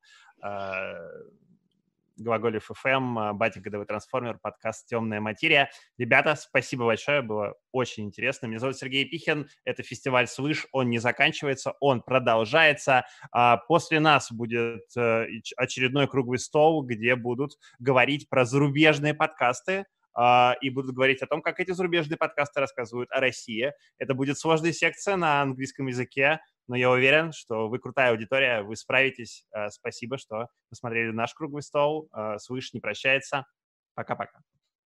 Глаголев 2.17 2.71
FM, 2.71 3.19
а, 3.19 3.33
Батя 3.33 3.59
Годовой 3.59 3.85
Трансформер, 3.85 4.37
подкаст 4.41 4.87
«Темная 4.87 5.19
материя». 5.19 5.69
Ребята, 5.97 6.35
спасибо 6.35 6.85
большое, 6.85 7.21
было 7.21 7.55
очень 7.71 8.05
интересно. 8.05 8.47
Меня 8.47 8.59
зовут 8.59 8.77
Сергей 8.77 9.05
Пихин, 9.05 9.49
это 9.65 9.83
фестиваль 9.83 10.27
«Свыш», 10.27 10.67
он 10.71 10.89
не 10.89 10.99
заканчивается, 10.99 11.73
он 11.79 12.01
продолжается. 12.01 13.05
А, 13.31 13.57
после 13.57 13.99
нас 13.99 14.31
будет 14.31 14.85
э, 14.97 15.25
очередной 15.57 16.07
круглый 16.07 16.39
стол, 16.39 16.83
где 16.83 17.15
будут 17.15 17.57
говорить 17.79 18.29
про 18.29 18.45
зарубежные 18.45 19.13
подкасты, 19.13 19.85
а, 20.15 20.55
и 20.61 20.69
будут 20.69 20.95
говорить 20.95 21.21
о 21.21 21.27
том, 21.27 21.41
как 21.41 21.59
эти 21.59 21.71
зарубежные 21.71 22.17
подкасты 22.17 22.61
рассказывают 22.61 23.11
о 23.11 23.19
России. 23.19 23.73
Это 23.97 24.13
будет 24.13 24.39
сложная 24.39 24.71
секция 24.71 25.17
на 25.17 25.41
английском 25.41 25.87
языке, 25.87 26.39
но 26.67 26.75
я 26.75 26.89
уверен, 26.89 27.31
что 27.31 27.69
вы 27.69 27.79
крутая 27.79 28.11
аудитория, 28.11 28.61
вы 28.61 28.75
справитесь. 28.75 29.45
Э, 29.55 29.69
спасибо, 29.69 30.17
что 30.17 30.47
посмотрели 30.69 31.11
наш 31.11 31.33
круглый 31.33 31.63
стол. 31.63 32.09
Э, 32.15 32.37
Свыш 32.39 32.73
не 32.73 32.79
прощается. 32.79 33.45
Пока-пока. 33.93 34.39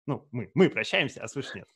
Ну, 0.05 0.27
мы, 0.31 0.51
мы 0.53 0.69
прощаемся, 0.69 1.23
а 1.23 1.27
Свыш 1.27 1.53
нет. 1.53 1.67